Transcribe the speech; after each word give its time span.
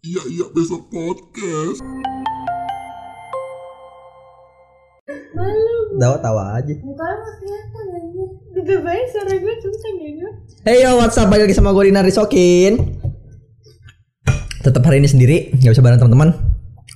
Iya 0.00 0.22
iya 0.32 0.46
besok 0.56 0.88
podcast. 0.88 1.84
Malu. 5.36 5.76
Tawa-tawa 6.00 6.56
aja. 6.56 6.72
Muka 6.80 7.04
lu 7.04 7.20
gak 7.20 7.36
kelihatan 7.36 7.86
aja. 8.00 8.24
Udah 8.64 8.78
baik 8.80 9.06
suara 9.12 9.34
gue 9.36 9.54
kenceng 9.60 9.96
ya 10.00 10.10
gue. 10.16 10.32
Hey 10.64 10.88
yo, 10.88 10.96
what's 10.96 11.20
up? 11.20 11.28
Balik 11.28 11.52
lagi 11.52 11.56
sama 11.60 11.76
gue 11.76 11.92
Dinar 11.92 12.08
Risokin. 12.08 12.96
Tetap 14.64 14.80
hari 14.88 15.04
ini 15.04 15.08
sendiri, 15.12 15.52
nggak 15.60 15.68
bisa 15.68 15.84
bareng 15.84 16.00
teman-teman. 16.00 16.32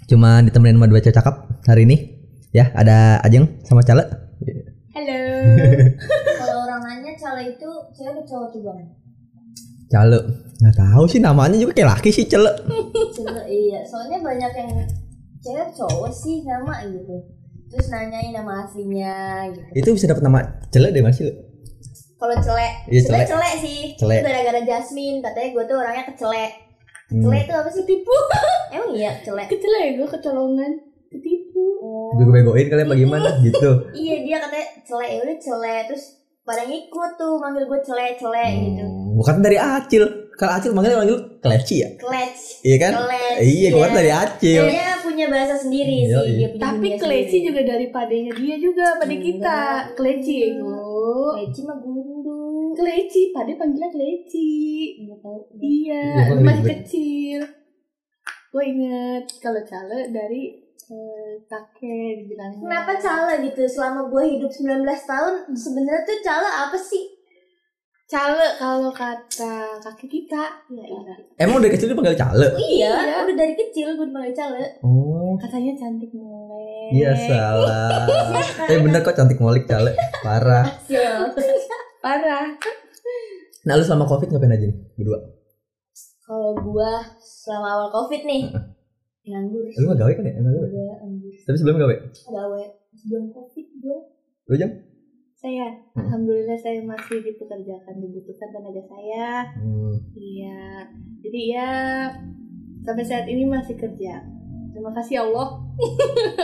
Cuma 0.08 0.40
ditemenin 0.40 0.80
sama 0.80 0.88
dua 0.88 1.04
cewek 1.04 1.16
cakep 1.20 1.34
hari 1.68 1.84
ini. 1.84 1.96
Ya, 2.56 2.72
ada 2.72 3.20
Ajeng 3.20 3.60
sama 3.68 3.84
Cale. 3.84 4.08
Halo. 4.96 5.20
Kalau 6.40 6.56
orang 6.64 6.80
nanya 6.80 7.12
cala 7.20 7.44
itu 7.44 7.68
cewek 7.92 8.16
atau 8.16 8.24
cowok 8.24 8.48
tuh 8.48 8.60
bang? 8.64 9.03
Cale. 9.86 10.18
Nggak 10.56 10.76
tahu 10.76 11.04
sih 11.04 11.18
namanya 11.18 11.56
juga 11.56 11.72
kayak 11.72 11.90
laki 11.94 12.10
sih 12.10 12.24
Cale. 12.24 12.50
Cele 13.10 13.42
iya. 13.46 13.80
Soalnya 13.82 14.18
banyak 14.18 14.52
yang 14.52 14.70
cewek 15.38 15.68
cowok 15.72 16.10
sih 16.10 16.40
nama 16.42 16.84
gitu. 16.84 17.16
Terus 17.66 17.86
nanyain 17.88 18.30
nama 18.30 18.62
aslinya 18.62 19.14
gitu. 19.50 19.60
Itu 19.74 19.88
bisa 19.92 20.06
dapat 20.06 20.22
nama 20.22 20.40
Cale 20.68 20.88
dari 20.88 21.00
mana 21.00 21.12
sih? 21.12 21.24
lu? 21.24 21.34
Kalau 22.14 22.36
celek, 22.38 22.88
Iya, 22.88 23.00
celek. 23.04 23.26
celek 23.28 23.54
sih. 23.60 23.80
Celek. 23.94 24.18
Itu 24.18 24.26
Gara-gara 24.26 24.60
Jasmine 24.62 25.18
katanya 25.20 25.48
gue 25.50 25.64
tuh 25.66 25.76
orangnya 25.76 26.04
kecelek. 26.06 26.52
Hmm. 27.12 27.20
Celek 27.20 27.40
itu 27.42 27.52
apa 27.52 27.68
sih 27.68 27.84
tipu? 27.84 28.14
Emang 28.72 28.90
iya 28.92 29.12
celek. 29.20 29.46
Kecelek 29.48 29.86
gue 29.96 30.08
kecolongan 30.08 30.72
ketipu 31.10 31.62
Oh. 31.84 32.16
Bego-begoin 32.16 32.66
kalian 32.66 32.88
bagaimana 32.88 33.28
gitu. 33.44 33.70
Iya 33.92 34.16
dia 34.24 34.36
katanya 34.40 34.66
celek 34.82 35.08
ya 35.10 35.18
udah 35.20 35.36
celek 35.36 35.82
terus 35.86 36.04
pada 36.44 36.62
ngikut 36.62 37.10
tuh 37.14 37.34
manggil 37.36 37.64
gue 37.64 37.80
celek 37.80 38.20
gitu. 38.20 38.84
Hmm, 38.84 39.16
Bukan 39.16 39.40
dari 39.40 39.56
Acil. 39.56 40.04
Kalau 40.34 40.52
Acil 40.52 40.70
manggil 40.70 40.92
manggil 40.92 41.18
Kleci 41.38 41.76
ya? 41.78 41.88
Klets. 41.94 42.60
Iya 42.60 42.76
kan? 42.78 42.92
Klets. 43.00 43.40
Iya, 43.40 43.68
gue 43.70 43.80
kan 43.80 43.94
dari 43.94 44.10
Acil. 44.10 44.62
Dia 44.66 44.88
punya 44.98 45.26
bahasa 45.26 45.54
sendiri 45.56 45.96
Iya, 46.02 46.18
sih. 46.20 46.26
iya. 46.26 46.36
Dia 46.36 46.48
punya 46.50 46.62
tapi 46.66 46.88
kleci 46.96 47.36
juga 47.40 47.60
dari 47.62 47.86
padanya 47.88 48.32
dia 48.34 48.56
juga 48.56 48.86
pada 48.96 49.14
kita 49.14 49.58
kleci 49.94 50.34
ego 50.48 51.32
Kleci 51.34 51.60
mah 51.62 51.78
gundu. 51.78 52.40
kleci 52.74 53.30
pade 53.30 53.54
panggilnya 53.54 53.86
kleci 53.88 54.50
iya 54.98 55.14
Iya, 55.54 56.02
gua 56.28 56.42
masih 56.42 56.64
kecil 56.74 57.40
gue 58.50 58.64
inget 58.64 59.24
kalau 59.38 59.62
cale 59.62 60.10
dari 60.10 60.63
kakek 61.44 62.20
dibilangnya 62.20 62.60
Kenapa 62.60 62.92
cala 62.96 63.32
gitu? 63.38 63.62
Selama 63.64 64.06
gue 64.06 64.24
hidup 64.30 64.50
19 64.50 64.80
tahun, 64.84 65.34
sebenarnya 65.52 66.02
tuh 66.02 66.18
cala 66.20 66.50
apa 66.64 66.76
sih? 66.76 67.14
cale 68.04 68.36
kalau 68.60 68.92
kata 68.92 69.80
kakek 69.80 70.12
kita 70.12 70.44
Ya, 70.68 70.84
iya. 70.84 71.14
Emang 71.40 71.58
dari 71.58 71.72
kecil 71.72 71.88
dipanggil 71.88 72.12
Cale? 72.12 72.52
Iya, 72.54 72.92
Iya. 72.92 73.16
udah 73.24 73.32
dari 73.34 73.56
kecil 73.56 73.96
gue 73.96 74.06
dipanggil 74.06 74.36
cala. 74.36 74.60
Oh. 74.80 75.32
katanya 75.34 75.72
cantik 75.74 76.12
mulai 76.12 76.92
Iya 76.92 77.10
salah. 77.16 78.04
eh 78.70 78.78
bener 78.78 79.00
kok 79.00 79.16
cantik 79.16 79.40
molik 79.40 79.64
Cale. 79.64 79.96
Parah. 80.20 80.68
Sial. 80.84 81.32
parah 81.98 82.52
Nah 83.64 83.72
lu 83.72 83.82
selama 83.82 84.04
covid 84.04 84.28
ngapain 84.28 84.52
aja 84.52 84.68
nih 84.68 84.76
berdua? 84.94 85.18
Kalau 86.20 86.52
gue 86.54 86.92
selama 87.18 87.68
awal 87.72 87.88
covid 87.90 88.22
nih, 88.22 88.52
nganggur. 89.24 89.64
Lu 89.66 89.84
nggak 89.86 89.98
gawe 89.98 90.12
kan 90.12 90.24
ya? 90.24 90.32
Gawe. 90.36 90.60
Gue 90.64 90.88
anjir. 91.00 91.32
Tapi 91.42 91.56
sebelum 91.56 91.76
gawe. 91.78 91.94
Gawe 92.30 92.62
sebelum 92.94 93.24
covid 93.30 93.66
gue. 93.78 93.98
Lu 94.44 94.56
jam? 94.56 94.70
saya 95.34 95.68
Hmm. 95.92 96.00
alhamdulillah 96.00 96.56
saya 96.56 96.80
masih 96.80 97.20
dipekerjakan 97.20 98.00
dibutuhkan 98.00 98.48
tenaga 98.48 98.80
saya 98.88 99.44
Hmm. 99.52 99.92
Iya, 100.16 100.88
jadi 101.20 101.40
ya 101.52 101.70
sampai 102.80 103.04
saat 103.04 103.28
ini 103.28 103.44
masih 103.44 103.76
kerja. 103.76 104.24
Terima 104.72 104.88
kasih 104.96 105.14
ya 105.14 105.22
Allah. 105.22 105.60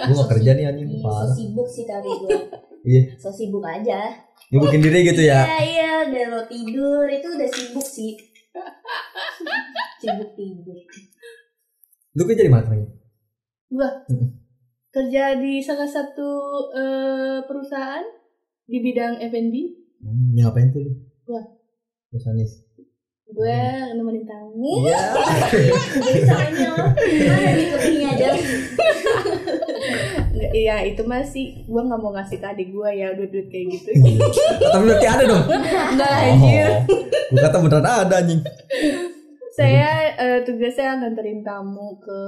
Gue 0.04 0.12
nggak 0.12 0.30
kerja 0.36 0.50
nih 0.52 0.64
anjing. 0.68 0.88
Parah. 1.00 1.32
sibuk 1.32 1.64
sih 1.64 1.88
tadi 1.88 2.08
gue. 2.08 2.38
Iya. 2.80 3.12
So 3.16 3.28
sibuk 3.28 3.60
aja. 3.60 4.08
Ngebukin 4.48 4.80
diri 4.80 5.04
gitu 5.04 5.20
ya. 5.20 5.44
Iya 5.44 5.60
iya, 5.60 5.90
udah 6.08 6.24
lo 6.32 6.40
tidur 6.48 7.04
itu 7.08 7.28
udah 7.28 7.48
sibuk 7.48 7.84
sih. 7.84 8.16
sibuk 10.00 10.32
tidur. 10.32 10.76
Lu 12.20 12.28
kerja 12.28 12.44
di 12.44 12.52
mana 12.52 12.60
sekarang? 12.68 12.84
Gua 13.72 13.90
kerja 14.92 15.40
di 15.40 15.64
salah 15.64 15.88
satu 15.88 16.30
eh, 16.76 17.40
perusahaan 17.48 18.04
di 18.68 18.76
bidang 18.84 19.24
F&B. 19.24 19.54
Hmm, 20.04 20.36
ya 20.36 20.52
ngapain 20.52 20.68
tuh? 20.68 20.84
Gua. 21.24 21.40
Biasanis. 22.12 22.60
Gue 23.30 23.62
nemenin 23.96 24.26
tamu. 24.26 24.84
Iya. 24.84 25.00
Lo 26.02 26.12
mana 26.34 26.70
lebihnya 27.78 28.08
aja. 28.10 28.30
Nggak, 30.34 30.50
Iya 30.50 30.76
itu 30.90 31.02
masih 31.06 31.62
gue 31.64 31.82
nggak 31.86 32.00
mau 32.02 32.10
ngasih 32.10 32.42
ke 32.42 32.46
adik 32.50 32.68
gue 32.74 32.90
ya 32.90 33.14
duit 33.14 33.30
duit 33.30 33.46
kayak 33.48 33.66
gitu. 33.70 33.90
Tapi 34.74 34.82
berarti 34.82 35.06
ada 35.06 35.24
dong. 35.24 35.44
Enggak 35.94 36.12
anjir. 36.26 36.68
Oh. 36.90 37.00
Gue 37.30 37.40
kata 37.40 37.56
beneran 37.62 37.86
ada 37.86 38.14
anjing. 38.18 38.42
Saya 39.50 40.14
eh, 40.14 40.40
tugasnya 40.46 41.02
nganterin 41.02 41.42
tamu 41.42 41.98
ke 41.98 42.18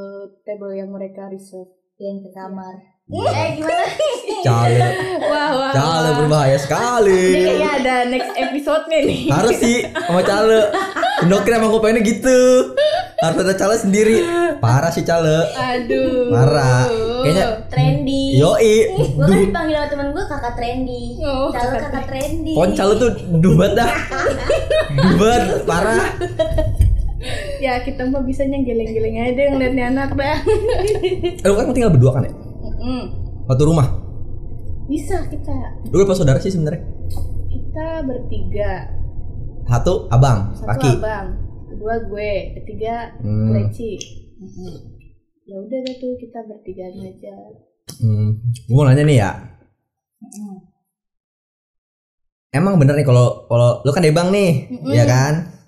table 0.42 0.74
yang 0.74 0.90
mereka 0.90 1.30
reserve. 1.30 1.70
Yang 1.96 2.26
ke 2.26 2.30
kamar. 2.34 2.74
Iya. 3.06 3.30
Eh 3.30 3.48
gimana? 3.58 3.86
Cale. 4.46 4.78
Wah 5.22 5.50
wah. 5.54 5.72
Cale 5.72 6.08
wah. 6.08 6.18
berbahaya 6.18 6.58
Ini 6.58 6.64
sekali. 6.64 7.22
kayaknya 7.30 7.70
ada 7.78 7.94
next 8.10 8.30
episode-nya 8.34 8.98
nih. 9.06 9.20
Harus 9.30 9.56
sih 9.58 9.76
sama 9.86 10.22
Cale. 10.22 10.60
Endokrin 11.22 11.62
emang 11.62 11.70
gue 11.70 11.82
pengennya 11.82 12.02
gitu. 12.02 12.38
Harus 13.22 13.38
ada 13.38 13.54
Cale 13.54 13.76
sendiri. 13.78 14.16
Parah 14.58 14.90
sih 14.90 15.06
Cale. 15.06 15.46
Aduh. 15.54 16.34
Parah. 16.34 16.90
Kayaknya 17.22 17.46
Trendy. 17.70 18.22
Yoi. 18.34 18.74
Gue 19.14 19.26
kan 19.30 19.38
dipanggil 19.38 19.76
sama 19.78 19.86
temen 19.86 20.08
gue 20.10 20.24
kakak 20.26 20.54
trendy. 20.58 21.02
Oh, 21.22 21.54
Kalau 21.54 21.70
kakak 21.70 21.82
kakak 21.86 22.04
trendy. 22.10 22.52
Pon 22.58 22.70
Cale 22.74 22.94
tuh 22.98 23.10
dubat 23.38 23.78
dah. 23.78 23.90
Dubat 24.92 25.64
parah. 25.64 26.04
Ya 27.62 27.78
kita 27.78 28.10
mah 28.10 28.26
bisanya 28.26 28.58
geleng-geleng 28.58 29.22
aja 29.22 29.42
ngeliat 29.54 29.72
nih 29.72 29.86
anak 29.86 30.10
dah. 30.18 30.38
Eh, 31.38 31.46
lu 31.46 31.54
kan 31.54 31.70
tinggal 31.70 31.94
berdua 31.94 32.18
kan 32.18 32.26
ya? 32.26 32.32
Mm. 32.82 33.04
Satu 33.46 33.62
rumah. 33.70 33.86
Bisa 34.90 35.22
kita. 35.30 35.54
Lu 35.86 36.02
berapa 36.02 36.18
saudara 36.18 36.42
sih 36.42 36.50
sebenarnya? 36.50 36.82
Kita 37.46 38.02
bertiga. 38.02 38.90
Satu 39.62 40.10
abang, 40.10 40.58
Satu 40.58 40.66
laki. 40.66 40.90
abang, 40.98 41.26
kedua 41.70 41.94
gue, 42.10 42.32
ketiga 42.58 43.14
Hmm. 43.22 43.54
Leci. 43.54 43.94
Ya 45.46 45.54
udah 45.54 45.78
deh 45.86 45.94
tuh 46.02 46.18
kita 46.18 46.42
bertiga 46.42 46.90
aja. 46.90 47.34
Hmm. 48.02 48.42
Gue 48.66 48.74
mau 48.74 48.90
nanya 48.90 49.06
nih 49.06 49.18
ya. 49.22 49.30
Emang 52.50 52.74
bener 52.76 52.98
nih 52.98 53.06
kalau 53.06 53.46
kalau 53.46 53.80
lu 53.80 53.90
kan 53.94 54.02
abang 54.02 54.28
nih, 54.28 54.66
Mm-mm. 54.68 54.92
ya 54.92 55.06
kan? 55.06 55.61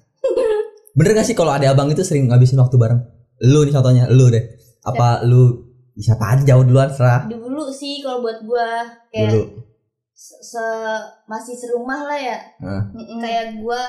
Bener 0.95 1.11
gak 1.13 1.27
sih 1.27 1.35
kalau 1.35 1.51
ada 1.51 1.67
abang 1.69 1.91
itu 1.91 2.01
sering 2.01 2.27
ngabisin 2.27 2.57
waktu 2.57 2.75
bareng? 2.75 3.03
Lu 3.43 3.63
nih 3.63 3.75
contohnya, 3.75 4.05
lu 4.07 4.31
deh. 4.31 4.43
Apa 4.81 5.23
lu 5.23 5.67
siapa 5.95 6.35
aja 6.35 6.43
jauh 6.45 6.67
duluan 6.67 6.91
serah 6.91 7.23
Dulu 7.25 7.71
sih 7.71 7.99
kalau 7.99 8.19
buat 8.19 8.43
gue 8.43 8.69
kayak 9.11 9.31
dulu. 9.31 9.63
se, 10.11 10.35
se- 10.41 11.03
masih 11.25 11.55
serumah 11.55 12.01
lah 12.05 12.19
ya. 12.19 12.39
Nah. 12.61 12.83
Kayak 13.19 13.59
gue 13.59 13.81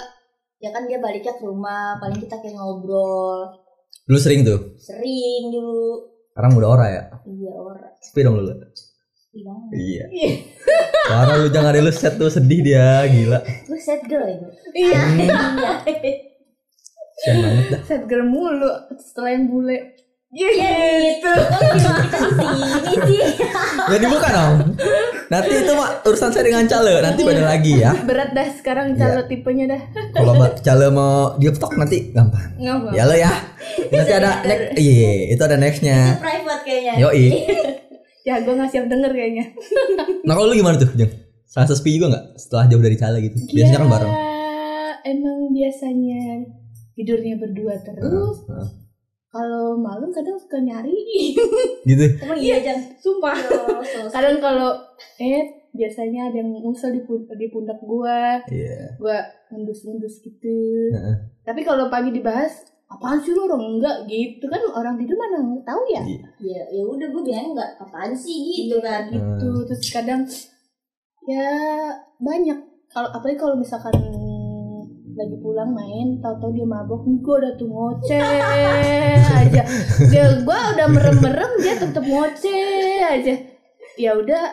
ya 0.57 0.69
kan 0.69 0.85
dia 0.85 0.97
baliknya 0.97 1.33
ke 1.33 1.43
rumah, 1.43 1.97
paling 1.97 2.17
kita 2.17 2.39
kayak 2.39 2.55
ngobrol 2.55 3.53
dulu 4.05 4.17
sering 4.17 4.45
tuh. 4.45 4.77
sering 4.77 5.49
dulu. 5.49 6.13
Sekarang 6.29 6.51
udah 6.55 6.69
ora 6.69 6.85
ya. 6.87 7.03
Iya 7.23 7.51
orang. 7.53 7.93
Sepi 7.99 8.21
dong 8.21 8.37
lu. 8.37 8.53
Iya. 9.33 9.53
Iya. 9.73 10.05
Parah 11.11 11.35
lu 11.37 11.49
jangan 11.49 11.69
ada 11.69 11.81
lu 11.81 11.89
set 11.89 12.15
tuh 12.15 12.29
sedih 12.29 12.61
dia, 12.61 13.01
gila. 13.05 13.39
Gue 13.65 13.77
sad 13.77 14.05
girl 14.05 14.23
ya 14.23 14.35
gue. 14.37 14.51
Iya. 14.73 14.99
Iya. 17.15 17.23
Sian 17.23 17.37
banget 17.39 17.65
dah. 17.69 17.81
Set 17.83 18.01
gerem 18.05 18.27
mulu 18.27 18.67
setelah 18.95 19.29
yang 19.31 19.45
bule. 19.47 19.77
Iya 20.29 20.49
Ya 20.51 20.71
gitu. 20.99 21.31
Kok 21.31 21.61
kita 21.95 22.17
di 22.51 22.63
sini 22.67 22.99
sih? 23.07 23.21
Ya 23.91 23.97
dibuka 23.97 24.27
dong. 24.27 24.55
Nanti 25.25 25.53
itu 25.55 25.71
mah 25.71 26.01
urusan 26.01 26.29
saya 26.29 26.43
dengan 26.43 26.65
Cale, 26.65 26.99
nanti 26.99 27.21
beda 27.21 27.45
lagi 27.45 27.79
ya. 27.79 27.95
Berat 28.01 28.33
dah 28.33 28.47
sekarang 28.51 28.93
Iya. 28.93 28.99
calo 28.99 29.21
tipenya 29.25 29.65
dah. 29.69 29.81
Kalau 30.11 30.35
Mbak 30.35 30.59
Cale 30.59 30.87
mau 30.89 31.37
dieptok 31.37 31.77
nanti 31.77 32.11
gampang. 32.11 32.51
Ngapa? 32.57 32.89
Ya 32.91 33.03
lo 33.05 33.15
ya. 33.15 33.31
Nanti 33.87 34.11
ada 34.11 34.43
next, 34.43 34.65
iya 34.75 35.07
itu 35.29 35.41
ada 35.41 35.55
nextnya. 35.55 36.19
Private 36.19 36.61
kayaknya. 36.63 36.93
Yoi. 36.99 37.25
Ya 38.25 38.41
gue 38.41 38.51
nggak 38.51 38.73
siap 38.73 38.89
denger 38.89 39.13
kayaknya. 39.13 39.53
Nah 40.25 40.33
kalau 40.33 40.49
lu 40.49 40.57
gimana 40.57 40.75
tuh, 40.75 40.89
Jeng? 40.97 41.13
Rasa 41.47 41.77
sepi 41.77 41.93
juga 41.93 42.09
nggak 42.09 42.25
setelah 42.35 42.65
jauh 42.65 42.81
dari 42.81 42.97
Cale 42.97 43.21
gitu? 43.21 43.37
Biasanya 43.53 43.79
kan 43.79 43.87
bareng. 43.87 44.09
Ya, 44.09 44.25
Emang 45.05 45.37
biasanya 45.53 46.23
tidurnya 46.95 47.35
berdua 47.35 47.75
terus. 47.77 48.41
Heeh. 48.45 48.67
Kalau 49.27 49.75
malam 49.75 50.09
kadang 50.09 50.35
suka 50.35 50.57
nyari. 50.57 50.95
Gitu. 51.83 52.03
Emang 52.23 52.39
iya 52.39 52.57
Jang. 52.61 52.79
Sumpah. 52.97 53.35
Oh, 53.35 53.83
so- 53.83 54.07
Kadang 54.07 54.39
kalau 54.39 54.71
eh 55.17 55.43
biasanya 55.69 56.31
ada 56.31 56.39
yang 56.39 56.55
ngusel 56.55 56.89
di, 56.89 57.03
pun- 57.03 57.27
di 57.27 57.47
pundak 57.47 57.75
gua, 57.79 58.39
Iya. 58.47 58.95
gua 58.95 59.19
ngendus-ngendus 59.49 60.23
gitu. 60.23 60.55
Heeh. 60.89 61.15
Tapi 61.43 61.61
kalau 61.61 61.87
pagi 61.87 62.09
dibahas 62.09 62.63
apaan 62.85 63.19
sih 63.19 63.33
lu 63.33 63.43
orang 63.43 63.75
enggak 63.75 63.97
gitu 64.05 64.45
kan 64.45 64.61
orang 64.71 64.95
tidur 64.95 65.17
mana 65.17 65.41
nggak 65.41 65.65
tahu 65.65 65.81
ya 65.89 66.05
ya 66.37 66.61
ya 66.69 66.85
udah 66.85 67.09
gue 67.09 67.23
bilang 67.23 67.49
nggak 67.51 67.81
apaan 67.81 68.13
sih 68.13 68.37
gitu 68.61 68.77
kan 68.77 69.09
gitu 69.09 69.65
terus 69.65 69.89
kadang 69.89 70.21
ya 71.25 71.49
banyak 72.15 72.53
kalau 72.87 73.09
apalagi 73.09 73.41
kalau 73.41 73.57
misalkan 73.57 73.89
lagi 75.15 75.37
pulang 75.39 75.71
main 75.71 76.19
tahu-tahu 76.19 76.51
dia 76.51 76.67
mabok 76.67 77.07
nih 77.07 77.19
gue 77.23 77.35
udah 77.39 77.53
tuh 77.55 77.67
ngoceh 77.71 78.19
aja 79.31 79.63
dia 80.11 80.23
gue 80.43 80.59
udah 80.75 80.87
merem-merem 80.91 81.51
dia 81.63 81.73
tetep 81.79 82.03
ngoceh 82.03 82.99
aja 82.99 83.33
ya 83.95 84.11
udah 84.11 84.43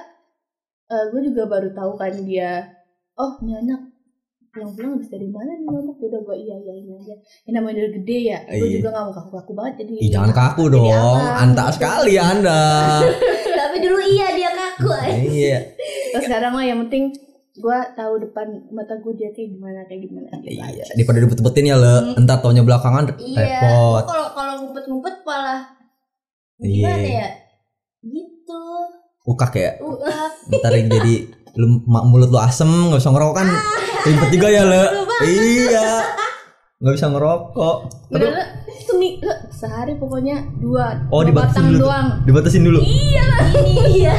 gue 1.10 1.20
juga 1.26 1.50
baru 1.50 1.74
tahu 1.74 1.98
kan 1.98 2.14
dia 2.22 2.62
oh 3.18 3.42
ini 3.42 3.58
anak 3.58 3.80
pulang-pulang 4.52 5.00
habis 5.00 5.08
dari 5.08 5.26
mana 5.32 5.56
nih 5.56 5.64
mabok 5.66 5.96
udah 5.98 6.20
gue 6.20 6.36
iya 6.38 6.56
iya 6.60 6.74
iya 6.76 6.94
aja 6.94 7.14
yang 7.48 7.54
namanya 7.58 7.82
udah 7.82 7.92
gede 7.98 8.18
ya 8.30 8.38
gue 8.46 8.68
Iya. 8.68 8.76
juga 8.78 8.88
gak 8.92 9.02
mau 9.02 9.14
kaku-kaku 9.16 9.52
banget 9.56 9.74
jadi 9.82 9.92
Ih, 9.98 10.10
jangan 10.12 10.30
kaku 10.30 10.64
dong. 10.68 11.20
Anta 11.40 11.64
sekali 11.72 12.14
Anda. 12.20 12.60
tapi 13.64 13.76
dulu 13.80 13.98
iya 14.04 14.28
dia 14.36 14.50
kaku 14.52 14.90
eh. 15.08 15.16
iya. 15.24 15.58
Terus 16.12 16.28
sekarang 16.28 16.52
mah 16.52 16.64
yang 16.68 16.78
penting 16.86 17.16
gue 17.54 17.78
tahu 17.92 18.14
depan 18.18 18.46
mata 18.68 18.96
gue 18.96 19.12
dia 19.12 19.28
kayak 19.28 19.52
gimana 19.52 19.84
kayak 19.84 20.06
gimana 20.06 20.28
gitu 20.40 20.56
Iya, 20.56 20.64
aja. 20.64 20.84
daripada 20.90 21.18
dibet-betin 21.20 21.66
ya 21.66 21.76
le, 21.76 21.94
entar 22.14 22.38
taunya 22.38 22.60
belakangan 22.60 23.12
iya 23.18 23.60
repot. 23.60 24.04
kalau 24.06 24.28
kalau 24.32 24.52
ngumpet-ngumpet 24.58 25.14
malah 25.22 25.60
Iya. 26.58 26.72
gimana 26.88 27.08
ya 27.18 27.28
gitu 28.02 28.62
Ukak 29.22 29.54
ya. 29.54 29.78
Ntar 30.50 30.72
yang 30.74 30.90
jadi 30.90 31.14
lu 31.54 31.78
mulut 31.86 32.26
lu 32.26 32.38
asem 32.38 32.66
nggak 32.66 32.98
bisa 32.98 33.14
ngerokok 33.14 33.36
kan. 33.36 33.48
Ribet 34.02 34.30
juga 34.30 34.48
ya 34.48 34.62
le. 34.64 34.82
Iya. 35.22 35.88
Nggak 36.76 36.94
bisa 36.96 37.06
ngerokok. 37.06 37.76
Semi 38.82 39.22
lah, 39.22 39.38
sehari 39.62 39.94
pokoknya 39.94 40.42
dua, 40.58 41.06
Oh, 41.06 41.22
dua 41.22 41.30
dibatasin 41.30 41.54
batang 41.54 41.66
dulu 41.68 41.78
tuh. 41.78 41.86
doang. 41.86 42.06
dibatasin 42.24 42.62
dulu. 42.62 42.78
ini 42.82 42.98
iya 43.94 44.14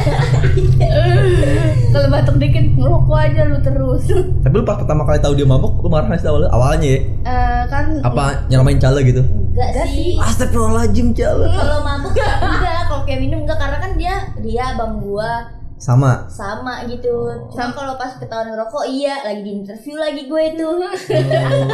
Kalau 1.90 2.08
batuk 2.08 2.36
dikit 2.36 2.64
ngerokok 2.74 3.18
aja 3.20 3.42
lu 3.44 3.58
terus. 3.60 4.02
Tapi 4.44 4.54
lu 4.54 4.64
pas 4.64 4.76
pertama 4.76 5.04
kali 5.04 5.20
tahu 5.20 5.34
dia 5.34 5.44
mabok, 5.44 5.78
lu 5.78 5.88
marah 5.88 6.08
nggak 6.08 6.18
sih 6.18 6.26
awalnya? 6.26 6.48
Awalnya 6.50 6.88
ya. 6.88 7.00
Eh, 7.22 7.62
kan 7.66 7.84
Apa 8.00 8.48
nyeramain 8.48 8.78
cale 8.78 9.04
gitu? 9.04 9.22
enggak 9.54 9.68
Enggak 9.70 9.86
sih 9.88 10.16
Astagfirullahaladzim 10.16 11.12
cale. 11.12 11.46
kalau 11.46 11.78
mabuk 11.80 12.10
enggak 12.16 12.80
kalau 12.88 13.02
kayak 13.04 13.20
minum 13.20 13.44
enggak 13.44 13.54
karena 13.54 13.78
kan 13.78 13.92
dia 13.94 14.14
dia 14.40 14.74
abang 14.74 14.98
gua 14.98 15.46
Sama. 15.76 16.24
sama 16.26 16.82
gitu 16.86 17.28
cuma 17.50 17.70
kalau 17.70 17.94
pas 17.94 18.16
ketahuan 18.16 18.48
ngerokok 18.48 18.82
iya 18.88 19.20
lagi 19.22 19.42
di 19.42 19.52
interview 19.54 19.94
lagi 19.94 20.24
gue 20.24 20.42
itu 20.48 20.68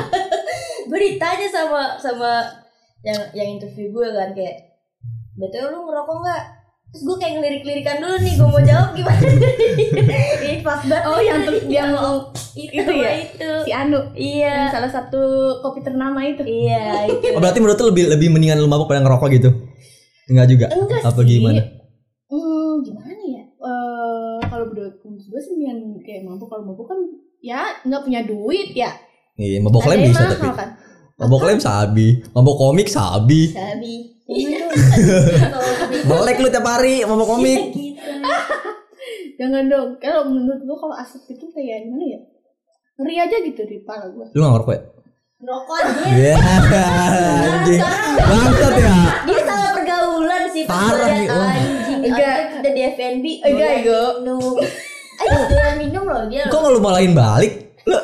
gue 0.88 0.99
ditanya 1.00 1.46
sama 1.46 1.94
sama 1.96 2.32
yang 3.00 3.19
yang 3.32 3.49
interview 3.55 3.88
gue 3.88 4.08
kan 4.08 4.31
kayak 4.31 4.56
betul 5.35 5.64
lu 5.69 5.79
ngerokok 5.82 6.17
nggak 6.20 6.43
terus 6.91 7.02
gue 7.02 7.17
kayak 7.17 7.35
ngelirik-lirikan 7.38 7.97
dulu 7.99 8.17
nih 8.19 8.35
gue 8.35 8.49
mau 8.50 8.61
jawab 8.61 8.88
gimana 8.93 9.23
ini 10.44 10.58
pas 10.61 10.82
banget 10.82 11.05
oh 11.06 11.20
yang 11.20 11.38
tuh 11.41 11.55
yang 11.64 11.91
itu, 12.52 12.76
itu 12.76 12.93
ya? 12.93 13.11
itu 13.17 13.50
si 13.62 13.70
Anu 13.70 13.94
yang 13.94 14.05
iya 14.12 14.56
salah 14.69 14.91
satu 14.91 15.23
kopi 15.61 15.81
ternama 15.81 16.19
itu. 16.20 16.43
iya 16.43 17.06
itu 17.06 17.31
Oh, 17.31 17.38
berarti 17.38 17.58
menurut 17.58 17.79
lu 17.79 17.87
lebih 17.88 18.05
lebih 18.11 18.29
mendingan 18.29 18.58
lu 18.58 18.67
mabok 18.67 18.91
pada 18.91 19.00
ngerokok 19.00 19.29
gitu? 19.32 19.50
Enggak 20.26 20.46
juga. 20.46 20.67
Enggak 20.69 21.00
Apa 21.00 21.23
sih. 21.23 21.26
gimana? 21.31 21.62
Hmm, 22.26 22.73
gimana 22.82 23.12
ya? 23.25 23.43
Eh 23.46 24.38
kalau 24.44 24.67
menurut 24.67 24.94
gue 25.00 25.41
sih 25.41 25.56
yang 25.61 25.79
kayak 26.03 26.26
mabuk 26.26 26.46
kalau 26.46 26.67
mabuk 26.67 26.87
kan 26.87 26.99
ya 27.38 27.70
nggak 27.81 28.03
punya 28.03 28.20
duit 28.23 28.75
ya. 28.75 28.91
Iya, 29.35 29.62
mabok 29.62 29.87
Ada 29.87 29.91
lem 29.91 29.99
yang 30.00 30.11
bisa 30.11 30.20
mahal 30.20 30.35
tapi. 30.35 30.49
kan. 30.53 30.69
Mabok 31.20 31.44
lem 31.44 31.61
sabi, 31.61 32.17
mabok 32.32 32.56
komik 32.56 32.88
sabi. 32.88 33.52
sabi 33.52 34.08
Melek 36.06 36.40
lu 36.43 36.49
tiap 36.49 36.64
hari 36.64 37.05
mabok 37.05 37.37
komik. 37.37 37.61
gitu 37.76 38.00
Jangan 39.37 39.69
dong. 39.69 39.88
Kalau 39.96 40.25
menurut 40.25 40.61
gue 40.61 40.76
kalau 40.76 40.96
asap 40.96 41.28
itu 41.31 41.44
kayak 41.52 41.84
gimana 41.84 42.05
ya? 42.08 42.20
Ngeri 42.96 43.14
aja 43.17 43.37
gitu 43.40 43.62
di 43.64 43.81
kepala 43.81 44.08
gue. 44.08 44.26
Lu 44.32 44.40
gak 44.40 44.52
ngerokok 44.55 44.75
ya? 44.75 44.82
rokok 45.40 45.78
dia 46.05 46.12
Iya, 46.12 46.34
anjing. 46.37 47.81
Bangsat 48.20 48.75
ya. 48.76 48.93
dia 49.25 49.40
salah 49.40 49.72
pergaulan 49.72 50.43
sih 50.52 50.64
Parah 50.69 51.08
nih, 51.11 51.28
anjing 51.32 52.00
Enggak. 52.05 52.37
Kita 52.52 52.69
di 52.69 52.82
FNB 52.87 53.25
Enggak, 53.40 53.72
Ego. 53.81 54.02
minum 54.20 54.61
ayo 55.17 55.37
doyan 55.49 55.75
minum 55.81 56.05
loh 56.05 56.25
dia 56.28 56.44
Kok 56.44 56.61
gak 56.61 56.72
lu 56.76 56.81
malahin 56.81 57.17
balik? 57.17 57.72
Lu 57.88 57.96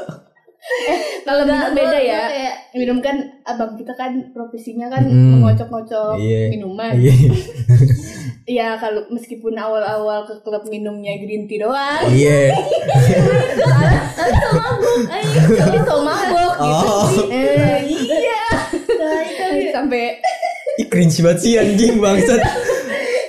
Kalau 1.22 1.42
minum 1.42 1.72
beda 1.72 1.98
ya. 1.98 2.22
kayak 2.26 2.54
Minum 2.72 2.98
kan 2.98 3.16
abang 3.42 3.74
kita 3.74 3.92
kan 3.92 4.12
profesinya 4.30 4.86
kan 4.86 5.02
Mm-mm. 5.02 5.38
mengocok-ngocok 5.38 6.14
Iya. 6.16 6.40
minuman. 6.50 6.94
Iya. 6.94 7.14
Ya 8.46 8.78
kalau 8.78 9.02
meskipun 9.08 9.52
awal-awal 9.52 10.22
ke 10.22 10.38
klub 10.40 10.62
minumnya 10.64 11.18
green 11.18 11.46
tea 11.46 11.58
doang, 11.58 12.06
Iya. 12.06 12.54
tapi 14.06 14.30
so 14.38 14.54
mabuk 14.54 15.02
ayo 15.08 15.40
tapi 15.60 15.78
so 15.82 15.96
mabok 15.98 16.54
gitu. 16.54 16.86
Oh. 16.86 17.06
Eh, 17.26 17.78
iya. 17.90 18.42
Sampai 19.68 20.22
Ih, 20.76 20.86
cringe 20.86 21.18
banget 21.20 21.38
sih 21.40 21.52
anjing 21.56 21.98
bangsat. 21.98 22.38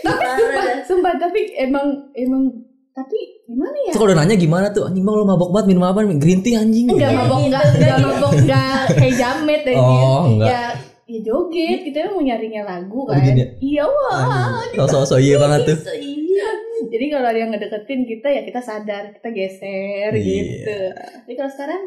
parah 0.03 0.83
sumpah 0.83 1.17
tapi 1.17 1.49
emang 1.55 2.13
emang 2.13 2.53
tapi 2.91 3.36
gimana 3.47 3.75
ya? 3.77 3.85
Terus 3.87 3.97
kalau 3.97 4.09
udah 4.09 4.19
nanya 4.19 4.35
gimana 4.35 4.67
tuh? 4.69 4.83
Anjing 4.83 5.01
bang 5.01 5.15
lu 5.15 5.25
mabok 5.25 5.49
banget 5.49 5.67
minum 5.67 5.83
apa? 5.83 5.99
Green 6.13 6.41
tea 6.41 6.55
anjing. 6.55 6.85
Enggak 6.85 7.09
Iya, 7.09 7.17
mabok 7.17 7.37
gitu. 7.37 7.47
enggak 7.47 7.63
enggak 7.73 7.97
mabok 7.97 8.31
enggak 8.35 8.81
kayak 8.93 9.15
jamet 9.15 9.61
aja. 9.63 9.79
Oh, 9.79 10.21
enggak. 10.27 10.47
Ya 10.47 10.63
ya 11.07 11.19
joget 11.23 11.79
kita 11.81 12.11
mau 12.11 12.19
nyarinya 12.19 12.61
lagu 12.63 12.99
Oh, 12.99 13.07
kan. 13.07 13.23
ya? 13.23 13.47
Iya 13.57 13.83
wah. 13.85 14.59
Sosok-sosok 14.75 15.19
iya 15.19 15.35
banget 15.37 15.59
tuh. 15.65 15.77
So, 15.79 15.93
iya 15.93 16.47
Jadi 16.85 17.05
kalau 17.07 17.25
ada 17.25 17.39
yang 17.39 17.49
ngedeketin 17.49 18.01
kita 18.05 18.27
ya 18.29 18.41
kita 18.43 18.59
sadar, 18.59 19.03
kita 19.11 19.29
geser 19.29 20.11
Iya. 20.11 20.19
gitu. 20.19 20.77
Tapi 21.17 21.33
kalau 21.33 21.49
sekarang 21.49 21.81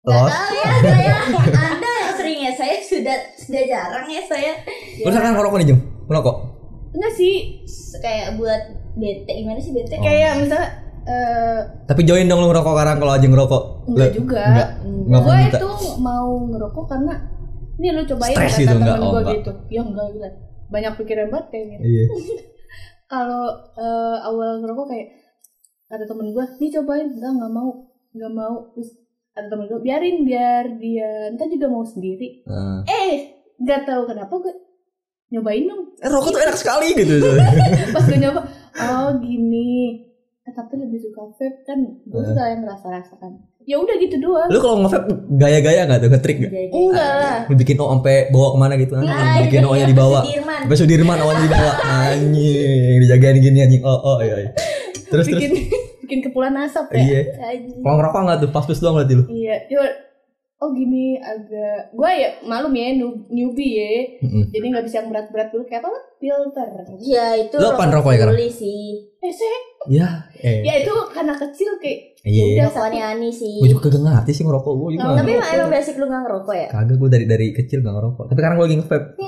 Gak 0.00 0.16
Los. 0.16 0.32
tahu 0.32 0.52
ya 0.56 0.72
saya 0.80 1.14
Anda 1.68 1.90
yang 1.94 2.14
sering 2.14 2.38
ya 2.40 2.52
saya 2.54 2.74
sudah 2.80 3.16
sudah 3.36 3.62
jarang 3.62 4.06
ya 4.06 4.22
saya 4.22 4.52
Lu 4.98 5.08
sekarang 5.08 5.32
ngerokok 5.34 5.58
nih, 5.58 5.68
Jung? 5.68 5.80
Ngerokok? 6.06 6.36
enggak 6.90 7.12
sih 7.14 7.34
kayak 7.96 8.34
buat 8.34 8.62
bete 8.92 9.30
gimana 9.32 9.58
sih 9.58 9.70
bete 9.70 9.94
Oh. 9.94 10.00
kayak 10.00 10.32
misalnya 10.38 10.68
eh 11.02 11.58
Tapi 11.84 12.00
join 12.02 12.24
dong 12.24 12.38
lu 12.38 12.48
ngerokok 12.48 12.70
sekarang 12.70 12.96
kalau 12.98 13.12
aja 13.12 13.24
ngerokok. 13.24 13.62
enggak 13.88 14.08
Lu- 14.08 14.16
juga. 14.16 14.42
Enggak. 14.44 14.68
Enggak 14.84 15.20
gue 15.20 15.36
itu 15.48 15.68
mau 15.98 16.28
ngerokok 16.46 16.84
karena 16.86 17.14
ini 17.74 17.88
lu 17.90 18.02
cobain 18.06 18.34
Stres 18.34 18.50
kata 18.50 18.58
gitu, 18.58 18.68
temen 18.70 18.82
enggak? 18.82 18.96
Oh, 18.96 19.00
gue 19.00 19.18
enggak. 19.18 19.34
gitu. 19.34 19.50
Ya 19.68 19.80
enggak 19.82 20.06
gila. 20.10 20.28
Banyak 20.68 20.92
pikiran 20.96 21.26
banget 21.28 21.46
kayaknya. 21.50 21.78
Iya. 21.80 22.04
Kalau 23.08 23.44
eh, 23.74 24.16
awal 24.22 24.60
ngerokok 24.60 24.86
kayak 24.86 25.08
ada 25.88 26.04
temen 26.04 26.30
gue, 26.30 26.44
nih 26.56 26.70
cobain 26.72 27.08
enggak 27.08 27.32
enggak 27.32 27.50
mau, 27.50 27.70
enggak 28.10 28.32
mau. 28.32 28.54
Terus 28.70 28.90
ada 29.32 29.46
temen 29.48 29.66
gue, 29.66 29.80
biarin 29.80 30.22
biar 30.22 30.64
dia 30.76 31.10
entar 31.26 31.48
juga 31.48 31.66
mau 31.66 31.82
sendiri. 31.82 32.44
Nah. 32.44 32.84
Eh, 32.84 33.14
nggak 33.56 33.82
tahu 33.82 34.02
kenapa 34.04 34.30
gue 34.36 34.54
nyobain 35.30 35.64
dong. 35.64 35.82
Eh, 35.96 36.06
rokok 36.06 36.30
tuh 36.30 36.40
enak 36.40 36.54
sekali 36.54 36.92
gitu. 36.92 37.18
Pas 37.94 38.04
gue 38.04 38.18
nyoba, 38.20 38.40
oh 38.76 39.08
gini. 39.18 40.06
Eh, 40.40 40.52
tapi 40.52 40.72
lebih 40.74 40.98
suka 40.98 41.28
vape 41.30 41.62
kan, 41.62 41.78
gue 42.00 42.16
Eh. 42.16 42.26
suka 42.26 42.42
yang 42.48 42.62
rasa-rasakan. 42.64 43.32
Ya 43.62 43.76
udah 43.76 43.92
gitu 43.94 44.16
doang. 44.18 44.48
Lu 44.48 44.56
kalau 44.56 44.80
nge-vape 44.80 45.08
gaya-gaya 45.30 45.84
gak 45.84 46.00
tuh? 46.00 46.08
Nge-trick 46.08 46.38
gak? 46.40 46.50
Jadi- 46.50 46.72
Enggak 46.72 47.12
lah. 47.14 47.38
Lu 47.44 47.54
bikin 47.54 47.76
O 47.76 47.86
sampai 47.88 48.16
bawa 48.28 48.48
ke 48.50 48.58
mana 48.58 48.74
gitu 48.74 48.92
kan? 48.94 49.04
Ah, 49.04 49.36
bikin 49.38 49.62
O 49.62 49.70
nya 49.70 49.78
iya, 49.78 49.86
dibawa. 49.86 50.18
Sudirman. 50.22 50.60
Sampai 50.64 50.76
Sudirman 50.76 51.18
O 51.18 51.28
nya 51.28 51.40
dibawa. 51.40 51.72
Anjing, 51.84 52.96
dijagain 52.98 53.36
gini 53.38 53.58
anjing. 53.60 53.82
Oh, 53.82 54.00
oh, 54.00 54.16
iya. 54.18 54.36
iya. 54.38 54.50
Terus 55.06 55.26
terus. 55.26 55.26
bikin 55.28 55.50
bikin 56.02 56.18
kepulan 56.24 56.56
asap 56.58 56.88
ya. 56.90 56.98
Iya. 56.98 57.20
Kalau 57.76 57.94
ngerokok 57.96 58.20
enggak 58.20 58.38
tuh? 58.40 58.50
Pas-pas 58.50 58.78
doang 58.78 58.94
berarti 58.96 59.14
lu. 59.14 59.24
Iya, 59.28 59.54
coba 59.68 59.86
oh 60.60 60.70
gini 60.70 61.16
agak 61.16 61.88
gue 61.90 62.10
ya 62.12 62.28
malum 62.44 62.72
ya 62.76 62.92
new- 62.92 63.24
newbie 63.32 63.72
ya 63.80 63.88
Heeh. 64.20 64.44
jadi 64.52 64.66
nggak 64.68 64.84
bisa 64.84 64.96
yang 65.00 65.08
berat-berat 65.08 65.48
dulu 65.48 65.64
kayak 65.64 65.80
apa 65.80 65.90
filter 66.20 66.68
Ya 67.00 67.32
itu 67.32 67.56
Lu 67.56 67.72
apaan 67.72 67.88
rokok 67.88 68.12
ya, 68.12 68.28
sih 68.52 69.08
eh 69.20 69.32
saya 69.32 69.58
Ya, 69.88 70.08
eh. 70.36 70.60
ya 70.60 70.84
itu 70.84 70.92
karena 71.08 71.32
kecil 71.32 71.80
kayak 71.80 72.12
Iya. 72.20 72.44
udah 72.52 72.64
Rokokannya 72.68 73.04
Ani 73.16 73.30
sih 73.32 73.56
Gue 73.56 73.72
juga 73.72 73.88
kagak 73.88 74.04
ngerti 74.04 74.32
sih 74.36 74.44
ngerokok 74.44 74.72
gue 74.76 74.88
juga. 74.92 75.08
Oh, 75.08 75.16
Tapi 75.16 75.30
emang, 75.32 75.48
emang 75.56 75.70
basic 75.72 75.94
lu 75.96 76.04
gak 76.04 76.20
ngerokok 76.20 76.52
ya? 76.52 76.68
Kagak 76.68 76.96
gue 77.00 77.08
dari 77.08 77.24
dari 77.24 77.46
kecil 77.56 77.78
gak 77.80 77.96
ngerokok. 77.96 78.24
Tapi 78.28 78.36
sekarang 78.36 78.56
gue 78.60 78.66
lagi 78.68 78.76
nge-vape. 78.76 79.06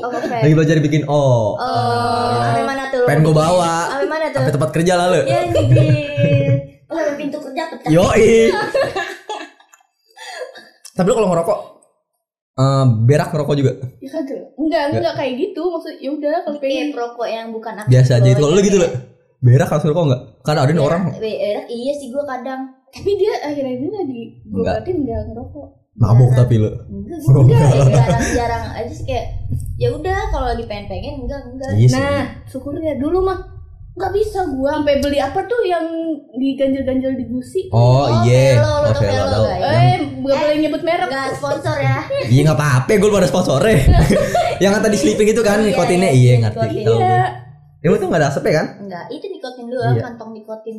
Oh 0.00 0.08
vape 0.08 0.36
Lagi 0.40 0.54
belajar 0.56 0.76
bikin 0.80 1.02
O. 1.04 1.12
Oh, 1.12 1.52
sampai 2.40 2.64
mana 2.64 2.88
tuh? 2.88 3.04
Pengen 3.04 3.28
gue 3.28 3.36
bawa. 3.36 3.74
Sampai 3.92 4.08
mana 4.08 4.24
tuh? 4.32 4.40
Sampai 4.40 4.52
tempat 4.56 4.70
kerja 4.72 4.92
lalu. 4.96 5.20
Ya 5.28 5.38
anjir 5.44 6.52
Oh 6.88 6.96
pintu 7.20 7.36
kerja 7.44 7.62
pecah 7.68 7.88
Yoi. 7.92 8.48
Tapi 10.98 11.06
lu 11.06 11.14
kalau 11.14 11.30
ngerokok 11.30 11.58
eh, 12.56 12.84
berak 13.04 13.28
ngerokok 13.30 13.54
juga? 13.54 13.72
Ya 13.96 14.08
kagak. 14.10 14.42
Enggak 14.52 14.82
enggak. 14.90 15.14
kayak 15.14 15.32
gitu. 15.38 15.62
Maksud 15.64 15.94
ya 15.96 16.10
udah 16.10 16.36
kalau 16.42 16.58
Kayak 16.58 16.74
pengen 16.74 16.88
rokok 16.92 17.28
yang 17.28 17.46
bukan 17.48 17.74
aktif 17.78 17.90
biasa 17.94 18.10
aja 18.12 18.26
itu. 18.26 18.34
Kalau 18.34 18.42
lu 18.42 18.50
bawahnya 18.50 18.66
gitu 18.66 18.76
lo 18.76 18.82
kayak- 18.84 19.06
berak 19.38 19.68
harus 19.68 19.84
ngerokok 19.84 20.04
enggak? 20.04 20.22
Karena 20.42 20.60
ada 20.60 20.72
nih 20.72 20.82
orang 20.82 21.02
Berak- 21.06 21.22
berak, 21.22 21.64
Iya 21.70 21.92
sih 21.94 22.08
gue 22.08 22.24
kadang. 22.24 22.60
Tapi 22.88 23.10
dia 23.14 23.32
akhir-akhir 23.38 23.78
ini 23.78 23.88
lagi 23.88 24.22
gue 24.42 24.56
Enggak. 24.56 24.74
berarti 24.74 24.90
enggak 24.92 25.20
ngerokok. 25.24 25.68
Mabuk 25.94 26.30
tapi 26.32 26.54
lu. 26.56 26.70
enggak 26.88 27.18
Oh, 27.28 27.42
enggak. 27.42 27.58
enggak. 27.60 27.90
jarang-jarang 27.92 28.64
aja 28.72 28.92
sih 28.92 29.04
kayak 29.04 29.26
ya 29.76 29.88
udah 29.90 30.18
kalau 30.28 30.46
lagi 30.48 30.64
pengen-pengen 30.64 31.14
enggak 31.20 31.40
enggak. 31.44 31.70
Iya. 31.72 31.88
Nah, 31.92 32.20
syukurnya 32.44 32.98
dulu 32.98 33.18
mah 33.20 33.38
nggak 33.98 34.12
bisa 34.14 34.40
gua 34.48 34.70
sampai 34.76 34.96
beli 34.98 35.18
apa 35.18 35.40
tuh 35.42 35.60
yang 35.60 35.82
diganjel-ganjel 36.32 37.12
di 37.12 37.26
gusi. 37.26 37.66
Oh 37.68 38.22
iya. 38.22 38.56
Velo, 38.56 38.74
lu 38.78 38.86
Oh 38.86 38.92
tau 38.92 39.02
Velo 39.02 39.38
nggak? 39.42 39.58
Yang 39.58 39.74
Eh, 39.74 39.96
gak 40.20 40.36
boleh 40.38 40.56
nyebut 40.56 40.82
merek. 40.82 41.06
enggak 41.06 41.28
sponsor 41.34 41.76
ya 41.76 41.98
Iya 42.30 42.40
nggak 42.44 42.56
apa-apa, 42.56 42.90
gue 42.94 43.10
baru 43.10 43.26
sponsornya. 43.26 43.76
yang 44.62 44.72
kata 44.72 44.86
di 44.86 44.96
sleeping 44.96 45.28
itu 45.28 45.42
kan 45.42 45.58
Iya, 45.58 45.66
nikotinnya, 45.68 46.08
iya, 46.08 46.14
iya 46.14 46.30
iya, 46.30 46.34
ngerti. 46.40 46.58
nikotin. 46.62 46.84
Tahu 46.84 46.96
gue. 46.96 47.04
Iya. 47.04 47.26
Emang 47.80 47.96
tuh 47.96 48.06
nggak 48.06 48.20
ada 48.20 48.28
asapnya 48.28 48.52
kan? 48.54 48.66
enggak 48.80 49.04
itu 49.08 49.26
nikotin 49.28 49.66
doang 49.66 49.92
Iya. 49.92 50.02
kantong 50.04 50.30
nikotin 50.32 50.78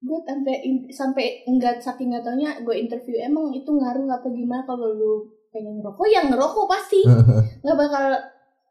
Gue 0.00 0.18
sampai 0.22 0.54
sampai 0.90 1.26
enggak 1.44 1.80
saking 1.80 2.08
nggak 2.08 2.20
taunya 2.22 2.50
gue 2.58 2.74
interview 2.74 3.16
emang 3.18 3.48
itu 3.50 3.64
ngaruh 3.66 4.04
apa 4.06 4.28
gimana 4.28 4.60
kalau 4.62 4.88
lu 4.90 5.12
pengen 5.48 5.80
ngerokok 5.80 6.04
yang 6.06 6.26
ngerokok 6.28 6.66
pasti 6.66 7.00
nggak 7.62 7.76
bakal 7.78 8.04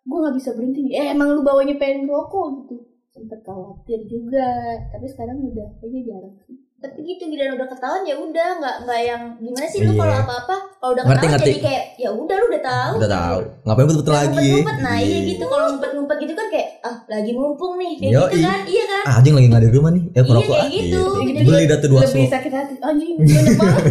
gue 0.04 0.18
nggak 0.20 0.36
bisa 0.36 0.50
berhenti 0.52 0.80
nih. 0.84 0.94
eh 0.96 1.08
emang 1.10 1.32
lu 1.32 1.42
bawanya 1.42 1.74
pengen 1.76 2.06
ngerokok 2.06 2.46
gitu 2.60 2.76
sempet 3.14 3.40
khawatir 3.42 4.00
juga 4.06 4.50
tapi 4.90 5.06
sekarang 5.06 5.38
udah 5.40 5.70
kayaknya 5.78 6.02
jarang 6.10 6.36
sih 6.42 6.58
tapi 6.76 7.00
gitu 7.00 7.32
giliran 7.32 7.56
udah 7.56 7.70
ketahuan 7.70 8.04
ya 8.04 8.16
udah 8.18 8.50
nggak 8.60 8.76
nggak 8.84 9.00
yang 9.02 9.22
gimana 9.40 9.66
sih 9.66 9.80
lu 9.80 9.94
Iya. 9.94 10.00
kalau 10.04 10.16
apa-apa 10.20 10.56
kalau 10.76 10.92
udah 10.92 11.04
Ngerti, 11.06 11.16
ketahuan 11.16 11.32
ngerti. 11.32 11.48
jadi 11.48 11.62
kayak 11.64 11.84
ya 11.96 12.10
udah 12.12 12.36
lu 12.36 12.46
udah 12.46 12.64
tahu 12.66 12.94
Udah 12.94 13.12
tahu. 13.14 13.40
Ngapain 13.64 13.86
betul-betul 13.88 14.12
Nah, 14.12 14.20
lagi? 14.20 14.34
ngumpet-ngumpet, 14.36 14.78
nah 14.84 14.98
iya 15.00 15.20
gitu 15.24 15.44
kalau 15.48 15.66
ngumpet-ngumpet 15.72 16.18
gitu 16.20 16.34
kan 16.36 16.48
kayak 16.52 16.68
ah 16.84 16.96
lagi 17.08 17.32
mumpung 17.32 17.74
nih 17.80 17.92
kayak 17.96 18.12
Yoi. 18.12 18.28
gitu 18.28 18.38
kan 18.44 18.60
iya 18.68 18.84
kan 18.84 19.04
Ah, 19.08 19.14
anjing 19.16 19.34
lagi 19.34 19.48
nggak 19.48 19.64
di 19.64 19.70
rumah 19.72 19.92
nih. 19.94 20.04
Eh 20.12 20.22
ngerokok 20.22 20.44
kayak 20.50 20.60
ah. 20.60 20.72
gitu. 20.76 21.04
Iya. 21.16 21.24
Jadi- 21.24 21.48
Beli 21.48 21.64
dah 21.64 21.78
tuh 21.80 21.88
dua 21.88 22.02
lebih 22.04 22.28
sakit 22.28 22.52
hati 22.52 22.74
anjing 22.84 23.14
banyak 23.16 23.56
banget 23.56 23.84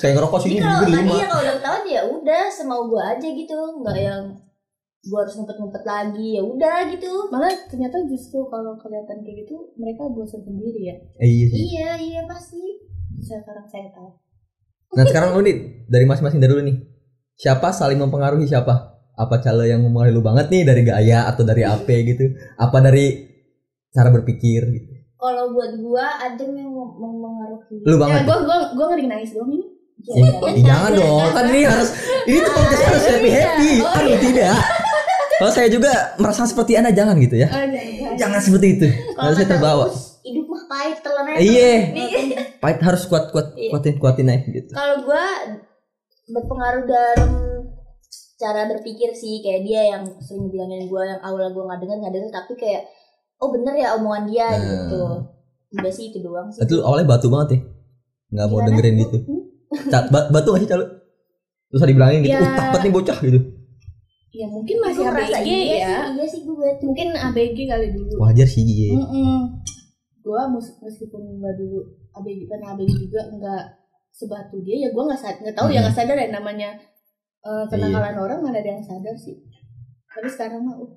ngerokok 0.00 0.38
jadi 0.38 0.46
sini 0.46 0.62
kalau 0.62 0.80
beli 0.80 0.94
lima. 0.94 1.12
iya 1.12 1.24
kalau 1.26 1.42
udah 1.42 1.54
ketahuan 1.58 1.84
ya 1.84 2.00
udah 2.06 2.42
semau 2.48 2.80
gua 2.86 3.02
aja 3.10 3.28
gitu 3.28 3.56
nggak 3.76 3.96
yang 3.98 4.22
gua 5.02 5.24
harus 5.24 5.32
ngumpet-ngumpet 5.32 5.80
lagi 5.82 6.28
ya 6.34 6.42
udah 6.42 6.76
gitu 6.88 7.08
malah 7.28 7.48
ternyata 7.64 8.04
justru 8.04 8.44
kalau 8.46 8.76
kelihatan 8.76 9.20
kayak 9.20 9.36
gitu 9.42 9.56
mereka 9.74 10.04
bosan 10.06 10.40
sendiri 10.40 10.80
ya 10.82 10.96
Eh, 11.16 11.26
iya 11.26 11.46
sih. 11.46 11.56
iya 11.66 11.90
iya 11.98 12.20
pasti 12.24 12.60
sekarang 13.18 13.64
saya 13.66 13.88
tahu 13.90 14.10
Nah 14.90 15.04
sekarang 15.04 15.32
lu 15.32 15.40
nih 15.40 15.56
dari 15.86 16.02
masing-masing 16.02 16.36
dari 16.38 16.50
lu 16.50 16.62
nih. 16.62 16.76
Siapa 17.32 17.70
saling 17.70 17.94
mempengaruhi 17.96 18.42
siapa? 18.42 18.74
Apa 19.14 19.38
calo 19.38 19.62
yang 19.62 19.80
mempengaruhi 19.80 20.10
lu 20.10 20.20
banget 20.20 20.50
nih 20.50 20.66
dari 20.66 20.82
gaya 20.82 21.24
atau 21.24 21.40
dari 21.40 21.62
apa 21.62 21.86
gitu? 21.86 22.26
Apa 22.56 22.82
dari 22.82 23.06
cara 23.88 24.10
berpikir 24.10 24.60
gitu? 24.68 24.90
kalau 25.14 25.52
buat 25.52 25.76
gua 25.76 26.16
ada 26.18 26.42
yang 26.42 26.64
mem- 26.66 26.96
mempengaruhi 26.96 27.76
Lu 27.84 27.94
ya 27.94 28.00
banget. 28.00 28.20
gue 28.24 28.36
gue 28.40 28.58
gue 28.72 28.86
ngeri 28.88 29.04
nangis 29.06 29.30
dong 29.30 29.48
ini 29.48 29.66
eh, 30.16 30.32
jangan 30.58 30.90
dong, 30.90 31.28
kan 31.30 31.44
ini 31.46 31.60
harus 31.62 31.92
ini 32.24 32.38
tuh 32.40 32.52
podcast 32.52 32.82
harus 32.82 33.04
happy 33.06 33.28
happy. 33.30 33.70
Oh, 33.78 33.94
Aduh 33.94 34.16
tidak. 34.18 34.56
Kalau 35.40 35.50
saya 35.50 35.66
juga 35.66 35.88
merasa 36.14 36.44
seperti 36.44 36.76
anda 36.76 36.92
jangan 36.92 37.16
gitu 37.16 37.34
ya. 37.34 37.48
oh, 37.48 37.56
jangan. 37.56 38.12
Jangan 38.14 38.40
seperti 38.40 38.66
itu. 38.76 38.86
kalau 39.14 39.32
saya 39.32 39.48
terbawa. 39.48 39.86
Hidup 40.20 40.46
mah 40.46 40.62
pahit 40.66 40.98
telannya 41.00 41.34
Iya. 41.34 41.72
Pahit 42.58 42.78
harus 42.78 43.02
kuat 43.04 43.28
kuat 43.30 43.56
Iya. 43.56 43.70
kuatin 43.70 43.94
kuatin 43.96 44.28
aja 44.28 44.44
gitu. 44.44 44.68
kalau 44.70 45.00
gua 45.02 45.24
berpengaruh 46.26 46.84
dalam 46.84 47.30
cara 48.36 48.68
berpikir 48.68 49.10
sih 49.12 49.40
kayak 49.40 49.62
dia 49.62 49.82
yang 49.86 50.04
sering 50.18 50.46
bilangin 50.46 50.86
gua 50.86 51.04
yang 51.06 51.20
awal 51.20 51.48
gua 51.50 51.64
nggak 51.66 51.80
denger 51.82 51.96
nggak 51.98 52.14
denger 52.14 52.30
tapi 52.30 52.52
kayak 52.54 52.82
oh 53.38 53.48
bener 53.50 53.74
ya 53.74 53.88
omongan 53.94 54.24
dia 54.26 54.48
Hmm. 54.50 54.60
gitu 54.60 55.00
udah 55.72 55.88
sih 55.90 56.10
itu 56.10 56.18
doang 56.20 56.48
sih 56.48 56.60
Itu 56.60 56.80
awalnya 56.80 57.08
batu 57.08 57.26
banget 57.26 57.48
ya. 57.50 57.58
Nggak 58.30 58.46
mau 58.46 58.60
dengerin 58.60 58.94
gitu. 58.98 59.16
Ba- 60.06 60.28
batu 60.28 60.48
gak 60.50 60.60
sih 60.60 60.68
calo? 60.68 60.84
Terus 61.66 61.82
dibilangin 61.82 62.20
gitu, 62.20 62.34
Ya. 62.34 62.42
uh 62.42 62.54
takut 62.56 62.80
nih 62.80 62.92
bocah 62.92 63.18
gitu. 63.20 63.38
Ya 64.30 64.46
mungkin 64.46 64.76
masih 64.78 65.04
ABG 65.10 65.48
iya 65.50 65.74
ya. 65.74 65.94
sih, 66.06 66.14
iya 66.14 66.24
sih 66.30 66.40
gue 66.46 66.70
mungkin 66.86 67.08
ABG 67.12 67.58
kali 67.66 67.86
dulu. 67.90 68.14
Wajar 68.22 68.46
sih 68.46 68.62
iya. 68.62 68.94
gue 70.20 70.42
meskipun 70.84 71.22
nggak 71.42 71.54
dulu 71.58 71.80
ABG 72.14 72.40
kan 72.46 72.60
ABG 72.74 73.10
juga 73.10 73.26
nggak 73.26 73.62
sebatu 74.10 74.62
dia 74.62 74.86
ya 74.86 74.88
gue 74.90 75.02
nggak 75.02 75.18
sadar 75.18 75.38
nggak 75.40 75.56
tahu 75.56 75.68
ya 75.70 75.80
Hmm. 75.80 75.84
nggak 75.88 75.96
sadar 75.96 76.16
ya 76.18 76.28
namanya 76.30 76.70
eh, 77.40 77.64
kenakalan 77.66 78.16
orang 78.16 78.38
mana 78.38 78.58
ada 78.58 78.70
yang 78.70 78.84
sadar 78.84 79.16
sih. 79.16 79.34
Tapi 80.10 80.28
sekarang 80.28 80.62
mah 80.62 80.76
uh, 80.76 80.90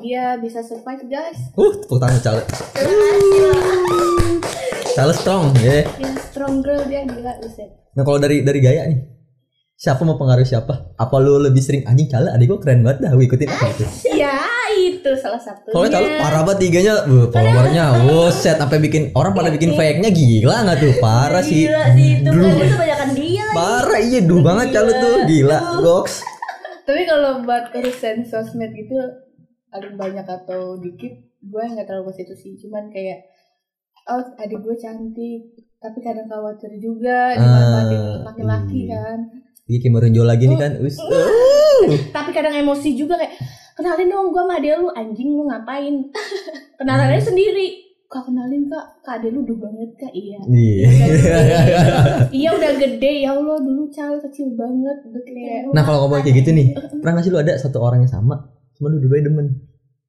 dia 0.00 0.36
bisa 0.36 0.60
survive 0.60 1.04
guys. 1.06 1.38
Uh, 1.54 1.72
tepuk 1.78 1.96
tangan 1.96 2.20
calo. 2.20 2.42
Calo 4.94 5.12
strong 5.12 5.44
ya. 5.58 5.82
dia 5.96 6.12
strong 6.22 6.60
girl 6.60 6.82
dia 6.86 7.02
gila 7.02 7.34
buset 7.38 7.66
Nah 7.94 8.02
kalau 8.02 8.18
dari 8.18 8.42
dari 8.42 8.58
gaya 8.58 8.82
nih, 8.90 8.98
siapa 9.84 10.00
mau 10.08 10.16
pengaruh 10.16 10.48
siapa? 10.48 10.96
Apa 10.96 11.20
lu 11.20 11.36
lebih 11.36 11.60
sering 11.60 11.84
anjing 11.84 12.08
calo? 12.08 12.32
Adik 12.32 12.48
gua 12.48 12.58
keren 12.64 12.80
banget 12.80 13.04
dah, 13.04 13.12
gua 13.12 13.24
ikutin 13.28 13.48
apa 13.52 13.64
itu. 13.68 13.84
ya 14.16 14.40
itu 14.72 15.10
salah 15.20 15.36
satunya 15.36 15.76
Soalnya 15.76 15.92
calo 15.92 16.08
parah 16.16 16.40
banget 16.48 16.58
tiganya, 16.64 16.94
uh, 17.04 17.26
followernya, 17.28 17.84
set 18.32 18.56
sampai 18.56 18.80
bikin 18.80 19.12
orang 19.12 19.36
pada 19.36 19.52
bikin 19.52 19.76
fake-nya 19.76 20.08
gila 20.08 20.56
nggak 20.64 20.76
tuh? 20.80 20.92
Parah 21.04 21.44
sih. 21.44 21.68
gila 21.68 21.84
sih 21.92 22.08
itu 22.16 22.28
kan 22.32 22.48
itu 22.56 22.76
dia 22.80 22.96
lagi 22.96 23.28
Parah 23.52 24.00
iya, 24.00 24.20
duh 24.24 24.40
banget 24.40 24.66
calo 24.72 24.90
tuh, 24.96 25.14
gila, 25.28 25.58
goks. 25.84 26.24
tapi 26.84 27.04
kalau 27.08 27.44
buat 27.44 27.72
urusan 27.72 28.24
sosmed 28.28 28.72
gitu 28.76 28.96
paling 29.72 29.96
banyak 29.98 30.26
atau 30.28 30.78
dikit 30.78 31.16
gue 31.42 31.64
nggak 31.64 31.86
terlalu 31.88 32.12
ke 32.14 32.22
situ 32.22 32.34
sih 32.38 32.52
cuman 32.62 32.92
kayak 32.94 33.26
oh 34.06 34.22
adik 34.38 34.60
gue 34.62 34.76
cantik 34.78 35.42
tapi 35.82 35.98
kadang 36.00 36.30
khawatir 36.30 36.72
juga 36.78 37.34
dimanfaatin 37.36 38.00
Ah, 38.00 38.22
laki-laki 38.30 38.80
iya. 38.86 38.92
kan 38.94 39.18
Iya 39.64 39.78
kayak 39.80 39.94
merenjol 39.96 40.26
lagi 40.28 40.44
nih 40.44 40.58
kan, 40.60 40.76
us. 40.84 41.00
tapi 42.12 42.30
kadang 42.36 42.52
emosi 42.52 42.92
juga 43.00 43.16
kayak 43.16 43.32
kenalin 43.80 44.12
dong 44.12 44.28
gue 44.28 44.42
sama 44.44 44.60
adek 44.60 44.76
lu 44.76 44.88
anjing 44.92 45.28
lu 45.32 45.48
ngapain? 45.48 45.94
Kenalan 46.78 47.16
aja 47.16 47.32
sendiri. 47.32 47.80
Kak 48.04 48.28
kenalin 48.28 48.68
kak. 48.68 49.00
Kak 49.00 49.24
adek 49.24 49.32
lu 49.32 49.40
udah 49.40 49.56
banget 49.64 49.90
kak. 49.96 50.12
Iya. 50.12 50.38
Iya. 50.52 50.88
iya 52.44 52.48
udah 52.52 52.72
gede. 52.76 53.24
Ya 53.24 53.32
allah 53.32 53.56
dulu 53.56 53.88
cal 53.88 54.20
kecil 54.20 54.52
banget. 54.52 55.00
Kayak 55.24 55.72
Nah 55.72 55.80
kalau 55.80 56.04
ngomong 56.04 56.20
kayak 56.20 56.44
gitu 56.44 56.52
nih, 56.52 56.76
pernah 57.00 57.16
gak 57.16 57.24
sih 57.24 57.32
lu 57.32 57.40
ada 57.40 57.56
satu 57.56 57.80
orang 57.80 58.04
yang 58.04 58.12
sama, 58.12 58.44
cuma 58.76 58.92
lu 58.92 59.00
dua 59.00 59.24
demen? 59.24 59.48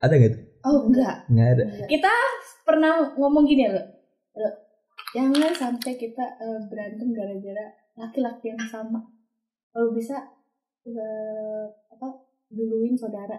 Ada 0.03 0.19
gak 0.19 0.31
tuh? 0.35 0.41
oh 0.65 0.79
enggak. 0.89 1.15
Nggak 1.29 1.47
ada. 1.55 1.63
kita 1.85 2.13
pernah 2.65 3.13
ngomong 3.15 3.45
gini 3.45 3.69
ya 3.69 3.71
lo 3.77 3.83
Lo, 4.35 4.49
jangan 5.13 5.53
sampai 5.53 5.93
kita 5.95 6.25
eh, 6.41 6.59
berantem 6.67 7.13
gara-gara 7.13 7.65
laki-laki 7.95 8.51
yang 8.51 8.59
sama 8.67 8.99
kalau 9.75 9.91
bisa 9.91 10.15
eh, 10.85 11.63
apa 11.89 12.07
duluin 12.47 12.95
saudara 12.95 13.35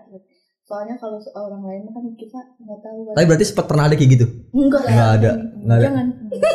soalnya 0.60 0.92
kalau 0.94 1.16
orang 1.32 1.62
lain 1.62 1.82
kan 1.88 2.04
kita 2.12 2.36
nggak 2.58 2.80
tahu 2.80 2.98
kan 3.04 3.14
Tapi 3.14 3.24
berarti 3.24 3.46
sempat 3.46 3.66
pernah 3.66 3.84
ada 3.86 3.94
kayak 3.94 4.10
gitu? 4.12 4.26
enggak 4.52 4.82
Nggak 4.84 5.10
ada, 5.16 5.30
nggak 5.56 5.72
ada. 5.72 5.84
jangan 5.86 6.06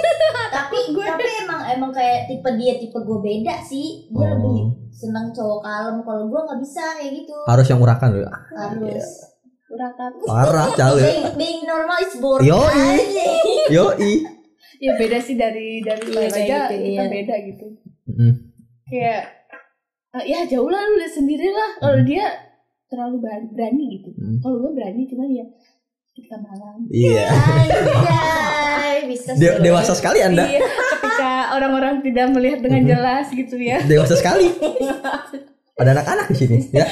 tapi 0.51 0.77
tapi 0.93 1.23
emang 1.41 1.61
emang 1.69 1.91
kayak 1.91 2.27
tipe 2.27 2.49
dia 2.53 2.73
tipe 2.75 2.97
gue 2.97 3.19
beda 3.19 3.55
sih 3.61 3.87
dia 4.05 4.19
Oh. 4.21 4.35
lebih 4.37 4.63
senang 4.91 5.31
cowok 5.31 5.59
kalem 5.61 5.97
kalau 6.03 6.27
gue 6.27 6.39
nggak 6.39 6.59
bisa 6.59 6.83
kayak 6.93 7.11
gitu 7.15 7.35
Harus 7.47 7.65
yang 7.65 7.79
urakan 7.79 8.09
lu. 8.11 8.21
harus 8.51 9.07
urakan 9.65 10.09
Parah 10.21 10.67
cale. 10.77 10.99
being, 10.99 11.25
being 11.37 11.61
normal 11.63 11.97
is 11.97 12.13
boring 12.17 12.45
Yoi. 12.45 12.67
aja. 12.67 13.25
Yoi. 13.79 14.13
ya 14.77 14.91
beda 14.93 15.17
sih 15.17 15.35
dari 15.35 15.79
dari 15.79 16.03
lain 16.05 16.27
aja 16.27 16.67
gitu, 16.67 16.75
kita 16.75 16.83
iya. 16.99 17.03
beda 17.07 17.35
gitu 17.47 17.65
Mm. 18.11 18.33
kayak 18.83 19.40
eh, 20.13 20.23
ya 20.25 20.39
jauh 20.45 20.67
lah 20.67 20.81
lu 20.81 20.95
lihat 20.97 21.13
sendiri 21.13 21.47
lah 21.47 21.69
kalau 21.77 21.99
dia 22.01 22.25
terlalu 22.85 23.23
berani, 23.49 23.85
gitu 23.95 24.09
Hmm. 24.11 24.37
kalau 24.39 24.59
gue 24.59 24.71
berani 24.75 25.07
cuman 25.07 25.27
ya 25.29 25.45
ketika 26.11 26.35
malam 26.37 26.83
Iya. 26.87 27.23
Anjay, 27.31 28.95
bisa 29.07 29.31
De- 29.33 29.59
dewasa 29.61 29.95
sekali 29.95 30.19
Anda. 30.19 30.43
Iya, 30.43 30.59
ketika 30.59 31.31
orang-orang 31.55 32.03
tidak 32.03 32.27
melihat 32.29 32.59
dengan 32.59 32.83
Mhm. 32.83 32.89
jelas 32.89 33.25
gitu 33.31 33.55
ya. 33.55 33.79
Dewasa 33.81 34.13
sekali. 34.13 34.51
Ada 35.73 35.95
anak-anak 35.95 36.27
di 36.27 36.37
sini, 36.37 36.57
ya. 36.69 36.83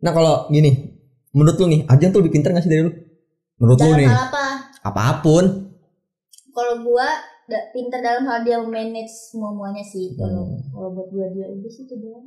Nah, 0.00 0.12
kalau 0.12 0.50
gini, 0.50 0.92
menurut 1.30 1.56
lu 1.56 1.66
nih, 1.66 1.80
Ajeng 1.86 2.10
tuh 2.10 2.20
lebih 2.20 2.34
pintar 2.34 2.52
gak 2.52 2.60
sih 2.60 2.68
dari 2.68 2.82
lu? 2.82 2.92
Menurut 3.56 3.78
lu 3.78 3.86
dalam 3.86 3.96
nih, 3.96 4.08
hal 4.10 4.28
apa 4.28 4.44
apa 4.84 5.22
pun. 5.22 5.44
kalau 6.50 6.74
gua 6.82 7.08
da- 7.44 7.68
pinter 7.70 7.98
dalam 7.98 8.24
hal 8.24 8.40
dia 8.40 8.58
manage 8.58 9.10
semuanya 9.30 9.82
sih 9.82 10.12
kalau 10.12 10.44
Hmm. 10.46 10.60
kalau 10.68 10.88
buat 10.90 11.08
gua 11.08 11.26
dia 11.28 11.46
udah 11.46 11.68
sih 11.68 11.84
itu 11.84 11.96
doang 11.96 12.26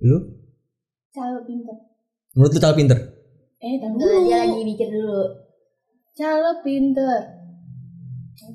Lu? 0.00 0.16
Calo 1.10 1.42
pinter. 1.42 1.76
Menurut 2.32 2.50
lu 2.50 2.58
cara 2.58 2.72
pinter? 2.72 2.98
Eh, 3.58 3.76
dan 3.76 3.92
Enggak, 3.92 4.16
dia 4.22 4.36
lagi 4.40 4.62
mikir 4.62 4.88
dulu 4.88 5.20
Calo 6.10 6.52
pinter. 6.60 7.36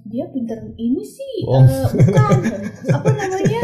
Dia 0.04 0.26
pinter 0.28 0.58
ini 0.76 1.04
sih, 1.04 1.46
Oh. 1.46 1.62
eh, 1.62 1.86
bukan 1.86 2.38
apa 2.90 3.10
namanya 3.12 3.62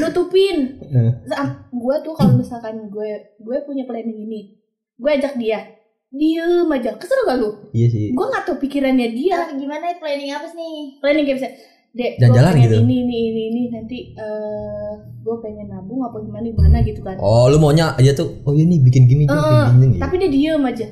nutupin. 0.00 0.56
Eh. 0.82 1.12
Sa- 1.24 1.70
Gua 1.70 2.00
tuh 2.00 2.10
kalau 2.12 2.34
misalkan 2.34 2.88
gue 2.88 3.10
gue 3.38 3.56
punya 3.62 3.84
planning 3.84 4.18
ini, 4.20 4.58
gue 4.96 5.10
ajak 5.12 5.36
dia, 5.36 5.62
diem 6.10 6.68
aja, 6.68 6.96
kesel 6.96 7.20
gak 7.22 7.36
lu? 7.36 7.50
Iya 7.70 7.86
sih. 7.86 8.06
Gue 8.10 8.24
nggak 8.24 8.44
tahu 8.44 8.56
pikirannya 8.58 9.08
dia. 9.10 9.44
Tapi 9.44 9.58
gimana 9.58 9.92
planning 9.94 10.30
apa 10.30 10.46
sih 10.46 10.56
nih 10.56 10.76
Planning 10.98 11.24
kayak 11.24 11.36
bisa, 11.36 11.48
dek 11.90 12.12
Jalan-jalan 12.16 12.48
gue 12.48 12.54
pengen 12.54 12.64
gitu? 12.64 12.76
ini 12.80 12.96
ini 13.02 13.16
ini 13.26 13.42
ini 13.46 13.62
nanti 13.70 13.98
eh 14.14 14.92
gue 15.18 15.36
pengen 15.38 15.66
nabung 15.66 16.00
apa 16.00 16.16
gimana 16.18 16.44
gimana 16.44 16.78
gitu 16.80 17.00
kan 17.00 17.16
Oh, 17.16 17.46
lu 17.46 17.56
maunya 17.56 17.92
aja 17.92 18.12
tuh. 18.14 18.40
Oh, 18.42 18.52
iya 18.52 18.64
nih 18.64 18.80
bikin 18.80 19.04
gini, 19.04 19.24
Eh, 19.24 19.32
bikin 19.32 19.76
gini. 19.76 19.86
gitu. 19.90 20.00
tapi 20.00 20.14
dia 20.16 20.30
diem 20.30 20.62
aja 20.62 20.86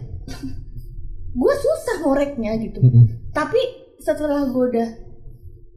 gue 1.32 1.54
susah 1.54 1.96
ngoreknya 2.00 2.56
gitu 2.58 2.80
tapi 3.30 3.60
setelah 3.98 4.44
gue 4.46 4.64
udah 4.66 4.88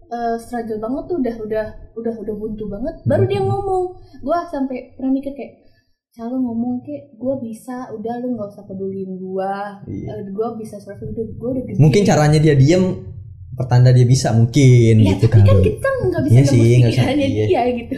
eh, 0.10 0.36
struggle 0.38 0.80
banget 0.80 1.04
tuh 1.06 1.18
udah 1.20 1.36
udah 1.38 1.66
udah 1.94 2.14
udah 2.18 2.34
buntu 2.34 2.64
banget 2.66 2.96
baru 3.04 3.24
dia 3.24 3.40
ngomong 3.40 3.84
gue 4.18 4.38
sampai 4.48 4.96
pernah 4.96 5.12
mikir 5.12 5.32
kayak 5.32 5.68
kalau 6.12 6.38
ngomong 6.38 6.82
kayak 6.82 7.14
gue 7.14 7.36
bisa 7.40 7.90
udah 7.92 8.14
lu 8.18 8.34
nggak 8.34 8.50
usah 8.50 8.66
peduliin 8.66 9.14
gue 9.16 9.54
Iya. 9.88 10.26
gue 10.26 10.48
bisa 10.58 10.76
survive 10.78 11.12
udah 11.12 11.26
gue 11.30 11.50
udah 11.52 11.64
gede 11.64 11.78
Mungkin 11.78 12.02
caranya 12.04 12.38
dia 12.38 12.56
diem 12.56 12.84
pertanda 13.54 13.92
dia 13.92 14.04
bisa 14.04 14.32
mungkin 14.32 14.94
ya 14.98 15.14
gitu 15.14 15.28
tapi 15.28 15.42
kan. 15.42 15.48
kan 15.48 15.60
kita 15.62 15.90
nggak 16.02 16.22
bisa 16.24 16.34
Iya 16.34 16.44
sih, 16.46 16.60
nggak 16.80 16.92
bisa, 16.92 17.02
iya. 17.14 17.46
dia 17.46 17.64
gitu 17.76 17.96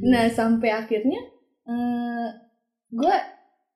nah 0.00 0.24
sampai 0.26 0.70
akhirnya 0.70 1.20
eh 1.66 2.28
gue 2.90 3.14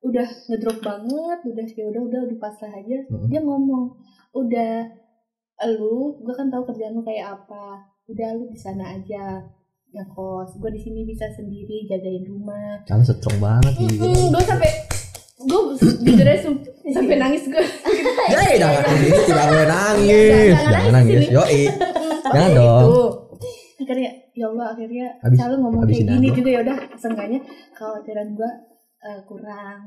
udah 0.04 0.26
ngedrop 0.46 0.78
banget 0.78 1.38
udah 1.42 1.64
ya 1.66 1.84
udah 1.86 2.02
udah 2.04 2.20
udah 2.28 2.38
pasrah 2.38 2.70
aja 2.70 2.98
Mm. 3.08 3.26
dia 3.28 3.40
ngomong 3.40 3.84
udah 4.32 4.74
lu 5.70 6.18
gue 6.20 6.34
kan 6.34 6.50
tahu 6.50 6.66
kerjaan 6.66 6.92
lu 6.92 7.02
kayak 7.02 7.32
apa 7.32 7.66
udah 8.04 8.28
lu 8.34 8.44
di 8.46 8.58
sana 8.58 8.92
aja 8.92 9.42
ngekos 9.94 10.58
gue 10.58 10.70
di 10.70 10.80
sini 10.80 11.00
bisa 11.02 11.30
sendiri 11.30 11.86
jagain 11.86 12.24
rumah 12.24 12.82
Kamu 12.84 13.02
strong 13.02 13.38
banget 13.38 13.72
gitu. 13.78 14.02
gue 14.04 14.42
sampai 14.42 14.70
gue 15.36 15.60
jujur 16.02 16.26
aja 16.26 16.50
sampai 16.96 17.16
nangis 17.16 17.46
gue 17.46 17.62
Jadi 18.34 18.54
jangan 18.56 18.82
di 18.82 19.06
sini 19.06 19.22
tidak 19.24 19.46
boleh 19.46 19.66
nangis. 19.66 20.30
Jangan 20.52 20.72
Jangan 20.74 20.92
nangis 20.92 20.92
nangis. 20.92 21.22
ini. 21.22 21.34
Yoi. 21.34 21.60
Jangan 22.24 22.50
dong. 22.52 22.88
akhirnya 23.76 24.10
ya 24.32 24.46
Allah 24.48 24.66
akhirnya 24.72 25.06
Habis- 25.20 25.38
selalu 25.38 25.54
ngomong 25.60 25.82
kayak 25.84 26.04
gini 26.08 26.28
juga 26.32 26.48
ya 26.48 26.60
udah 26.62 26.76
seenggaknya 26.96 27.38
kekhawatiran 27.70 28.28
gue 28.32 28.50
eh, 29.02 29.20
kurang 29.24 29.80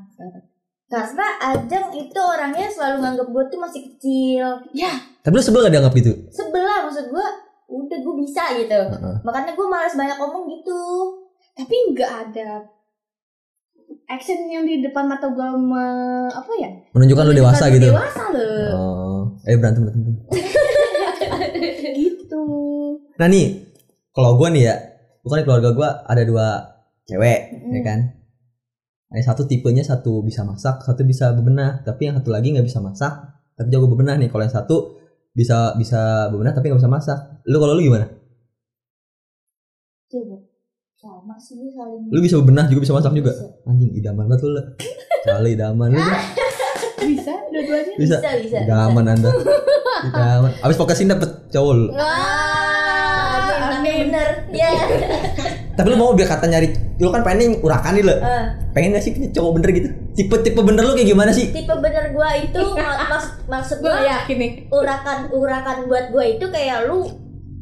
Karena 0.88 1.28
Ajeng 1.44 1.88
itu 1.92 2.16
orangnya 2.16 2.68
selalu 2.70 2.96
nganggap 3.02 3.28
gue 3.28 3.44
tuh 3.50 3.60
masih 3.60 3.82
kecil. 3.84 4.48
ya 4.72 4.94
Tapi 5.20 5.34
lu 5.34 5.44
sebel 5.44 5.66
gak 5.66 5.74
dianggap 5.74 5.94
gitu? 5.94 6.12
Sebelah 6.30 6.88
maksud 6.88 7.12
gue, 7.12 7.28
udah 7.68 7.98
gue 7.98 8.16
bisa 8.18 8.44
gitu. 8.56 8.80
Heeh. 8.80 9.16
Makanya 9.22 9.52
gue 9.52 9.68
malas 9.68 9.94
banyak 9.94 10.18
ngomong 10.18 10.44
gitu. 10.50 10.82
tapi 11.54 11.74
nggak 11.90 12.12
ada 12.30 12.70
action 14.08 14.46
yang 14.46 14.62
di 14.62 14.80
depan 14.80 15.04
mata 15.04 15.26
gue 15.26 15.48
apa 16.30 16.52
ya 16.56 16.70
Menunjukkan 16.94 17.24
lu 17.26 17.34
dewasa 17.36 17.66
gitu. 17.68 17.90
dewasa 17.90 18.24
loh 18.30 18.70
Oh, 18.72 19.20
eh 19.44 19.58
berantem 19.58 19.84
berantem. 19.84 20.14
gitu 21.98 22.44
Nah 23.18 23.28
nih, 23.28 23.74
kalau 24.14 24.38
gue 24.38 24.48
nih 24.54 24.64
ya, 24.64 24.76
bukan 25.22 25.42
keluarga 25.42 25.70
gue 25.74 25.90
ada 26.06 26.22
dua 26.22 26.48
cewek, 27.04 27.40
ya 27.66 27.82
kan? 27.82 28.00
Ada 29.10 29.34
satu 29.34 29.50
tipenya 29.50 29.82
satu 29.82 30.22
bisa 30.22 30.46
masak, 30.46 30.86
satu 30.86 31.02
bisa 31.02 31.34
bebenah, 31.34 31.82
tapi 31.82 32.06
yang 32.06 32.22
satu 32.22 32.30
lagi 32.30 32.54
nggak 32.54 32.68
bisa 32.68 32.78
masak, 32.78 33.10
tapi 33.56 33.74
jago 33.74 33.90
bebenah 33.90 34.22
nih. 34.22 34.30
Kalau 34.30 34.46
yang 34.46 34.54
satu 34.54 34.97
bisa 35.38 35.78
bisa 35.78 36.34
bebenah 36.34 36.58
tapi 36.58 36.74
nggak 36.74 36.82
bisa 36.82 36.90
masak. 36.90 37.20
Lu 37.46 37.62
kalau 37.62 37.78
lu 37.78 37.86
gimana? 37.86 38.10
Coba. 40.10 40.42
Sama 40.98 41.38
sih 41.38 41.70
saling. 41.78 42.10
Lu 42.10 42.18
bisa 42.26 42.42
bebenah 42.42 42.66
juga 42.66 42.82
bisa 42.82 42.98
masak 42.98 43.14
juga. 43.14 43.38
Anjing 43.70 43.94
idaman 43.94 44.26
banget 44.26 44.50
lu. 44.50 44.62
Kali 45.22 45.54
idaman 45.54 45.94
lu. 45.94 46.02
tuh. 46.02 46.18
bisa 47.14 47.34
dua-duanya 47.54 47.94
Bisa. 48.02 48.18
Bisa, 48.18 48.30
bisa. 48.42 48.58
Idaman 48.66 49.06
Anda. 49.14 49.30
Idaman. 50.10 50.52
Abis 50.66 50.78
fokusin 50.82 51.14
dapet 51.14 51.30
cowok 51.54 51.74
lu. 51.78 51.86
Amin. 51.94 54.10
bener. 54.10 54.30
Ya. 54.50 54.74
Tapi 55.78 55.88
lu 55.88 55.96
mau 55.96 56.12
biar 56.12 56.26
kata 56.28 56.46
nyari 56.46 56.68
lu 56.98 57.08
kan 57.08 57.22
pengen 57.22 57.62
urakan 57.62 57.94
nih 57.94 58.04
lo. 58.04 58.16
Eh, 58.16 58.46
Pengen 58.74 58.90
gak 58.92 59.02
sih 59.02 59.14
punya 59.14 59.30
cowok 59.30 59.52
bener 59.56 59.70
gitu? 59.72 59.90
Tipe-tipe 60.14 60.58
bener 60.60 60.82
lu 60.82 60.92
kayak 60.92 61.08
gimana 61.08 61.30
sih? 61.30 61.48
tipe 61.48 61.70
bener 61.78 62.10
gue 62.10 62.30
itu 62.44 62.62
mak- 63.06 63.46
maksud 63.46 63.78
gue 63.80 63.94
yakin 64.04 64.36
nih 64.36 64.52
urakan 64.68 65.30
urakan 65.30 65.78
buat 65.86 66.10
gue 66.10 66.26
itu 66.32 66.46
kayak 66.48 66.86
lu 66.86 67.06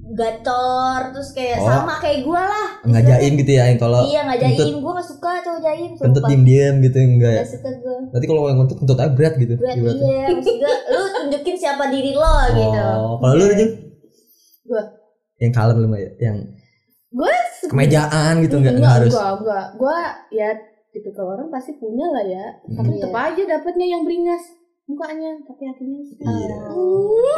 gacor 0.07 1.11
terus 1.11 1.29
kayak 1.31 1.57
Oh. 1.57 1.67
sama 1.67 1.97
kayak 1.97 2.21
gue 2.21 2.37
lah 2.37 2.67
Ngajain 2.83 3.31
gitu 3.35 3.51
ya 3.51 3.63
yang 3.67 3.75
kalau 3.77 4.05
iya 4.05 4.21
ngajain 4.23 4.55
gue 4.55 4.91
gak 4.93 5.03
suka 5.03 5.31
cowok 5.41 5.59
jaim 5.61 5.91
kentut 5.93 6.23
diem-diem 6.25 6.75
gitu 6.79 6.97
enggak 6.99 7.31
ya. 7.31 7.41
gak 7.41 7.49
suka 7.51 7.69
gue 7.73 7.97
Berarti 8.07 8.25
kalau 8.25 8.41
yang 8.45 8.59
kentut 8.61 8.77
kentut 8.79 8.97
aja 8.97 9.11
berat 9.11 9.33
gitu. 9.35 9.53
berat 9.57 9.75
iya 9.75 10.25
maksud 10.31 10.55
gue 10.55 10.73
lu 10.87 10.99
tunjukin 11.11 11.55
siapa 11.57 11.83
diri 11.89 12.11
lo 12.13 12.35
gitu 12.49 12.79
Oh, 12.79 13.17
kalau 13.17 13.33
lu 13.35 13.43
Jung? 13.51 13.73
Gua. 14.65 14.83
yang 15.35 15.51
kalem 15.51 15.75
lu 15.77 15.87
ya? 15.91 16.11
yang 16.21 16.37
gue 17.11 17.33
kemejaan 17.69 18.33
gitu 18.43 18.55
enggak, 18.59 18.75
enggak 18.77 18.93
harus. 19.01 19.11
enggak 19.13 19.33
enggak. 19.41 19.65
Gue 19.79 19.97
ya 20.33 20.49
tipe 20.91 21.09
orang 21.19 21.47
pasti 21.51 21.71
punya 21.75 22.05
lah 22.07 22.23
ya. 22.23 22.45
Tapi 22.71 22.87
Hmm. 22.87 23.01
tetap 23.03 23.15
aja 23.15 23.41
dapetnya 23.45 23.87
yang 23.89 24.01
beringas. 24.07 24.43
Mukanya 24.85 25.33
tapi 25.49 25.65
hatinya 25.65 25.97
Iya. 25.97 26.57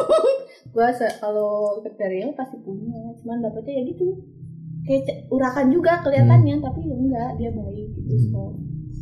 gue 0.76 0.88
kalau 1.18 1.80
kriteria 1.80 2.36
pasti 2.36 2.60
punya. 2.60 3.16
Cuman 3.24 3.40
dapetnya 3.42 3.82
ya 3.82 3.84
gitu. 3.88 4.06
Kayak 4.84 5.28
urakan 5.32 5.68
juga 5.72 6.00
kelihatannya 6.00 6.56
tapi 6.60 6.80
ya 6.86 6.96
enggak 6.96 7.30
dia 7.40 7.50
baik 7.52 7.88
gitu. 7.98 8.14
Hmm. 8.14 8.24
so, 8.32 8.42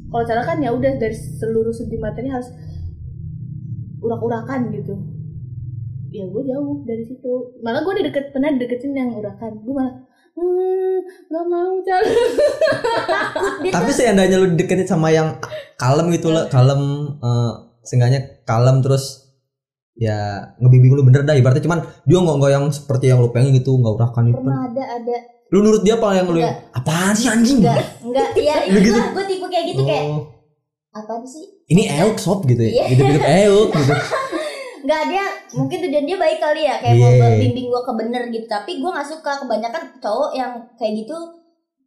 kalau 0.09 0.23
cara 0.23 0.41
kan 0.45 0.57
ya 0.61 0.71
udah 0.71 0.91
dari 0.97 1.13
seluruh 1.13 1.73
segi 1.73 1.97
materi 1.99 2.29
harus 2.29 2.47
urak-urakan 3.99 4.71
gitu. 4.71 4.93
Ya 6.13 6.23
gue 6.23 6.43
jauh 6.47 6.85
dari 6.87 7.03
situ. 7.03 7.33
Malah 7.59 7.83
gue 7.83 7.91
udah 7.91 8.05
deket 8.07 8.31
pernah 8.31 8.53
deketin 8.55 8.95
yang 8.95 9.11
urakan. 9.11 9.59
Gue 9.59 9.73
malah 9.75 9.95
hmm 10.35 10.97
gak 11.25 11.45
mau 11.47 11.73
jalan 11.81 12.11
Tapi 13.75 13.89
seandainya 13.91 14.35
lu 14.35 14.53
deketin 14.53 14.83
sama 14.85 15.11
yang 15.11 15.39
kalem 15.75 16.11
gitu 16.11 16.31
lah, 16.31 16.47
kalem 16.47 16.81
eh 17.19 17.51
seenggaknya 17.85 18.43
kalem 18.43 18.81
terus 18.81 19.25
ya 19.95 20.43
ngebimbing 20.59 20.91
lu 20.91 21.03
bener 21.07 21.23
dah. 21.23 21.35
Ibaratnya 21.35 21.63
cuman 21.63 21.79
dia 22.03 22.17
nggak 22.19 22.35
nggak 22.35 22.51
yang 22.51 22.65
seperti 22.67 23.05
yang 23.11 23.23
lu 23.23 23.31
pengen 23.31 23.55
gitu 23.55 23.79
nggak 23.79 23.95
urakan 23.95 24.23
itu 24.31 24.39
pernah 24.39 24.67
ada 24.67 24.83
ada. 24.99 25.15
Lu 25.53 25.61
nurut 25.61 25.81
dia 25.85 25.95
apa 25.95 26.07
yang 26.17 26.27
lu 26.27 26.39
yang 26.41 26.55
apaan 26.73 27.15
sih 27.15 27.31
anjing? 27.31 27.63
Enggak 27.63 27.85
enggak 28.03 28.27
iya 28.35 28.55
Lu 28.73 28.79
itu 28.81 28.91
gitu? 28.91 28.99
gue 28.99 29.25
tipe 29.29 29.45
kayak 29.47 29.65
gitu 29.71 29.81
kayak 29.87 30.03
Oh, 30.95 31.03
apa 31.03 31.27
sih? 31.27 31.43
Ini 31.67 31.91
euk 32.07 32.15
sob 32.15 32.47
gitu 32.47 32.63
ya? 32.63 32.71
Iya. 32.71 32.83
gitu 32.95 33.01
gitu 33.03 33.19
euk 33.19 33.69
gitu 33.71 33.93
Enggak 34.85 35.01
dia 35.09 35.25
mungkin 35.57 35.77
tujuan 35.81 36.05
dia 36.05 36.17
baik 36.21 36.37
kali 36.37 36.61
ya 36.61 36.77
kayak 36.77 36.95
mau 37.01 37.09
Iya. 37.09 37.41
bimbing 37.41 37.67
gue 37.73 37.81
ke 37.81 37.93
bener 37.97 38.23
gitu. 38.29 38.45
Tapi 38.45 38.71
gue 38.77 38.89
nggak 38.93 39.09
suka 39.09 39.31
kebanyakan 39.41 39.83
cowok 39.97 40.31
yang 40.37 40.51
kayak 40.77 40.93
gitu 41.01 41.17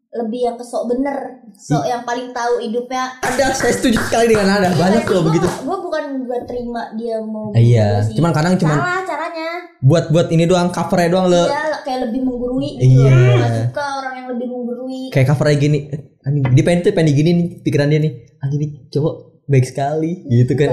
lebih 0.09 0.41
yang 0.49 0.57
kesok 0.57 0.89
bener 0.89 1.45
sok 1.53 1.85
yang 1.85 2.03
paling 2.03 2.35
tahu 2.35 2.59
hidupnya. 2.59 3.13
Ada 3.23 3.55
saya 3.55 3.71
setuju 3.77 4.03
sekali 4.03 4.35
dengan 4.35 4.59
anda. 4.59 4.75
Banyak 4.75 5.07
tuh 5.07 5.23
begitu. 5.23 5.47
gue 5.47 5.79
bukan 5.79 6.05
gue 6.27 6.39
terima 6.49 6.91
dia 6.99 7.23
mau 7.23 7.55
iya 7.55 8.01
gua 8.01 8.09
sih. 8.09 8.15
cuman 8.19 8.33
kadang 8.35 8.55
cuman 8.59 8.77
salah 8.83 9.01
caranya. 9.07 9.49
buat 9.79 10.05
buat 10.11 10.29
ini 10.35 10.45
doang 10.49 10.73
covernya 10.75 11.09
doang 11.13 11.27
le 11.31 11.45
dia 11.47 11.65
kayak 11.87 12.01
lebih 12.11 12.21
menggurui 12.27 12.71
gitu. 12.83 13.05
Iya. 13.05 13.15
Nggak 13.15 13.53
suka 13.69 13.85
orang 14.03 14.15
yang 14.19 14.29
lebih 14.35 14.47
menggurui. 14.51 15.03
Kayak 15.15 15.27
covernya 15.37 15.57
gini. 15.61 15.79
Anjing 16.27 16.43
dia 16.51 16.65
pengen 16.67 16.81
tuh 16.83 16.93
pengen 16.97 17.13
gini 17.15 17.31
nih 17.31 17.47
pikiran 17.63 17.87
dia 17.87 18.01
nih. 18.03 18.13
Anjing 18.43 18.61
nih 18.65 18.71
cowok 18.91 19.28
baik 19.49 19.65
sekali 19.65 20.29
gitu 20.29 20.53
kan. 20.55 20.69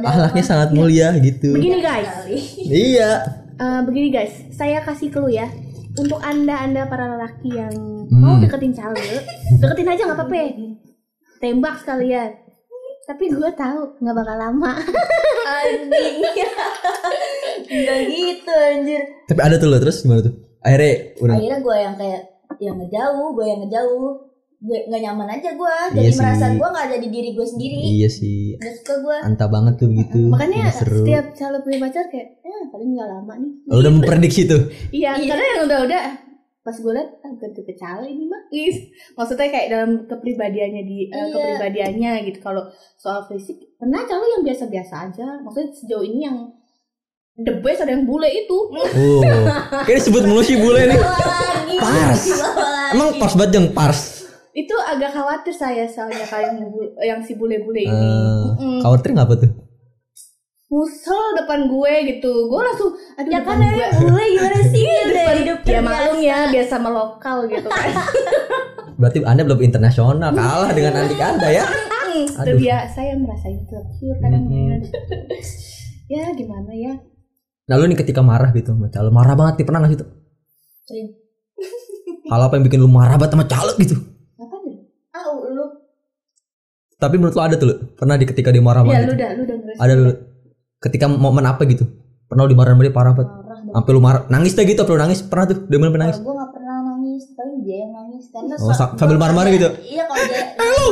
Ahlaknya 0.00 0.44
sangat 0.46 0.70
mulia 0.70 1.10
gitu. 1.18 1.52
Begini 1.52 1.82
guys. 1.82 2.30
iya. 2.88 3.10
Eh, 3.52 3.80
begini 3.82 4.08
guys, 4.08 4.32
saya 4.50 4.80
kasih 4.80 5.10
clue 5.10 5.34
ya. 5.34 5.50
Untuk 5.92 6.22
anda-anda 6.22 6.86
para 6.86 7.04
lelaki 7.10 7.52
yang 7.52 7.74
Hmm. 8.02 8.20
mau 8.20 8.36
deketin 8.36 8.72
cale, 8.72 9.00
deketin 9.56 9.88
aja 9.88 10.04
nggak 10.04 10.18
apa-apa. 10.18 10.52
Tembak 11.38 11.80
sekalian. 11.80 12.30
Tapi 13.02 13.24
gue 13.28 13.50
tahu 13.52 13.80
nggak 13.98 14.14
bakal 14.14 14.36
lama. 14.38 14.72
anjing. 15.42 16.16
Enggak 17.66 18.00
gitu 18.06 18.52
anjir. 18.52 19.02
Tapi 19.26 19.40
ada 19.40 19.56
tuh 19.56 19.68
lo 19.68 19.80
terus 19.80 20.04
gimana 20.04 20.22
tuh? 20.22 20.34
Akhirnya 20.60 20.92
udah. 21.18 21.34
Akhirnya 21.34 21.58
gue 21.58 21.76
yang 21.76 21.94
kayak 21.96 22.22
yang 22.60 22.76
ngejauh 22.78 23.28
gue 23.32 23.46
yang 23.48 23.60
ngejauh 23.64 24.06
nggak 24.62 25.00
nyaman 25.02 25.28
aja 25.28 25.50
gue 25.52 25.74
Iya 25.74 25.90
jadi 25.92 26.06
sih. 26.08 26.18
merasa 26.22 26.44
gue 26.48 26.68
nggak 26.70 26.88
jadi 26.92 27.06
diri 27.10 27.30
gue 27.34 27.46
sendiri. 27.46 27.78
Iya 27.82 28.08
sih. 28.08 28.54
Nggak 28.54 28.74
suka 28.78 28.94
gue 29.00 29.16
anta 29.20 29.46
banget 29.46 29.74
tuh 29.76 29.88
begitu. 29.90 30.20
Makanya 30.24 30.70
seru. 30.70 31.02
setiap 31.02 31.26
cale 31.34 31.58
punya 31.60 31.78
pacar 31.82 32.04
kayak, 32.06 32.28
eh 32.38 32.62
paling 32.70 32.90
nggak 32.94 33.08
lama 33.08 33.34
nih. 33.36 33.52
Lo 33.66 33.76
udah 33.76 33.92
memprediksi 33.92 34.46
tuh? 34.46 34.70
Iya, 34.88 35.18
Iya. 35.18 35.28
karena 35.28 35.44
yang 35.48 35.62
udah-udah. 35.66 36.04
Pas 36.62 36.78
gue 36.78 36.92
liat 36.94 37.10
ah 37.18 37.30
bukan 37.34 37.50
tipe 37.52 37.74
cale 37.74 38.06
ini 38.06 38.22
mah 38.22 38.42
Is. 38.48 38.76
maksudnya 39.18 39.50
kayak 39.50 39.66
dalam 39.66 39.90
kepribadiannya 40.06 40.82
di 40.86 40.98
eh, 41.04 41.16
Iya. 41.18 41.34
kepribadiannya 41.34 42.12
gitu. 42.22 42.38
Kalau 42.38 42.62
soal 42.94 43.26
fisik 43.26 43.58
pernah 43.74 44.06
cale 44.06 44.22
yang 44.30 44.46
biasa-biasa 44.46 45.10
aja. 45.10 45.42
Maksudnya 45.42 45.74
sejauh 45.74 46.06
ini 46.06 46.22
yang 46.22 46.38
the 47.34 47.58
best 47.58 47.82
ada 47.82 47.90
yang 47.90 48.06
bule 48.06 48.30
itu. 48.30 48.54
Oh. 48.70 49.22
Kayak 49.90 49.98
disebut 49.98 50.22
mulu 50.22 50.38
sih 50.40 50.54
bule 50.54 50.86
nih. 50.86 51.00
Pars. 51.74 52.22
emang 52.94 53.18
pas 53.18 53.34
banget 53.34 53.52
yang 53.56 53.68
pars 53.74 54.21
itu 54.52 54.74
agak 54.82 55.10
khawatir 55.10 55.50
saya 55.50 55.84
soalnya 55.84 56.22
kayak 56.22 56.52
yang, 56.52 56.68
yang 56.98 57.20
si 57.20 57.34
bule-bule 57.34 57.80
ini 57.80 57.88
Eh, 57.88 58.44
Mm-mm. 58.52 58.78
khawatir 58.80 59.10
nggak 59.10 59.26
apa 59.26 59.36
tuh 59.38 59.52
musel 60.68 61.20
depan 61.34 61.68
gue 61.68 61.92
gitu 62.10 62.32
gue 62.46 62.60
langsung 62.62 62.92
aduh 63.14 63.28
Ya 63.28 63.40
kan 63.40 63.56
gue 63.56 63.72
ya 63.74 63.88
bule 63.94 64.24
gimana 64.26 64.60
sih 64.66 64.84
udah 64.84 65.12
depan 65.14 65.36
hidup 65.38 65.58
ya 65.62 65.80
maklum 65.80 66.16
ya 66.18 66.38
biasa 66.48 66.70
sama 66.70 66.88
lokal 66.88 67.44
gitu 67.46 67.68
kan 67.68 67.92
Berarti 69.00 69.18
Anda 69.20 69.42
belum 69.42 69.60
internasional 69.60 70.30
kalah 70.30 70.70
dengan 70.70 70.94
adik 70.94 71.18
Anda 71.18 71.48
ya. 71.50 71.64
Aduh. 72.38 72.54
biasa 72.54 72.98
ya 73.02 73.14
merasa 73.16 73.48
insecure 73.48 73.88
kadang 74.16 74.46
ya 76.06 76.24
gimana 76.30 76.70
ya 76.70 76.92
Nah 77.62 77.74
lu 77.74 77.86
nih 77.86 77.96
ketika 77.96 78.20
marah 78.20 78.52
gitu 78.52 78.72
calon 78.90 79.10
marah 79.10 79.32
banget 79.32 79.54
nih 79.58 79.66
pernah 79.66 79.80
gak 79.80 79.90
sih 79.90 79.98
tuh? 79.98 80.08
Sering. 80.82 81.08
Hal 82.26 82.40
apa 82.42 82.54
yang 82.54 82.64
bikin 82.64 82.78
lu 82.78 82.88
marah 82.88 83.16
banget 83.16 83.32
sama 83.32 83.44
calon 83.44 83.76
gitu? 83.78 83.96
apa 84.34 84.56
nih 84.60 84.76
Ah 85.10 85.24
lu 85.30 85.64
Tapi 87.02 87.14
menurut 87.18 87.34
lu 87.34 87.42
ada 87.42 87.54
tuh 87.58 87.66
lu? 87.66 87.74
Pernah 87.98 88.14
di 88.14 88.30
ketika 88.30 88.54
dia 88.54 88.62
marah 88.62 88.86
banget? 88.86 89.10
lu 89.10 89.10
gitu? 89.10 89.18
dah 89.18 89.30
lu 89.34 89.42
udah 89.42 89.56
Ada 89.82 89.92
dulu. 89.98 90.12
Ketika 90.78 91.04
momen 91.10 91.44
apa 91.50 91.62
gitu? 91.66 91.84
Pernah 92.30 92.46
lu 92.46 92.50
dimarahin 92.54 92.78
sama 92.78 92.84
dia 92.86 92.94
parah 92.94 93.12
banget? 93.18 93.30
Sampai 93.72 93.90
lu 93.90 94.00
marah, 94.04 94.22
nangis 94.30 94.52
deh 94.54 94.62
gitu, 94.62 94.86
lu 94.86 95.00
nangis? 95.00 95.18
Pernah 95.26 95.44
tuh, 95.50 95.58
dia 95.66 95.76
bener 95.82 95.90
nangis? 95.98 96.22
Gue 96.22 96.30
pernah 96.30 96.41
nangis, 97.22 97.36
paling 97.36 97.56
dia 97.62 97.76
yang 97.78 97.92
nangis 97.92 98.24
karena 98.28 98.54
Oh, 98.56 98.74
sa- 98.74 98.92
sambil 98.92 99.16
marah-marah 99.16 99.50
gitu? 99.50 99.68
Iya 99.84 100.02
kalau 100.04 100.24
dia 100.24 100.42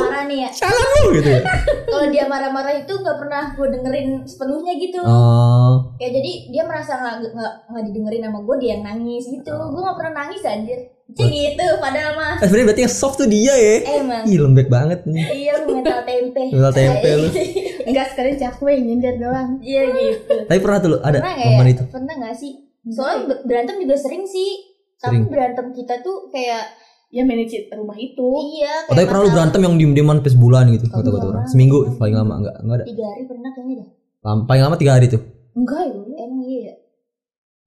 marah 0.01 0.23
nih 0.23 0.37
ya, 0.39 0.49
Salah 0.53 0.85
lu 0.97 1.07
gitu 1.13 1.29
ya? 1.29 1.41
kalau 1.91 2.07
dia 2.07 2.23
marah-marah 2.25 2.73
itu 2.77 2.93
nggak 2.93 3.17
pernah 3.17 3.43
gue 3.51 3.67
dengerin 3.69 4.07
sepenuhnya 4.23 4.73
gitu. 4.77 4.99
Oh, 5.01 5.91
Kayak 5.97 6.11
jadi 6.15 6.31
dia 6.49 6.63
merasa 6.63 6.91
nggak 6.95 7.15
nggak 7.29 7.53
nggak 7.67 7.83
didengerin 7.85 8.21
sama 8.23 8.39
gue 8.41 8.55
dia 8.57 8.69
yang 8.71 8.83
nangis 8.85 9.23
gitu. 9.25 9.51
Oh. 9.51 9.67
Gue 9.69 9.81
nggak 9.81 9.97
pernah 9.97 10.13
nangis 10.17 10.41
anjir. 10.41 10.79
Cik 11.11 11.27
gitu, 11.27 11.67
padahal 11.75 12.15
mah 12.15 12.33
eh, 12.33 12.47
sebenarnya 12.47 12.67
berarti 12.71 12.83
yang 12.87 12.95
soft 12.95 13.19
tuh 13.19 13.27
dia 13.27 13.51
ya? 13.51 13.99
emang. 13.99 14.23
Ih 14.23 14.39
lembek 14.39 14.71
banget 14.71 15.03
nih. 15.03 15.25
Iya 15.43 15.53
lu 15.59 15.75
mental 15.75 16.07
tempe. 16.07 16.43
Mental 16.47 16.71
tempe 16.71 17.09
lu. 17.11 17.27
enggak 17.91 18.05
sekalian 18.07 18.37
cakwe 18.39 18.73
nyindir 18.79 19.19
doang 19.19 19.59
Iya 19.59 19.91
gitu. 19.91 20.35
Tapi 20.47 20.59
pernah 20.63 20.79
tuh 20.79 20.89
lu 20.89 20.97
ada 20.99 21.19
Pernah 21.19 21.35
momen 21.43 21.67
ya? 21.67 21.73
itu? 21.73 21.83
Pernah 21.91 22.13
nggak 22.15 22.35
sih? 22.37 22.51
Soalnya 22.87 23.19
ber- 23.27 23.43
berantem 23.43 23.75
juga 23.77 23.93
sering 23.93 24.23
sih. 24.23 24.70
Tapi 25.01 25.17
Sering. 25.17 25.23
berantem 25.27 25.65
kita 25.73 25.99
tuh 25.99 26.29
kayak 26.29 26.63
ya 27.11 27.25
manage 27.25 27.57
rumah 27.73 27.97
itu 27.97 28.29
iya. 28.55 28.87
Oh, 28.87 28.93
tapi 28.93 29.03
pernah 29.03 29.25
lu 29.25 29.31
berantem 29.33 29.59
yang 29.59 29.75
diem-dieman 29.75 30.21
sampai 30.21 30.31
sebulan 30.31 30.63
gitu 30.71 30.85
kata 30.87 31.09
kata 31.09 31.27
orang. 31.27 31.45
Seminggu 31.49 31.77
paling 31.97 32.15
lama 32.15 32.33
enggak 32.39 32.55
enggak 32.61 32.77
ada. 32.77 32.85
Tiga 32.85 33.05
hari 33.09 33.23
pernah 33.25 33.49
kayaknya 33.51 33.75
dah. 33.81 33.89
Lam- 34.21 34.45
Paling 34.45 34.63
lama 34.63 34.75
tiga 34.77 34.91
hari 34.95 35.05
tuh. 35.09 35.21
enggak 35.51 35.83
ya 35.83 35.99
Emang 36.21 36.41
iya. 36.45 36.61
ya? 36.69 36.75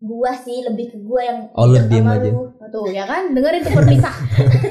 Gua 0.04 0.36
sih 0.36 0.60
lebih 0.60 0.86
ke 0.86 0.98
gua 1.00 1.20
yang 1.22 1.38
Oh, 1.50 1.64
lu 1.64 1.80
diem 1.82 2.04
aja. 2.04 2.28
lu. 2.28 2.44
tuh 2.66 2.84
ya 2.88 3.04
kan 3.04 3.30
dengerin 3.30 3.60
tuh 3.60 3.72
perpisah 3.72 4.16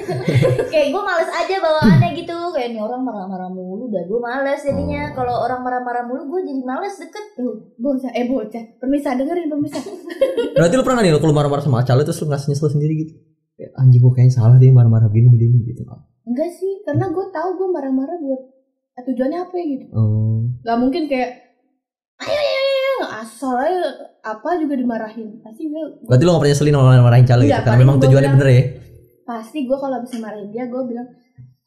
kayak 0.71 0.87
gue 0.89 1.01
males 1.01 1.29
aja 1.29 1.55
bawaannya 1.57 2.09
gitu 2.13 2.35
kayak 2.51 2.69
nih 2.69 2.81
orang 2.81 2.99
marah-marah 2.99 3.47
mulu 3.47 3.87
dah 3.87 4.03
gue 4.03 4.19
males 4.19 4.59
jadinya 4.59 5.07
Oh. 5.07 5.15
kalau 5.15 5.35
orang 5.39 5.61
marah-marah 5.61 6.03
mulu 6.03 6.27
gue 6.27 6.41
jadi 6.43 6.61
males 6.61 6.93
deket 6.93 7.33
tuh 7.33 7.71
bocah 7.75 8.11
eh 8.11 8.25
bocah 8.25 8.63
permisah 8.77 9.15
dengerin 9.15 9.47
permisah 9.47 9.83
Berarti 10.55 10.73
lu 10.73 10.83
pernah 10.83 11.01
nih 11.01 11.15
kalau 11.15 11.31
marah-marah 11.31 11.63
sama 11.63 11.79
Acal 11.79 12.01
terus 12.01 12.19
lu 12.19 12.27
ngasih 12.27 12.47
nyesel 12.49 12.69
sendiri 12.69 12.93
gitu? 12.99 13.13
Kayak, 13.53 13.71
anjing 13.75 14.01
gue 14.01 14.11
kayaknya 14.11 14.33
salah 14.33 14.57
deh 14.57 14.69
marah-marah 14.69 15.07
gini 15.07 15.29
nih 15.31 15.47
gitu. 15.63 15.81
enggak 16.23 16.49
sih 16.51 16.81
karena 16.83 17.07
gue 17.07 17.25
tahu 17.29 17.49
gue 17.55 17.67
marah-marah 17.69 18.17
buat 18.17 18.41
eh, 18.93 19.03
tujuannya 19.03 19.39
apa 19.39 19.53
ya 19.53 19.65
gitu 19.71 19.85
Oh. 19.91 20.43
nggak 20.59 20.77
mungkin 20.77 21.03
kayak 21.05 21.29
ayo 22.19 22.35
ayo 22.35 22.62
ayo 23.03 23.19
asal 23.19 23.53
aja 23.53 23.83
apa 24.21 24.49
juga 24.55 24.73
dimarahin 24.73 25.37
pasti 25.39 25.67
gue 25.67 25.83
Berarti 26.01 26.21
lu 26.21 26.29
gak 26.29 26.39
pernah 26.39 26.51
nyeselin 26.51 26.75
orang 26.75 27.01
marahin 27.01 27.25
Cal 27.25 27.39
gitu? 27.39 27.51
Karena 27.53 27.77
memang 27.77 27.97
tujuannya 27.97 28.21
bilang- 28.25 28.37
bener 28.37 28.49
ya? 28.49 28.63
pasti 29.23 29.57
gue 29.61 29.77
kalau 29.77 29.97
bisa 29.99 30.15
marahin 30.17 30.49
dia 30.49 30.63
gue 30.65 30.81
bilang 30.83 31.07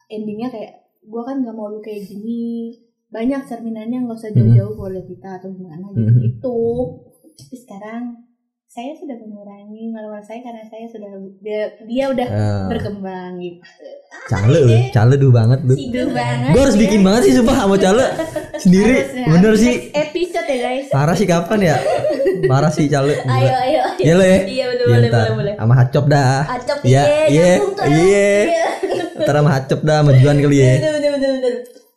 endingnya 0.07 0.49
kayak 0.49 0.72
gue 1.03 1.22
kan 1.22 1.37
nggak 1.38 1.53
mau 1.53 1.68
lu 1.68 1.81
kayak 1.81 2.03
gini 2.03 2.72
banyak 3.07 3.40
cerminannya 3.44 4.03
nggak 4.03 4.12
usah 4.14 4.29
jauh-jauh 4.31 4.75
boleh 4.75 5.01
kita 5.03 5.37
atau 5.37 5.49
gimana 5.51 5.88
gitu 5.88 6.05
Mhm. 6.07 6.20
gitu 6.22 6.59
tapi 7.33 7.57
sekarang 7.57 8.03
saya 8.77 8.93
sudah 8.93 9.17
mengurangi 9.17 9.89
marah 9.89 10.21
saya 10.21 10.45
karena 10.45 10.61
saya 10.62 10.85
sudah 10.85 11.09
dia, 11.41 11.61
dia 11.83 12.05
udah 12.07 12.29
Ah, 12.29 12.69
berkembang 12.69 13.41
gitu 13.41 13.57
Cale 14.27 14.59
lu, 14.59 14.77
Cale 14.91 15.15
duh 15.17 15.33
banget 15.33 15.59
lu. 15.62 15.73
sidu 15.73 16.12
banget 16.12 16.53
Gue 16.53 16.61
harus 16.61 16.77
bikin 16.77 17.01
banget 17.01 17.23
sih 17.25 17.33
sumpah 17.33 17.57
sama 17.57 17.77
Cale 17.77 18.05
sendiri. 18.62 18.95
Harusnya. 19.01 19.27
Bener 19.31 19.53
sih. 19.55 19.75
Episode 19.91 20.45
ya 20.47 20.59
guys 20.62 20.87
Parah 20.89 21.15
sih 21.15 21.25
kapan 21.25 21.59
ya? 21.65 21.77
Parah 22.45 22.69
sih 22.69 22.85
Cale. 22.87 23.17
ayo 23.33 23.55
ayo 23.59 23.81
Iya 23.97 24.12
lo 24.12 24.25
ya? 24.25 24.39
iya 24.45 24.65
Iya 24.67 24.67
boleh 24.85 25.09
ntar. 25.09 25.25
boleh 25.25 25.35
boleh 25.35 25.55
Sama 25.57 25.75
Hacop 25.75 26.05
dah. 26.07 26.41
acop 26.47 26.79
Iya, 26.83 27.03
iya 27.27 27.27
iya, 27.27 27.55
iya. 27.89 28.29
Iya. 28.45 28.67
Ntar 29.19 29.35
sama 29.35 29.51
Hacop 29.53 29.81
dah, 29.83 29.97
sama 29.99 30.12
Juan 30.15 30.37
kali 30.37 30.57
ya. 30.59 30.73
bener 30.77 30.93
bener 30.93 31.11
bener 31.15 31.33
bener 31.35 31.55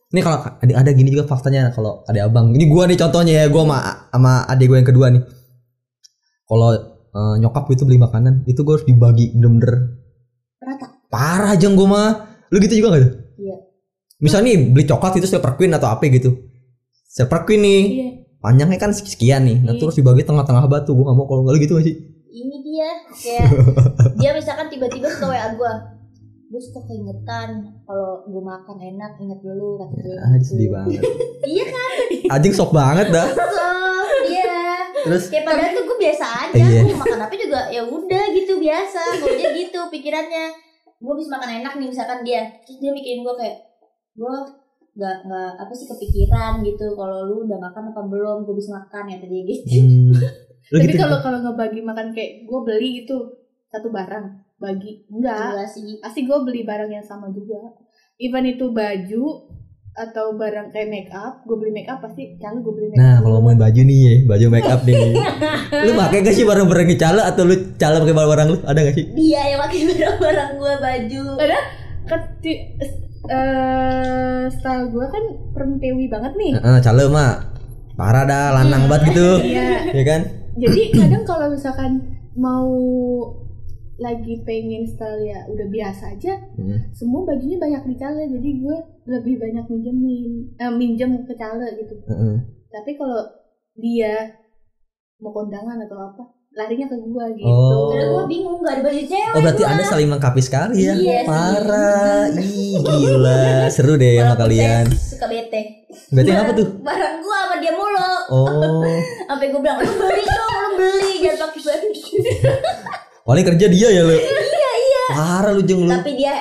Ini 0.10 0.20
kalau 0.24 0.38
ada, 0.42 0.74
ada 0.80 0.90
gini 0.90 1.12
juga 1.12 1.28
faktanya 1.28 1.70
kalau 1.70 2.02
ada 2.04 2.24
abang. 2.24 2.50
Ini 2.50 2.66
gua 2.66 2.88
nih 2.88 2.98
contohnya 2.98 3.34
ya, 3.36 3.46
gua 3.46 3.62
sama 3.62 3.78
sama 4.10 4.32
adik 4.48 4.66
gue 4.66 4.78
yang 4.78 4.88
kedua 4.88 5.08
nih. 5.12 5.22
Kalau 6.50 6.70
eh, 7.10 7.36
nyokap 7.38 7.70
itu 7.70 7.86
beli 7.86 7.98
makanan, 7.98 8.44
itu 8.44 8.60
gua 8.62 8.76
harus 8.76 8.84
dibagi 8.84 9.32
bener-bener 9.32 10.02
rata 10.58 10.88
parah 11.08 11.54
aja 11.54 11.70
gua 11.70 11.88
mah. 11.88 12.10
Lu 12.50 12.58
gitu 12.58 12.74
juga 12.76 12.92
gak 12.92 13.02
tuh? 13.02 13.14
Iya. 13.40 13.56
Misalnya 14.18 14.46
nih 14.50 14.74
beli 14.74 14.84
coklat 14.84 15.14
itu 15.16 15.26
silver 15.26 15.54
queen 15.54 15.72
atau 15.72 15.88
apa 15.88 16.04
gitu. 16.06 16.34
Silver 17.06 17.42
queen 17.44 17.62
nih, 17.62 17.82
iya 17.88 18.08
panjangnya 18.40 18.78
kan 18.78 18.90
sekian 18.90 19.44
nih. 19.44 19.58
Nah, 19.60 19.74
Iya. 19.74 19.80
terus 19.80 19.94
dibagi 19.94 20.24
tengah-tengah 20.24 20.66
batu. 20.66 20.92
Gua 20.92 21.06
gak 21.06 21.16
mau 21.16 21.26
kalau 21.26 21.46
lu 21.46 21.58
gitu 21.58 21.76
gak 21.76 21.86
sih? 21.86 21.98
ini 22.30 22.62
dia 22.62 22.90
kayak 23.12 23.50
dia 24.22 24.32
misalkan 24.32 24.70
tiba-tiba 24.70 25.10
suka 25.10 25.28
wa 25.28 25.50
gue 25.50 25.74
gue 26.48 26.62
suka 26.62 26.82
keingetan 26.84 27.50
kalau 27.84 28.22
gue 28.24 28.38
makan 28.40 28.78
enak 28.80 29.18
inget 29.18 29.40
dulu 29.40 29.78
kata 29.78 29.98
dia 29.98 30.14
Ah, 30.20 30.38
sedih 30.40 30.70
banget. 30.70 31.02
iya 31.52 31.66
kan 31.66 31.94
Anjing 32.32 32.54
sok 32.54 32.70
banget 32.70 33.10
dah. 33.10 33.26
so 33.34 33.70
iya 34.28 34.39
Terus? 35.06 35.24
Kayak 35.30 35.46
padahal 35.48 35.72
tuh 35.72 35.84
gue 35.86 35.98
biasa 36.00 36.26
aja 36.48 36.56
Iya. 36.60 36.82
gue 36.84 36.98
makan 36.98 37.20
apa 37.22 37.34
juga 37.36 37.60
ya 37.70 37.82
udah 37.84 38.24
gitu 38.34 38.54
biasa. 38.58 39.02
Gue 39.20 39.30
aja 39.38 39.48
gitu 39.54 39.80
pikirannya. 39.88 40.46
Gue 41.00 41.14
bisa 41.16 41.30
makan 41.32 41.50
enak 41.64 41.74
nih 41.80 41.88
misalkan 41.88 42.20
dia 42.22 42.42
terus 42.64 42.78
dia 42.78 42.92
mikirin 42.92 43.24
gue 43.24 43.36
kayak 43.36 43.58
gue 44.16 44.36
nggak 45.00 45.18
nggak 45.32 45.52
apa 45.64 45.72
sih 45.72 45.88
kepikiran 45.88 46.60
gitu 46.60 46.92
kalau 46.92 47.24
lu 47.24 47.48
udah 47.48 47.56
makan 47.56 47.96
apa 47.96 48.02
belum 48.04 48.44
gue 48.44 48.56
bisa 48.58 48.76
makan 48.76 49.04
ya 49.08 49.18
tadi 49.22 49.38
gitu. 49.48 49.80
Hmm, 49.80 50.12
lu 50.12 50.76
tapi 50.84 50.92
gitu. 50.92 51.00
kalau 51.00 51.18
kalau 51.24 51.40
ngebagi 51.40 51.80
makan 51.80 52.12
kayak 52.12 52.44
gue 52.44 52.60
beli 52.66 53.04
gitu 53.04 53.18
satu 53.70 53.88
barang 53.88 54.26
bagi 54.60 55.08
enggak. 55.08 55.56
Sih. 55.72 56.04
Pasti 56.04 56.28
gue 56.28 56.38
beli 56.44 56.68
barang 56.68 56.92
yang 56.92 57.06
sama 57.06 57.32
juga. 57.32 57.56
Even 58.20 58.44
itu 58.44 58.68
baju 58.68 59.24
atau 60.00 60.32
barang 60.32 60.72
kayak 60.72 60.88
make 60.88 61.12
up 61.12 61.44
gue 61.44 61.54
beli 61.54 61.72
make 61.72 61.86
up 61.86 62.00
pasti 62.00 62.34
jangan 62.36 62.60
gue 62.60 62.72
beli 62.72 62.88
make 62.88 62.98
Nah, 62.98 63.12
up 63.12 63.20
kalau 63.20 63.28
dulu. 63.30 63.36
ngomongin 63.44 63.60
baju 63.60 63.82
nih 63.84 64.00
ya, 64.00 64.14
baju 64.26 64.46
make 64.50 64.66
up 64.66 64.82
nih. 64.82 64.96
lu 65.86 65.92
pakai 65.94 66.18
gak 66.22 66.34
sih 66.34 66.46
barang-barang 66.46 66.88
cala 66.96 67.22
atau 67.26 67.44
lu 67.44 67.56
cala 67.76 67.96
pakai 67.98 68.16
barang-barang 68.16 68.48
lu? 68.50 68.58
Ada 68.64 68.80
gak 68.82 68.96
sih? 68.96 69.06
dia 69.12 69.42
yang 69.46 69.60
pakai 69.60 69.80
barang-barang 69.86 70.50
gue 70.56 70.74
baju 70.80 71.22
padahal 71.36 71.64
keti- 72.06 72.64
eh 73.30 74.44
style 74.50 74.88
gue 74.88 75.06
kan 75.06 75.24
perempewi 75.52 76.08
banget 76.08 76.34
nih 76.34 76.52
Heeh, 76.56 76.78
cala 76.80 77.04
mah 77.08 77.32
parah 77.94 78.24
dah, 78.24 78.56
lanang 78.56 78.88
banget 78.88 79.12
gitu. 79.12 79.30
Iya. 79.44 79.92
ya 79.92 80.04
kan? 80.04 80.22
jadi 80.56 80.82
kadang 80.94 81.24
kalau 81.24 81.48
misalkan 81.48 81.92
mau 82.34 82.72
lagi 84.00 84.42
pengen 84.42 84.84
style 84.84 85.22
ya 85.22 85.44
udah 85.46 85.68
biasa 85.68 86.04
aja 86.12 86.34
Hmm. 86.54 86.80
semua 86.90 87.24
bajunya 87.26 87.56
banyak 87.56 87.84
di 87.86 87.96
Cale 87.96 88.24
jadi 88.26 88.50
gue 88.58 88.78
lebih 89.06 89.36
banyak 89.38 89.66
minjemin 89.66 90.32
eh, 90.54 90.72
minjem 90.72 91.12
ke 91.22 91.34
Cale 91.34 91.68
gitu 91.76 91.96
Heeh. 92.06 92.36
tapi 92.68 92.96
kalau 92.96 93.28
dia 93.76 94.40
mau 95.18 95.32
kondangan 95.32 95.80
atau 95.80 96.00
apa 96.02 96.24
larinya 96.52 96.88
ke 96.88 96.98
gue 96.98 97.26
gitu 97.36 97.46
Oh. 97.46 97.90
Karena 97.90 98.06
gue 98.10 98.24
bingung 98.26 98.60
gak 98.60 98.74
ada 98.74 98.84
baju 98.84 99.02
cewek 99.02 99.32
Oh 99.32 99.40
berarti 99.40 99.62
gua. 99.62 99.70
anda 99.70 99.84
saling 99.84 100.08
melengkapi 100.08 100.42
sekali 100.42 100.76
ya? 100.82 100.94
Iya. 100.94 101.20
Parah, 101.24 102.26
ih 102.34 102.76
gila, 102.78 103.44
seru 103.68 103.94
deh 103.96 104.18
sama 104.18 104.36
kalian. 104.36 104.86
suka 104.90 105.26
bete 105.26 105.62
Berarti 106.10 106.32
apa 106.32 106.52
tuh? 106.54 106.68
Barang 106.80 107.16
gue 107.20 107.38
sama 107.38 107.56
dia 107.58 107.72
mulu 107.72 108.12
Oh, 108.30 108.82
Sampai 109.30 109.48
gue 109.48 109.60
bilang 109.60 109.78
Lu 109.78 109.94
beli 109.96 110.24
dong 110.24 110.54
Lu 110.54 110.70
beli 110.76 111.12
Jangan 111.20 111.38
pakai 111.46 111.62
baju 111.62 111.90
paling 113.30 113.46
kerja 113.46 113.66
dia 113.70 113.88
ya 113.94 114.02
lu? 114.02 114.18
Iya 114.18 114.72
iya. 114.74 115.04
Parah 115.14 115.54
lu 115.54 115.62
jeng 115.62 115.86
lu. 115.86 115.92
Tapi 115.94 116.18
dia 116.18 116.34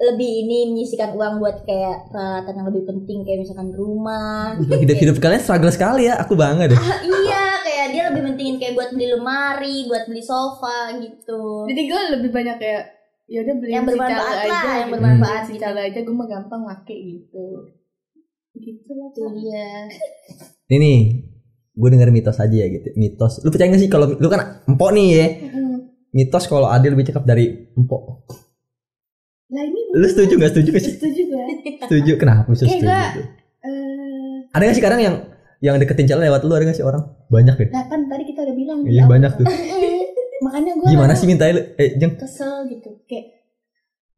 lebih 0.00 0.48
ini 0.48 0.72
menyisikan 0.72 1.12
uang 1.12 1.44
buat 1.44 1.60
kayak 1.68 2.08
peralatan 2.08 2.56
yang 2.56 2.66
lebih 2.72 2.88
penting 2.88 3.20
kayak 3.20 3.44
misalkan 3.44 3.68
rumah 3.76 4.56
Hidup 4.80 4.96
hidup 4.96 5.16
kalian 5.20 5.44
struggle 5.44 5.68
sekali 5.68 6.08
ya, 6.08 6.16
aku 6.16 6.32
bangga 6.32 6.72
deh. 6.72 6.80
Ah, 6.80 7.04
iya 7.04 7.60
kayak 7.60 7.86
dia 7.92 8.02
lebih 8.12 8.22
pentingin 8.32 8.56
kayak 8.60 8.74
buat 8.76 8.90
beli 8.92 9.06
lemari 9.08 9.76
buat 9.88 10.04
beli 10.04 10.20
sofa 10.20 10.92
gitu 11.00 11.64
jadi 11.64 11.82
gue 11.88 12.00
lebih 12.20 12.30
banyak 12.32 12.56
kayak 12.60 12.82
ya 13.24 13.38
udah 13.40 13.54
beli 13.56 13.70
Yang 13.72 13.84
si 13.84 13.88
bermanfaat 13.88 14.20
Cale 14.20 14.50
lah, 14.50 14.60
aja 14.60 14.70
yang 14.76 14.90
bermanfaat 14.92 15.42
si 15.48 15.52
gitu. 15.56 15.64
Aja 15.64 15.98
gue 16.04 16.14
mah 16.16 16.28
gampang 16.28 16.60
make 16.68 16.96
gitu 16.96 17.46
gitu 18.60 18.90
lah 18.92 19.08
itu 19.08 19.22
dia 19.40 19.68
Ini 20.70 20.76
nih, 20.76 20.98
gue 21.74 21.88
denger 21.90 22.10
mitos 22.14 22.38
aja 22.38 22.52
ya 22.52 22.66
gitu. 22.70 22.94
Mitos. 22.94 23.42
Lu 23.42 23.50
percaya 23.50 23.74
gak 23.74 23.82
sih 23.82 23.90
kalau 23.90 24.06
lu 24.06 24.28
kan 24.30 24.62
empok 24.70 24.90
nih 24.94 25.06
ya? 25.10 25.26
Mitos 26.10 26.44
kalau 26.44 26.66
Adil 26.66 26.90
lebih 26.90 27.06
cakep 27.06 27.22
dari 27.22 27.44
empok. 27.72 28.02
lah 29.48 29.62
ini 29.62 29.80
Lu 29.92 30.06
setuju 30.06 30.34
gak 30.36 30.50
setuju 30.50 30.68
gak 30.70 30.78
sih? 30.80 30.94
setuju 30.94 31.22
gue. 31.24 31.44
Setuju. 31.80 32.12
Kenapa 32.16 32.46
bisa 32.48 32.62
Kayak 32.64 32.74
setuju? 32.76 32.86
gak- 32.88 33.12
tuh? 33.12 33.26
eh. 33.62 34.36
Ada 34.48 34.62
gak 34.62 34.74
sih 34.74 34.84
kadang 34.84 35.00
yang 35.00 35.16
yang 35.60 35.74
deketin 35.76 36.06
cewek 36.06 36.22
lewat 36.22 36.40
lu? 36.40 36.52
Ada 36.52 36.64
gak 36.64 36.76
sih 36.76 36.84
orang? 36.84 37.02
Banyak 37.26 37.54
deh 37.56 37.68
Nah, 37.68 37.84
kan 37.84 38.00
tadi 38.04 38.22
kita 38.24 38.40
udah 38.40 38.54
bilang 38.54 38.78
iya 38.84 39.02
banyak 39.04 39.32
tuh. 39.32 39.46
Makanya 40.46 40.72
gue 40.72 40.86
gimana 40.88 41.12
sih 41.12 41.26
minta 41.26 41.46
lu? 41.46 41.62
Eh 41.76 41.94
jeng. 41.96 42.14
kesel 42.16 42.66
gitu. 42.66 43.02
Kayak 43.04 43.42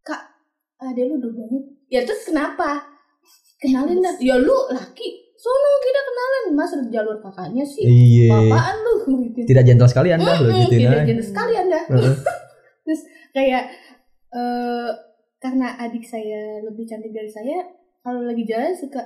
kak 0.02 0.22
ada 0.78 1.00
lu 1.00 1.16
udah 1.16 1.30
banget 1.30 1.62
ya 1.88 2.00
terus 2.02 2.22
kenapa? 2.22 2.88
Kenalin 3.56 3.98
dah 3.98 4.14
ya 4.18 4.36
lu 4.36 4.52
laki 4.70 5.21
sono 5.42 5.70
kita 5.82 6.00
kenalan. 6.06 6.44
Mas 6.54 6.72
jalur 6.94 7.16
kakaknya 7.18 7.64
sih. 7.66 7.82
Iya. 7.82 8.30
Apaan 8.30 8.76
lu? 8.78 8.92
Gitu 9.26 9.42
tidak 9.50 9.64
gentle 9.66 9.90
sekali 9.90 10.14
anda 10.14 10.38
lo 10.38 10.46
Mm-mm, 10.46 10.70
gitu 10.70 10.74
tidak 10.78 11.02
ya 11.02 11.08
jelas 11.10 11.26
sekali 11.26 11.52
anda. 11.58 11.80
Heeh. 11.90 12.14
kayak 13.36 13.62
eh 14.32 14.90
karena 15.42 15.74
adik 15.82 16.06
saya 16.06 16.62
lebih 16.62 16.86
cantik 16.86 17.10
dari 17.10 17.26
saya 17.26 17.66
kalau 17.98 18.22
lagi 18.22 18.46
jalan 18.46 18.70
suka 18.78 19.02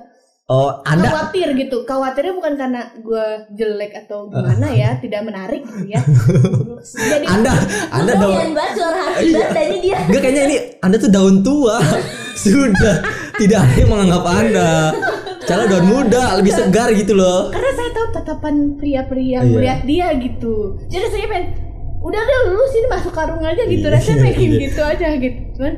oh 0.47 0.79
anda 0.85 1.09
khawatir 1.09 1.57
gitu. 1.57 1.81
Khawatirnya 1.83 2.33
bukan 2.37 2.53
karena 2.53 2.81
gue 3.01 3.25
jelek 3.57 4.05
atau 4.05 4.29
gimana 4.29 4.69
ya 4.69 4.95
tidak 5.01 5.25
menarik 5.25 5.65
gitu 5.65 5.89
ya. 5.89 5.99
Jadi 7.11 7.25
anda 7.25 7.51
anda 7.89 8.13
daun 8.13 8.53
banget 8.53 8.73
suara 8.77 8.99
hati 9.09 9.33
Iya. 9.33 9.47
tadi 9.49 9.75
dia. 9.81 9.97
Enggak 10.05 10.21
kayaknya 10.21 10.43
ini 10.45 10.57
anda 10.85 10.95
tuh 11.01 11.09
daun 11.09 11.41
tua. 11.41 11.81
Sudah 12.37 13.01
tidak 13.41 13.65
ada 13.65 13.73
yang 13.73 13.89
menganggap 13.89 14.23
anda 14.29 14.71
Cara 15.47 15.63
daun 15.63 15.87
muda 15.87 16.35
lebih 16.35 16.51
segar 16.51 16.91
gitu 16.91 17.15
loh. 17.15 17.47
Karena 17.49 17.71
saya 17.71 17.89
tahu 17.95 18.07
tatapan 18.11 18.55
pria-pria 18.75 19.39
Iya. 19.39 19.47
melihat 19.47 19.79
dia 19.87 20.07
gitu. 20.19 20.75
Jadi 20.91 21.05
saya 21.07 21.25
pengen 21.25 21.45
udah 21.97 22.19
deh 22.19 22.39
lu 22.51 22.63
sini 22.67 22.87
masuk 22.91 23.13
karung 23.15 23.39
aja 23.39 23.63
gitu. 23.63 23.87
Iya, 23.87 23.95
rasanya 23.95 24.27
pengen 24.27 24.51
iya. 24.51 24.59
gitu 24.67 24.81
aja 24.83 25.07
gitu. 25.15 25.39
Cuman 25.55 25.73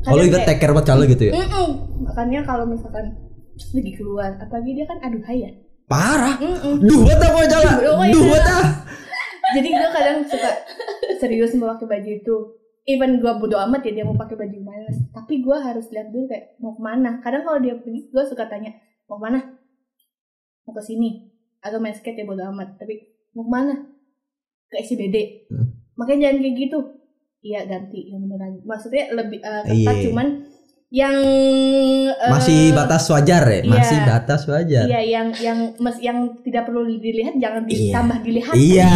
kalau 0.00 0.24
kayak, 0.24 0.48
take 0.48 0.58
care 0.58 0.72
buat 0.72 0.86
calo 0.88 1.04
gitu 1.04 1.28
ya? 1.28 1.32
"Mm-mm." 1.36 1.68
makanya 2.00 2.40
kalau 2.42 2.64
misalkan 2.64 3.12
lagi 3.60 3.92
keluar 3.92 4.40
apalagi 4.40 4.72
dia 4.72 4.88
kan 4.88 4.96
aduhai 5.04 5.38
ya? 5.44 5.50
Parah. 5.84 6.40
Mm-mm. 6.40 6.80
duh 6.80 6.98
buat 7.04 7.20
apa 7.20 7.40
jalan 7.44 7.74
Oh, 7.84 8.00
iya. 8.00 8.12
duh 8.16 8.22
buat 8.24 8.44
ah 8.48 8.66
jadi 9.54 9.68
gue 9.68 9.88
kadang 9.92 10.18
suka 10.24 10.50
serius 11.20 11.52
mau 11.52 11.76
pakai 11.76 11.86
baju 11.86 12.10
itu. 12.16 12.36
Even 12.88 13.20
gue 13.20 13.28
bodo 13.36 13.60
amat 13.60 13.84
ya 13.84 14.00
dia 14.00 14.04
mau 14.08 14.16
pakai 14.16 14.40
baju 14.40 14.56
mana. 14.64 14.88
Tapi 15.12 15.44
gue 15.44 15.56
harus 15.60 15.84
lihat 15.92 16.08
dulu 16.08 16.24
kayak 16.24 16.56
mau 16.56 16.72
ke 16.72 16.80
mana. 16.80 17.20
Kadang 17.20 17.44
kalau 17.44 17.60
dia 17.60 17.76
pergi 17.76 18.08
gue 18.08 18.24
suka 18.24 18.48
tanya 18.48 18.72
mau 19.10 19.18
ke 19.18 19.22
mana? 19.24 19.40
Mau 20.62 20.72
ke 20.72 20.80
sini? 20.80 21.10
Atau 21.58 21.76
main 21.76 21.90
skate 21.90 22.16
ya 22.16 22.24
bodo 22.24 22.46
amat. 22.46 22.78
Tapi 22.78 22.94
mau 23.32 23.42
ke 23.42 23.50
mana? 23.50 23.74
Ke 24.64 24.78
SCBD 24.80 25.50
Hmm. 25.50 25.66
makanya 25.92 26.30
jangan 26.30 26.38
kayak 26.40 26.56
gitu. 26.60 26.78
Iya 27.42 27.60
ganti. 27.66 28.00
Yang 28.06 28.20
beneran. 28.22 28.52
Maksudnya 28.62 29.04
lebih 29.10 29.38
eh, 29.40 29.62
ketat 29.64 29.74
Iya. 29.92 30.04
cuman 30.06 30.28
yang 30.90 31.16
eh, 32.04 32.28
masih 32.28 32.70
batas 32.70 33.06
wajar 33.06 33.42
ya? 33.44 33.60
iya. 33.60 33.66
masih 33.68 33.98
batas 34.00 34.40
wajar. 34.44 34.84
Iya 34.86 35.00
yang 35.04 35.26
yang 35.36 35.58
mes- 35.76 35.98
yang 36.00 36.18
tidak 36.40 36.66
perlu 36.66 36.82
dilihat 36.88 37.34
jangan 37.36 37.62
Iya. 37.62 37.70
ditambah 37.90 38.18
dilihat. 38.22 38.54
Iya. 38.54 38.92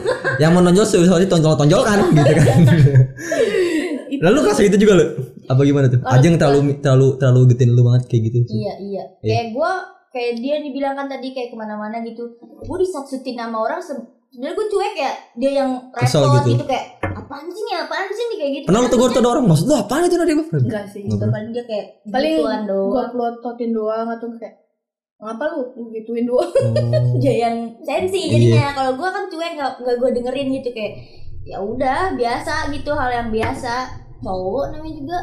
Yang 0.40 0.52
menonjol 0.56 0.84
sorry 0.86 1.28
tonjol 1.28 1.52
tonjolkan 1.52 2.00
gitu 2.16 2.32
kan 2.40 2.60
Itu- 4.10 4.20
lalu 4.20 4.38
kasih 4.44 4.64
itu 4.66 4.76
juga 4.78 4.92
lo 4.94 5.04
apa 5.46 5.60
gimana 5.62 5.86
tuh? 5.86 5.98
Kalau 5.98 6.12
Ajeng 6.12 6.34
terlalu 6.34 6.60
terlalu 6.78 7.06
terlalu 7.16 7.40
getin 7.48 7.70
lu 7.70 7.82
banget 7.82 8.02
kayak 8.06 8.22
gitu. 8.26 8.38
Iya 8.48 8.72
iya. 8.80 9.04
Kayak 9.20 9.46
gue 9.52 9.72
kayak 10.10 10.32
dia 10.36 10.56
dibilang 10.58 10.94
kan 10.94 11.06
tadi 11.06 11.30
kayak 11.30 11.48
ke 11.48 11.56
mana-mana 11.56 11.98
gitu. 12.00 12.34
Gue 12.60 12.76
disaksutin 12.78 13.34
sama 13.34 13.58
orang 13.60 13.78
se- 13.78 13.94
sebenarnya 14.28 14.54
gue 14.54 14.66
cuek 14.68 14.94
ya. 14.96 15.12
Dia 15.36 15.50
yang 15.56 15.70
repot 15.90 16.30
gitu. 16.36 16.50
gitu. 16.52 16.64
kayak 16.64 16.86
apaan 17.02 17.46
sih 17.46 17.62
nih? 17.64 17.74
Apaan 17.80 18.06
sih 18.08 18.24
nih? 18.24 18.36
Kayak 18.36 18.52
gitu. 18.52 18.66
Pernah 18.66 18.80
lu 18.80 18.88
tegur 18.88 19.08
tuh 19.08 19.22
orang 19.24 19.44
maksud 19.44 19.66
lu 19.66 19.74
apaan 19.74 20.02
itu 20.04 20.16
tadi 20.16 20.32
gue 20.32 20.46
enggak 20.52 20.84
sih 20.88 21.00
pernah. 21.04 21.30
paling 21.30 21.50
dia 21.50 21.64
kayak 21.64 21.86
paling 22.04 22.34
doang. 22.66 23.08
pelototin 23.08 23.70
doang 23.70 24.06
atau 24.08 24.26
kayak 24.34 24.54
ngapa 25.18 25.44
lu? 25.48 25.60
Lu 25.74 25.84
gituin 25.90 26.24
doang. 26.24 26.48
Oh. 26.48 26.74
dia 27.22 27.34
yang 27.40 27.56
sensi 27.80 28.18
Iya. 28.20 28.30
jadinya 28.32 28.66
kalau 28.72 28.92
gue 28.94 29.08
kan 29.08 29.24
cuek 29.26 29.52
nggak 29.52 29.72
nggak 29.78 29.96
gue 29.96 30.10
dengerin 30.16 30.48
gitu 30.54 30.70
kayak 30.70 30.92
ya 31.42 31.58
udah 31.58 32.14
biasa 32.14 32.70
gitu 32.70 32.90
hal 32.92 33.10
yang 33.10 33.28
biasa 33.28 33.72
cowok 34.20 34.64
namanya 34.72 34.94
juga 34.96 35.18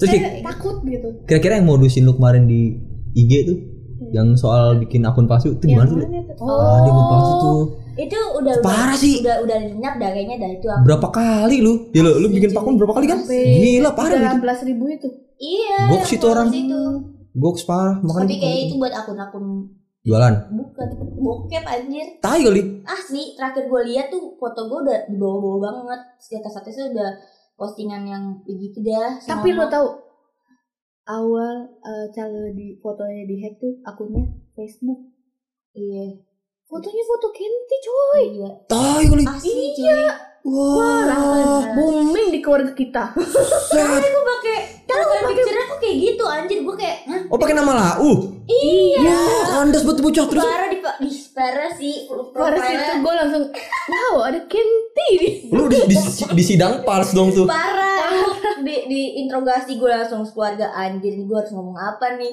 terus 0.00 0.08
saya 0.16 0.40
takut 0.40 0.80
gitu 0.82 1.08
kira-kira 1.28 1.60
yang 1.60 1.68
modusin 1.68 2.04
lu 2.04 2.16
kemarin 2.16 2.48
di 2.48 2.80
IG 3.12 3.32
tuh 3.44 3.58
yang 4.10 4.32
soal 4.34 4.80
bikin 4.80 5.04
akun 5.04 5.28
palsu 5.28 5.54
itu 5.54 5.64
gimana 5.68 5.86
tuh? 5.86 6.00
tuh 6.00 6.48
Ah, 6.48 6.80
dia 6.82 6.90
akun 6.90 7.06
palsu 7.06 7.32
tuh. 7.36 7.60
itu 7.94 8.18
udah 8.40 8.52
Parah 8.64 8.90
udah, 8.90 8.96
sih. 8.96 9.20
udah 9.20 9.36
udah 9.44 9.56
lenyap 9.60 9.94
dah 10.00 10.10
kayaknya 10.10 10.36
dah 10.40 10.50
itu 10.50 10.66
aku 10.66 10.82
Berapa 10.88 11.06
kali 11.12 11.56
lu? 11.60 11.72
Ya 11.92 12.00
lu, 12.00 12.10
lu 12.16 12.26
bikin 12.32 12.48
akun 12.56 12.74
berapa 12.80 12.96
kali 12.96 13.06
kan? 13.06 13.18
Gila 13.28 13.90
parah 13.92 14.16
gitu. 14.16 14.40
belas 14.40 14.58
ribu 14.64 14.84
itu 14.88 15.08
iya 15.36 15.78
yang 15.92 16.02
itu 16.02 16.26
orang. 16.26 16.48
itu. 16.48 16.80
Goks 17.30 17.62
parah 17.62 18.00
makanya 18.00 18.24
tapi 18.26 18.36
kayak 18.40 18.58
itu 18.66 18.74
buat 18.80 18.90
akun-akun 18.90 19.44
jualan. 20.00 20.34
bukan 20.56 20.88
bokep 21.20 21.64
anjir. 21.64 22.08
Tai 22.24 22.40
kali. 22.40 22.82
asli 22.88 23.36
terakhir 23.36 23.68
gue 23.68 23.82
lihat 23.92 24.08
tuh 24.08 24.32
foto 24.40 24.66
gue 24.66 24.78
udah 24.88 25.00
di 25.12 25.16
bawah-bawah 25.20 25.58
banget. 25.60 26.00
Di 26.24 26.34
atas 26.40 26.56
atasnya 26.56 26.88
udah 26.92 27.10
postingan 27.60 28.08
yang 28.08 28.24
begitu 28.48 28.80
dah 28.80 29.20
tapi 29.28 29.52
lo 29.52 29.68
tahu 29.68 29.92
awal 31.04 31.68
eh, 31.84 32.06
cara 32.08 32.48
di 32.56 32.80
fotonya 32.80 33.28
di 33.28 33.36
hack 33.44 33.60
tuh 33.60 33.76
akunnya 33.84 34.24
Facebook. 34.56 35.12
Iya. 35.76 36.16
Fotonya 36.64 37.04
foto 37.04 37.28
Kenti 37.34 37.76
coy. 37.84 38.22
Iya. 38.40 38.50
Tai 38.64 39.02
kali. 39.04 39.24
asli 39.28 39.66
cuy 39.76 40.29
Wah. 40.42 41.04
Wah, 41.04 41.60
booming 41.70 42.28
di 42.30 42.40
keluarga 42.40 42.72
kita 42.72 43.12
Set. 43.12 44.00
gue 44.00 44.24
pakai 44.26 44.56
profile 44.82 45.24
picture-nya 45.28 45.64
kok 45.66 45.78
kayak 45.78 45.96
gitu 45.98 46.24
anjir 46.24 46.58
gue 46.60 46.74
kayak 46.74 46.98
Hah? 47.04 47.20
Oh 47.28 47.36
pakai 47.36 47.52
nama 47.52 47.72
lau. 47.74 48.40
iya 48.44 49.20
Kandas 49.50 49.84
buat 49.84 49.98
bocah 49.98 50.26
terus. 50.26 50.40
parah 50.40 50.68
di 50.68 50.78
di 50.80 51.10
parah 51.30 51.70
sih 51.70 51.94
Pada 52.06 52.56
situ 52.56 52.72
profilnya 52.72 52.94
gue 52.98 53.12
langsung 53.14 53.44
wow 53.86 54.16
ada 54.24 54.40
Kenti 54.42 55.08
nih 55.14 55.32
Lu 55.50 55.64
di, 55.66 55.78
di, 55.84 55.96
di 56.32 56.42
sidang 56.42 56.82
pals 56.82 57.12
dong 57.12 57.30
tuh. 57.30 57.44
parah 57.44 58.00
Aku 58.00 58.32
di, 58.60 58.76
di 58.88 59.00
interogasi 59.20 59.76
gue 59.76 59.88
langsung 59.88 60.24
keluarga 60.26 60.72
anjir 60.72 61.14
gue 61.14 61.36
harus 61.36 61.52
ngomong 61.52 61.76
apa 61.76 62.16
nih 62.16 62.32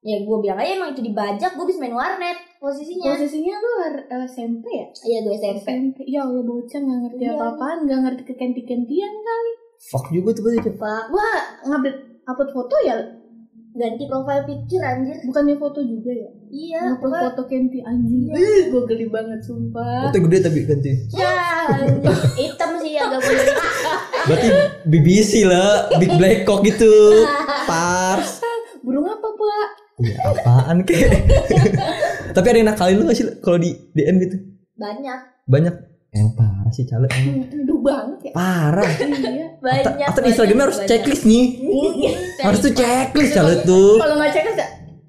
ya 0.00 0.16
gue 0.18 0.36
bilang 0.38 0.56
aja 0.56 0.72
emang 0.74 0.90
itu 0.90 1.02
dibajak 1.02 1.52
gue 1.52 1.66
bisa 1.66 1.78
main 1.78 1.92
warnet 1.92 2.38
posisinya. 2.56 3.12
Posisinya 3.12 3.54
lu 3.54 3.70
har- 3.78 4.04
eh, 4.06 4.26
SMP 4.26 4.64
ya? 4.66 4.86
Iya 5.02 5.18
gue 5.22 5.34
SMP 5.34 5.60
SMP 5.62 5.96
ya 6.06 6.20
Allah 6.22 6.40
bocah 6.42 6.78
nggak 6.78 6.98
ngerti 7.02 7.22
Iya. 7.22 7.32
apa-apaan 7.34 7.78
nggak 7.84 8.00
ngerti 8.02 8.22
kekenti-kentian 8.26 9.12
kali. 9.14 9.52
Fuck 9.82 10.08
juga 10.08 10.32
tuh 10.32 10.42
berarti. 10.42 10.70
Pak, 10.74 11.02
wah 11.10 11.38
ngupdate 11.64 11.98
upload 12.22 12.50
foto 12.50 12.76
ya 12.80 12.96
ganti 13.70 14.02
profile 14.04 14.42
picture 14.42 14.82
anjir. 14.82 15.16
Bukannya 15.22 15.56
foto 15.56 15.80
juga 15.80 16.10
ya? 16.10 16.28
Iya 16.48 16.80
upload 16.90 17.00
pokoknya- 17.02 17.24
foto 17.30 17.42
Kenti 17.46 17.78
anjing. 17.80 18.22
Ih, 18.30 18.62
gue 18.66 18.82
geli 18.86 19.06
banget 19.06 19.40
sumpah. 19.40 20.08
Foto 20.08 20.18
gede 20.22 20.38
tapi 20.40 20.58
ganti. 20.64 20.90
ya 21.12 21.32
hitam 22.34 22.70
sih 22.78 22.96
agak 22.96 23.20
boleh 23.20 23.44
Berarti 24.22 24.48
BBC 24.86 25.44
lah, 25.44 25.92
Big 25.94 26.12
Black 26.14 26.42
Cock 26.42 26.60
gitu. 26.62 26.88
Pars. 27.70 28.39
Ya 30.00 30.16
apaan 30.24 30.82
kek? 30.82 30.96
Tapi 32.34 32.46
ada 32.46 32.56
yang 32.56 32.68
nakalin 32.68 32.96
lu 32.96 33.04
gak 33.04 33.14
sih 33.14 33.26
kalau 33.38 33.56
di 33.56 33.70
DM 33.92 34.16
gitu? 34.18 34.36
banyak 34.72 35.18
Banyak. 35.44 35.74
Yang 36.10 36.28
parah 36.34 36.70
sih 36.70 36.84
caleg. 36.84 37.10
Aduh 37.54 37.78
banget 37.78 38.18
ya 38.24 38.32
Parah. 38.32 38.82
iya 38.82 39.46
banyak 39.56 40.06
Atau 40.06 40.20
Instagramnya 40.24 40.64
harus 40.64 40.78
banyak. 40.78 40.90
checklist 40.90 41.24
nih. 41.24 41.44
Iya, 41.60 42.10
Harus 42.40 42.58
tuh 42.60 42.72
checklist 42.72 43.32
caleg 43.32 43.60
tuh. 43.62 43.94
kalau 43.96 44.14
nggak 44.16 44.32
checklist 44.32 44.58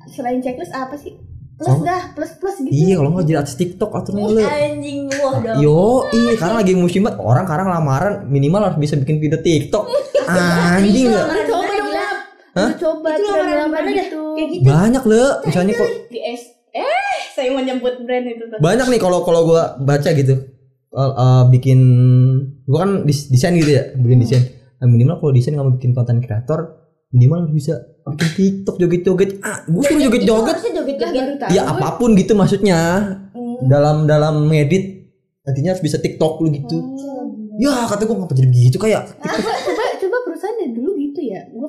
selain 0.08 0.40
checklist 0.40 0.72
apa 0.72 0.94
sih 0.96 1.16
plus 1.54 1.72
Oh. 1.72 1.80
dah 1.80 2.10
plus 2.12 2.32
plus 2.36 2.58
gitu 2.60 2.70
Iya 2.70 2.98
kalau 2.98 3.10
nggak 3.12 3.24
jadi 3.24 3.38
artis 3.40 3.56
TikTok 3.56 3.92
atau 3.94 4.12
lu. 4.12 4.42
anjing 4.42 5.00
wah 5.16 5.36
dong 5.38 5.58
Yo, 5.58 5.82
iya 6.12 6.34
karena 6.36 6.56
lagi 6.58 6.74
musim 6.74 7.02
banget 7.02 7.18
orang 7.18 7.46
sekarang 7.46 7.68
lamaran 7.68 8.14
minimal 8.26 8.62
harus 8.64 8.78
bisa 8.78 8.94
bikin 8.96 9.18
video 9.18 9.38
TikTok. 9.38 9.86
Anjing 10.28 11.06
nggak? 11.08 11.22
lamaran 11.22 11.46
coba 11.46 11.62
gimana, 11.62 11.70
dong 11.70 11.86
gila? 11.86 11.94
Lap. 11.96 12.18
Hah? 12.52 12.76
Coba 12.76 13.16
itu 13.16 13.32
lamaran 13.32 13.86
gitu. 13.90 14.22
kayak 14.36 14.50
gitu. 14.52 14.68
Banyak 14.68 15.04
le, 15.08 15.24
misalnya 15.48 15.74
kok 15.74 15.90
di 16.12 16.20
S 16.20 16.44
eh 16.72 17.16
saya 17.32 17.52
mau 17.52 17.60
nyebut 17.60 18.00
brand 18.04 18.24
itu 18.24 18.44
tuh 18.48 18.60
banyak 18.60 18.88
nih 18.88 19.00
kalau 19.00 19.24
kalau 19.24 19.44
gua 19.44 19.76
baca 19.80 20.10
gitu. 20.12 20.36
Uh, 20.92 21.12
uh, 21.16 21.42
bikin 21.48 21.80
gua 22.68 22.84
kan 22.84 22.92
desain 23.08 23.56
gitu 23.56 23.72
ya 23.72 23.96
bikin 23.96 24.20
Hmm. 24.20 24.24
desain. 24.24 24.44
Nah, 24.80 24.88
minimal 24.88 25.16
kalau 25.20 25.32
desain 25.32 25.56
kamu 25.56 25.80
bikin 25.80 25.92
konten 25.92 26.20
kreator 26.20 26.80
minimal 27.12 27.48
harus 27.48 27.56
bisa 27.56 27.74
bikin 28.04 28.36
TikTok 28.36 28.76
joget-joget. 28.78 29.30
Ah 29.44 29.64
gua 29.68 29.84
suruh 29.84 30.00
Itu 30.00 30.04
joget-joget. 30.12 30.58
Ya 31.52 31.64
apa 31.68 31.96
pun 31.96 32.16
gitu 32.16 32.36
maksudnya. 32.36 32.80
Hmm. 33.32 33.68
dalam 33.68 34.10
dalam 34.10 34.50
ngedit 34.50 35.08
nantinya 35.44 35.72
harus 35.72 35.84
bisa 35.84 35.98
TikTok 35.98 36.42
lu 36.42 36.52
gitu. 36.52 36.78
Oh. 36.82 37.24
ya 37.60 37.86
kata 37.86 38.10
gua 38.10 38.26
ngapa 38.26 38.34
jadi 38.34 38.50
begitu 38.50 38.78
kayak 38.78 39.06
coba 39.22 39.54
coba 39.70 39.84
coba 40.02 40.18
perusahaan 40.26 40.56
dari 40.58 40.74
dulu 40.74 40.98
gitu 40.98 41.22
ya 41.22 41.46
gue 41.46 41.68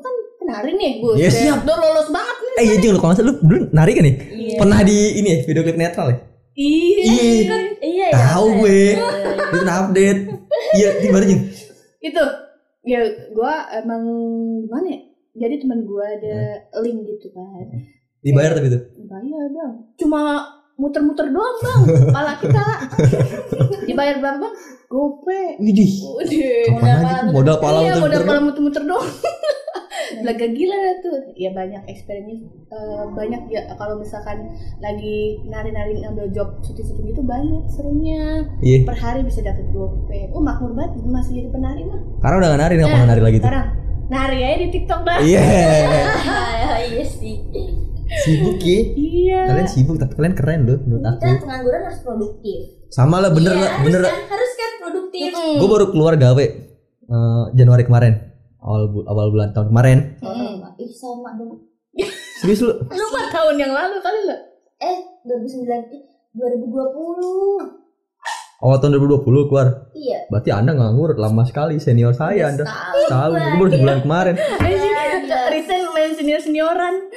kan 0.52 0.60
penari 0.60 0.72
nih 0.76 0.92
gue 0.98 1.12
Ya, 1.16 1.28
siap. 1.28 1.64
udah 1.64 1.76
lolos 1.78 2.08
banget 2.08 2.36
nih 2.38 2.52
eh 2.52 2.64
iya 2.64 2.76
Jeng, 2.76 2.92
lu 2.92 2.98
kalau 3.00 3.08
nggak 3.08 3.18
salah 3.18 3.28
lu 3.28 3.34
dulu 3.40 3.60
nari 3.70 3.92
kan 3.92 4.04
nih 4.04 4.14
Iya. 4.42 4.56
pernah 4.60 4.78
di 4.82 4.98
ini 5.16 5.28
ya 5.28 5.38
video 5.42 5.62
klip 5.62 5.78
netral 5.78 6.06
ya? 6.08 6.18
Iya 6.52 7.00
iya. 7.00 7.56
iya 7.80 8.06
ya 8.06 8.08
tahu 8.12 8.46
gue. 8.60 8.80
Itu 9.48 9.64
update. 9.64 10.20
Iya 10.74 10.88
di 11.00 11.08
mana 11.08 11.24
Jeng? 11.24 11.42
itu. 11.98 12.24
Ya 12.82 13.00
gue 13.06 13.52
emang 13.78 14.02
gimana 14.60 14.86
ya? 14.86 15.00
Jadi 15.32 15.54
teman 15.58 15.80
gue 15.80 16.04
ada 16.04 16.36
link 16.78 17.08
gitu 17.08 17.32
kan. 17.32 17.64
Dibayar 18.20 18.52
tapi 18.52 18.68
itu? 18.68 18.80
Bayar 19.02 19.46
bang. 19.48 19.72
Cuma 19.96 20.20
muter-muter 20.74 21.30
doang 21.30 21.56
bang. 21.58 21.80
Pala 22.10 22.36
kita. 22.36 22.64
Dibayar 23.88 24.20
berapa 24.20 24.38
bang? 24.38 24.54
Gope 24.86 25.56
Widih. 25.56 25.92
Modal 27.32 27.56
pala 27.56 27.78
iya, 27.80 27.96
modal 27.96 28.22
pala 28.22 28.40
muter-muter 28.44 28.84
doang. 28.84 29.08
Laga 30.20 30.46
gila 30.46 30.76
dah 30.76 30.96
tuh. 31.00 31.18
Ya 31.32 31.50
banyak 31.50 31.82
eksperimen 31.88 32.38
eh, 32.68 33.04
banyak 33.10 33.42
ya 33.48 33.72
kalau 33.74 33.96
misalkan 33.96 34.52
lagi 34.78 35.40
nari-nari 35.44 35.96
ngambil 35.98 36.28
job 36.30 36.60
cuti-cuti 36.60 37.08
gitu 37.08 37.24
banyak 37.24 37.64
serunya. 37.68 38.44
Iya. 38.60 38.84
Per 38.84 38.96
hari 38.96 39.24
bisa 39.24 39.40
dapat 39.40 39.64
gope. 39.72 40.28
Oh 40.30 40.44
makmur 40.44 40.76
banget 40.76 41.00
masih 41.02 41.40
jadi 41.40 41.48
penari 41.48 41.82
mah. 41.84 42.00
Karena 42.20 42.36
udah 42.38 42.48
gak 42.52 42.60
nari 42.60 42.74
nih, 42.74 42.84
Nah, 42.84 43.06
nari 43.06 43.22
lagi 43.22 43.36
tuh? 43.36 43.44
Sekarang 43.48 43.66
nari 44.06 44.38
aja 44.40 44.56
di 44.58 44.68
TikTok 44.68 45.00
dah. 45.02 45.18
Iya. 45.20 45.40
Ah, 45.40 46.76
iya 46.92 47.04
sih. 47.04 47.36
Sibuk 48.12 48.60
ya. 48.60 48.80
Iya. 48.92 49.40
Kalian 49.48 49.68
sibuk 49.68 49.96
tapi 49.96 50.12
kalian 50.14 50.36
keren 50.36 50.60
loh 50.68 50.78
menurut 50.84 51.04
aku. 51.08 51.24
Kita 51.24 51.40
pengangguran 51.40 51.80
harus 51.88 52.00
produktif. 52.04 52.58
Sama 52.92 53.24
lah 53.24 53.32
bener 53.32 53.56
Iya, 53.56 53.60
lah, 53.64 53.70
harus 53.72 53.84
bener 53.88 54.00
lah. 54.04 54.12
kan, 54.12 54.22
harus 54.28 54.52
kan 54.52 54.70
produktif. 54.84 55.30
Mm. 55.32 55.56
Gue 55.56 55.68
baru 55.70 55.86
keluar 55.88 56.14
gawe 56.14 56.44
eh, 57.02 57.44
Januari 57.56 57.84
kemarin. 57.84 58.31
Awal 58.62 58.82
bu- 58.88 59.04
awal 59.04 59.28
bulan 59.28 59.50
tahun 59.50 59.74
kemarin. 59.74 59.98
Oh, 60.22 60.62
Ih 60.78 60.90
sama 60.94 61.34
dong. 61.34 61.66
Serius 62.40 62.62
lu? 62.62 62.70
Lu 62.70 63.04
mah 63.10 63.26
tahun 63.28 63.54
yang 63.58 63.70
lalu 63.70 63.98
kali 63.98 64.20
lo. 64.24 64.36
Eh 64.78 64.98
2009 65.26 65.90
ih, 65.90 66.02
2020. 66.32 67.82
Awal 68.62 68.76
tahun 68.78 68.94
2020 68.94 69.50
keluar. 69.50 69.90
Iya. 69.90 70.30
Berarti 70.30 70.50
anda 70.54 70.72
nganggur 70.72 71.18
lama 71.18 71.42
sekali 71.42 71.82
senior 71.82 72.14
saya 72.14 72.46
anda. 72.46 72.62
Tahu. 72.62 73.00
Tahu, 73.10 73.30
gue 73.34 73.58
baru 73.58 73.70
sebulan 73.74 73.98
kemarin. 74.00 74.34
Resign 75.50 75.82
main 75.90 76.14
senior-senioran. 76.14 76.94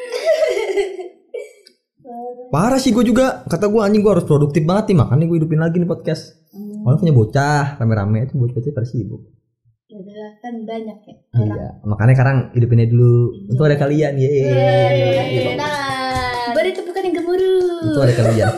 Parah 2.49 2.81
sih 2.81 2.89
gue 2.89 3.05
juga. 3.05 3.45
Kata 3.45 3.69
gue 3.69 3.77
anjing 3.77 4.01
gue 4.01 4.10
harus 4.10 4.25
produktif 4.25 4.65
banget 4.65 4.93
nih 4.93 4.97
makanya 4.97 5.25
gue 5.25 5.38
hidupin 5.38 5.62
lagi 5.62 5.77
nih 5.77 5.86
podcast. 5.86 6.34
Orang 6.81 6.97
punya 6.97 7.13
bocah 7.13 7.77
rame-rame 7.77 8.25
itu 8.25 8.34
bocah 8.38 8.62
pada 8.73 8.86
sibuk. 8.86 9.21
Ya 9.86 10.02
udah 10.02 10.41
kan 10.41 10.54
banyak 10.65 10.98
ya. 11.06 11.13
orang. 11.38 11.45
Iya, 11.45 11.65
makanya 11.86 12.13
sekarang 12.17 12.38
hidupinnya 12.58 12.89
dulu. 12.89 13.38
Untuk 13.54 13.69
ada 13.69 13.78
kalian, 13.78 14.17
tangan. 14.17 15.62
Beri 16.58 16.71
tepukan 16.74 17.06
yang 17.06 17.15
gemuruh. 17.21 17.93
Itu 17.93 18.00
ada 18.02 18.13
kalian. 18.17 18.50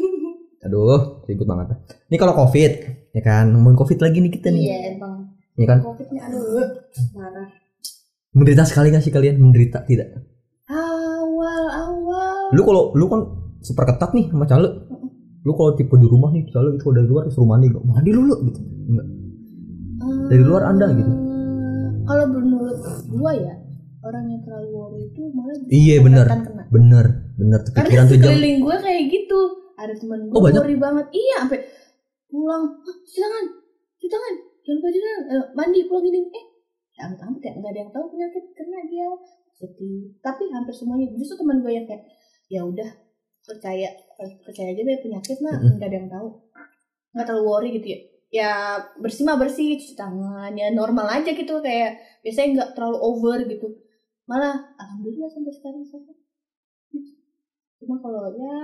Aduh, 0.64 1.20
ribut 1.28 1.44
banget. 1.44 1.76
Ini 2.08 2.16
kalau 2.16 2.32
covid, 2.32 2.72
ya 3.12 3.20
kan 3.20 3.52
ngomongin 3.52 3.76
covid 3.76 4.00
lagi 4.00 4.24
nih 4.24 4.32
kita 4.32 4.48
nih, 4.48 4.64
Iya 4.64 4.78
emang 4.96 5.36
ya 5.54 5.66
kan 5.68 5.78
Covidnya 5.84 6.22
aduh. 6.26 6.66
marah. 7.14 7.46
menderita 8.34 8.66
sekali 8.66 8.90
gak 8.90 9.04
sih 9.04 9.12
kalian 9.12 9.38
menderita 9.38 9.84
tidak? 9.84 10.16
Awal-awal. 10.66 12.56
Lu 12.56 12.64
kalau 12.64 12.82
lu 12.96 13.06
kan 13.06 13.20
super 13.60 13.84
ketat 13.84 14.16
nih 14.16 14.32
sama 14.32 14.48
cale. 14.48 14.88
Lu 15.44 15.52
kalau 15.52 15.76
tipe 15.76 15.92
di 16.00 16.08
rumah 16.08 16.32
nih 16.32 16.48
cale 16.48 16.72
itu 16.74 16.88
dari 16.88 17.04
luar 17.04 17.28
suruh 17.28 17.44
mandi 17.44 17.68
gak 17.68 17.84
mandi 17.84 18.10
lu 18.10 18.24
lu 18.24 18.34
gitu. 18.48 18.60
Enggak. 18.64 19.06
Dari 20.24 20.42
luar 20.42 20.62
Anda 20.66 20.86
gitu. 20.90 21.12
Kalau 22.04 22.24
menurut 22.26 22.78
gua 23.10 23.32
ya 23.32 23.54
orang 24.00 24.24
yang 24.28 24.40
terlalu 24.44 24.68
worry 24.70 25.00
itu 25.08 25.22
malah 25.32 25.56
Iya, 25.66 25.96
bener. 26.04 26.26
kelihatan 26.26 26.40
kena. 26.44 26.62
Bener, 26.68 27.06
bener 27.34 27.58
tuh 27.62 27.72
jam. 27.72 28.04
sekeliling 28.08 28.58
gua 28.60 28.76
kayak 28.78 29.02
gitu. 29.08 29.40
Ada 29.74 29.94
teman 29.96 30.18
gua 30.28 30.34
Oh, 30.36 30.42
banyak? 30.42 30.60
worry 30.60 30.76
banget. 30.76 31.06
Iya, 31.10 31.36
sampai 31.40 31.60
pulang, 32.26 32.64
"Ah, 32.68 32.96
cuci 33.00 33.18
tangan, 33.18 33.44
cuci 33.96 34.08
tangan, 34.08 34.34
jangan 34.60 34.76
lupa 34.76 34.88
cuci 34.88 35.00
tangan, 35.00 35.22
Eh, 35.24 35.44
mandi 35.54 35.80
pulang 35.86 36.04
ini. 36.04 36.20
Eh, 36.26 36.44
ya 36.94 37.02
ampun 37.06 37.40
ya 37.40 37.52
nggak 37.52 37.70
ada 37.70 37.80
yang 37.80 37.90
tahu 37.90 38.04
penyakit 38.06 38.44
karena 38.52 38.78
dia 38.86 39.06
sedih. 39.50 40.14
Tapi 40.18 40.42
hampir 40.50 40.74
semuanya 40.74 41.06
justru 41.10 41.34
teman 41.36 41.62
gue 41.62 41.72
yang 41.72 41.86
kayak 41.86 42.04
ya 42.46 42.60
udah 42.62 42.86
percaya 43.40 43.88
percaya 44.40 44.68
aja 44.70 44.82
deh 44.82 44.98
penyakit 45.00 45.36
mah 45.40 45.52
nggak 45.58 45.84
ada 45.84 45.96
yang 45.96 46.08
tahu 46.08 46.28
nggak 47.12 47.24
terlalu 47.24 47.44
worry 47.44 47.68
gitu 47.72 47.88
ya 47.88 47.98
ya 48.34 48.82
bersih 48.98 49.22
mah 49.22 49.38
bersih 49.38 49.78
cuci 49.78 49.94
tangan 49.94 50.50
ya 50.58 50.74
normal 50.74 51.06
aja 51.06 51.30
gitu 51.30 51.62
kayak 51.62 52.02
biasanya 52.26 52.48
nggak 52.50 52.70
terlalu 52.74 52.98
over 52.98 53.38
gitu 53.46 53.78
malah 54.26 54.74
alhamdulillah 54.74 55.30
sampai 55.30 55.54
sekarang 55.54 55.86
sehat 55.86 56.18
cuma 57.78 58.02
kalau 58.02 58.34
ya 58.34 58.58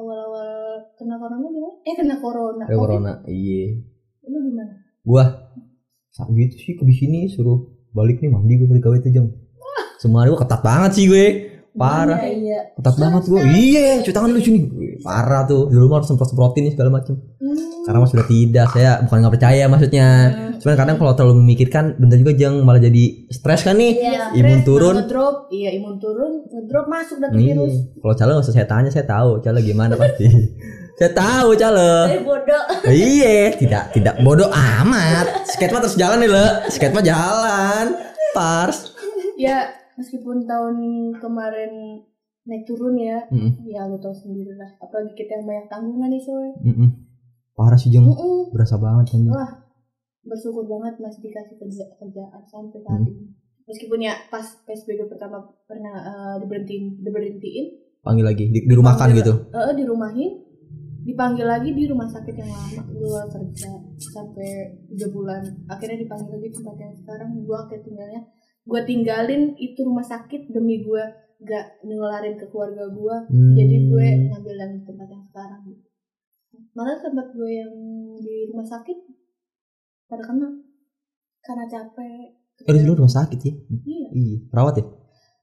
awal-awal 0.00 0.80
kena 0.96 1.20
corona 1.20 1.44
gimana 1.44 1.70
eh 1.84 1.94
kena 2.00 2.16
corona 2.16 2.64
Covid, 2.64 2.80
corona. 2.80 3.12
Iya. 3.28 3.84
lu 4.24 4.38
gimana 4.40 4.72
Gua 5.04 5.52
saat 6.08 6.32
gitu 6.32 6.56
sih 6.56 6.72
ke 6.80 6.84
sini 6.88 7.28
suruh 7.28 7.60
balik 7.92 8.24
nih 8.24 8.32
mandi 8.32 8.56
gue 8.56 8.64
balik 8.64 8.88
gawe 8.88 8.96
tuh 9.04 9.12
jam. 9.12 9.26
Semua 10.00 10.24
hari 10.24 10.32
gua 10.32 10.40
ketat 10.40 10.62
banget 10.64 10.90
sih 10.96 11.04
gue. 11.10 11.26
Parah. 11.74 12.22
Iya, 12.22 12.32
iya. 12.38 12.60
Ketat 12.78 12.94
banget 13.02 13.22
gue. 13.26 13.40
Iya, 13.42 13.86
cuci 14.06 14.14
tangan 14.14 14.30
lu 14.30 14.38
sini. 14.38 14.62
Wih, 14.70 15.02
Parah 15.02 15.42
tuh. 15.42 15.66
Dulu 15.66 15.90
mah 15.90 15.98
harus 15.98 16.06
semprot 16.06 16.30
semprotin 16.30 16.70
nih 16.70 16.72
segala 16.78 17.02
macem. 17.02 17.18
Hmm. 17.18 17.58
Sekarang 17.82 18.00
mah 18.06 18.10
sudah 18.14 18.26
tidak. 18.30 18.66
Saya 18.70 18.90
bukan 19.02 19.18
nggak 19.18 19.34
percaya 19.34 19.64
maksudnya. 19.66 20.06
Cuman 20.62 20.74
kadang 20.78 20.96
kalau 21.02 21.12
terlalu 21.18 21.34
memikirkan, 21.42 21.98
bentar 21.98 22.16
juga 22.16 22.32
jeng 22.38 22.62
malah 22.62 22.78
jadi 22.78 23.04
stres 23.26 23.66
kan 23.66 23.74
nih. 23.74 23.92
Iya. 23.98 24.24
Imun 24.38 24.62
Stres, 24.62 24.66
turun. 24.70 24.94
ngedrop 25.02 25.36
iya 25.50 25.70
imun 25.74 25.94
turun 25.98 26.32
ngedrop 26.46 26.86
masuk 26.86 27.16
Nih, 27.34 27.52
virus 27.52 27.74
kalau 28.00 28.14
cale 28.14 28.30
nggak 28.38 28.46
usah 28.46 28.54
saya 28.54 28.66
tanya, 28.70 28.90
saya 28.94 29.06
tahu 29.10 29.30
cale 29.42 29.58
gimana 29.60 29.98
pasti. 29.98 30.30
saya 30.98 31.10
tahu 31.10 31.48
cale. 31.58 31.92
Eh 32.06 32.20
bodoh. 32.22 32.64
iya, 32.86 33.50
tidak 33.58 33.90
tidak 33.90 34.14
bodoh 34.22 34.48
amat. 34.48 35.42
Skate 35.50 35.74
mah 35.74 35.82
terus 35.82 35.98
jalan 35.98 36.22
nih 36.22 36.30
le. 36.30 36.46
Skate 36.70 36.94
mah 36.94 37.02
jalan. 37.04 37.84
Pars. 38.30 38.94
ya 39.34 39.83
meskipun 39.94 40.44
tahun 40.44 40.76
kemarin 41.16 41.72
naik 42.44 42.64
turun 42.64 42.94
ya 42.94 43.24
Mm-mm. 43.26 43.64
ya 43.64 43.84
lu 43.84 43.96
tau 43.96 44.12
sendiri 44.12 44.52
lah 44.52 44.68
apalagi 44.78 45.14
kita 45.14 45.34
yang 45.34 45.44
banyak 45.44 45.66
tanggungan 45.66 46.08
nih 46.08 46.20
soalnya 46.20 46.54
Mm-mm. 46.62 46.88
Parah 47.54 47.76
sih 47.76 47.88
jeng. 47.88 48.04
Mm-mm. 48.04 48.50
Berasa 48.50 48.76
banget 48.76 49.06
kan. 49.10 49.24
wah 49.26 49.50
bersyukur 50.22 50.64
banget 50.64 50.98
masih 50.98 51.20
dikasih 51.22 51.56
kerja 51.56 51.84
kerjaan 51.94 52.42
sampai 52.44 52.78
saat 52.78 52.96
Hmm. 52.96 53.06
ini 53.06 53.32
meskipun 53.64 53.98
ya 53.98 54.12
pas 54.26 54.44
psbb 54.62 55.04
pertama 55.06 55.36
pernah 55.64 55.96
eh, 55.96 56.34
diberhentiin 56.38 57.00
diberhentiin 57.00 57.66
Panggil 58.00 58.20
lagi 58.22 58.44
di, 58.46 58.60
dirumahkan 58.62 59.08
Panggil. 59.08 59.20
gitu. 59.20 59.32
eh 59.48 59.74
dirumahin 59.74 60.32
dipanggil 61.02 61.44
lagi 61.44 61.70
di 61.70 61.84
rumah 61.84 62.04
sakit 62.06 62.32
yang 62.34 62.48
lama 62.48 62.80
gue 62.86 63.20
kerja 63.30 63.70
sampai 64.02 64.50
tiga 64.86 65.08
bulan 65.08 65.40
akhirnya 65.66 65.96
dipanggil 65.98 66.32
lagi 66.34 66.48
tempat 66.50 66.76
yang 66.78 66.92
sekarang 66.94 67.28
gue 67.38 67.56
akhirnya 67.58 67.82
tinggalnya 67.82 68.20
gue 68.64 68.80
tinggalin 68.82 69.52
itu 69.54 69.80
rumah 69.80 70.02
sakit 70.02 70.48
demi 70.48 70.80
gue 70.80 71.02
gak 71.40 71.82
nularin 71.82 72.34
ke 72.34 72.46
keluarga 72.46 72.88
gue 72.88 73.16
Hmm. 73.26 73.52
jadi 73.52 73.76
gue 73.84 74.06
ngambil 74.26 74.54
yang 74.56 74.72
tempat 74.82 75.06
yang 75.06 75.24
sekarang 75.24 75.62
malah 76.70 76.98
tempat 76.98 77.26
gue 77.30 77.50
yang 77.52 77.72
di 78.16 78.48
rumah 78.48 78.64
sakit 78.64 78.96
pada 80.06 80.22
kena 80.22 80.48
karena 81.40 81.64
capek 81.66 82.40
Eh, 82.56 82.70
di 82.72 82.80
lu 82.80 82.94
rumah 82.94 83.10
sakit 83.10 83.38
ya? 83.40 83.52
iya 83.82 84.06
Iya, 84.08 84.36
perawat 84.48 84.74
ya? 84.76 84.84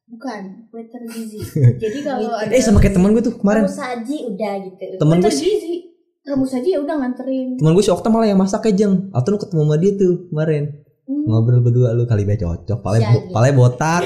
bukan 0.07 0.43
waiter 0.69 1.01
gizi 1.05 1.39
jadi 1.83 1.97
kalau 2.01 2.31
ada 2.33 2.49
Eh, 2.49 2.59
sama 2.59 2.79
kayak 2.79 2.95
teman 2.95 3.11
gue 3.11 3.21
tuh 3.21 3.35
kemarin. 3.37 3.63
Kamu 3.63 3.71
saji 3.73 4.17
udah 4.27 4.53
gitu. 4.61 4.83
Temen 4.97 5.17
gue 5.19 5.29
sih, 5.29 5.47
gizi 5.49 5.75
kamu 6.21 6.43
saja 6.43 6.67
ya 6.67 6.79
udah 6.79 6.95
nganterin 6.97 7.55
teman 7.55 7.71
gue 7.71 7.81
si 7.81 7.89
Okta 7.89 8.07
malah 8.07 8.25
yang 8.25 8.35
masak 8.35 8.63
aja 8.65 8.75
jeng. 8.77 9.07
Atau 9.11 9.29
lu 9.29 9.39
ketemu 9.39 9.61
sama 9.61 9.75
dia 9.75 9.91
tuh 9.93 10.13
kemarin. 10.27 10.63
Hmm. 11.11 11.27
Ngobrol 11.27 11.59
berdua 11.59 11.91
lu 11.91 12.07
kali 12.07 12.23
be 12.23 12.39
cocok. 12.39 12.79
Palanya 12.79 13.11
Siagi. 13.11 13.35
palanya 13.35 13.55
botak. 13.57 14.03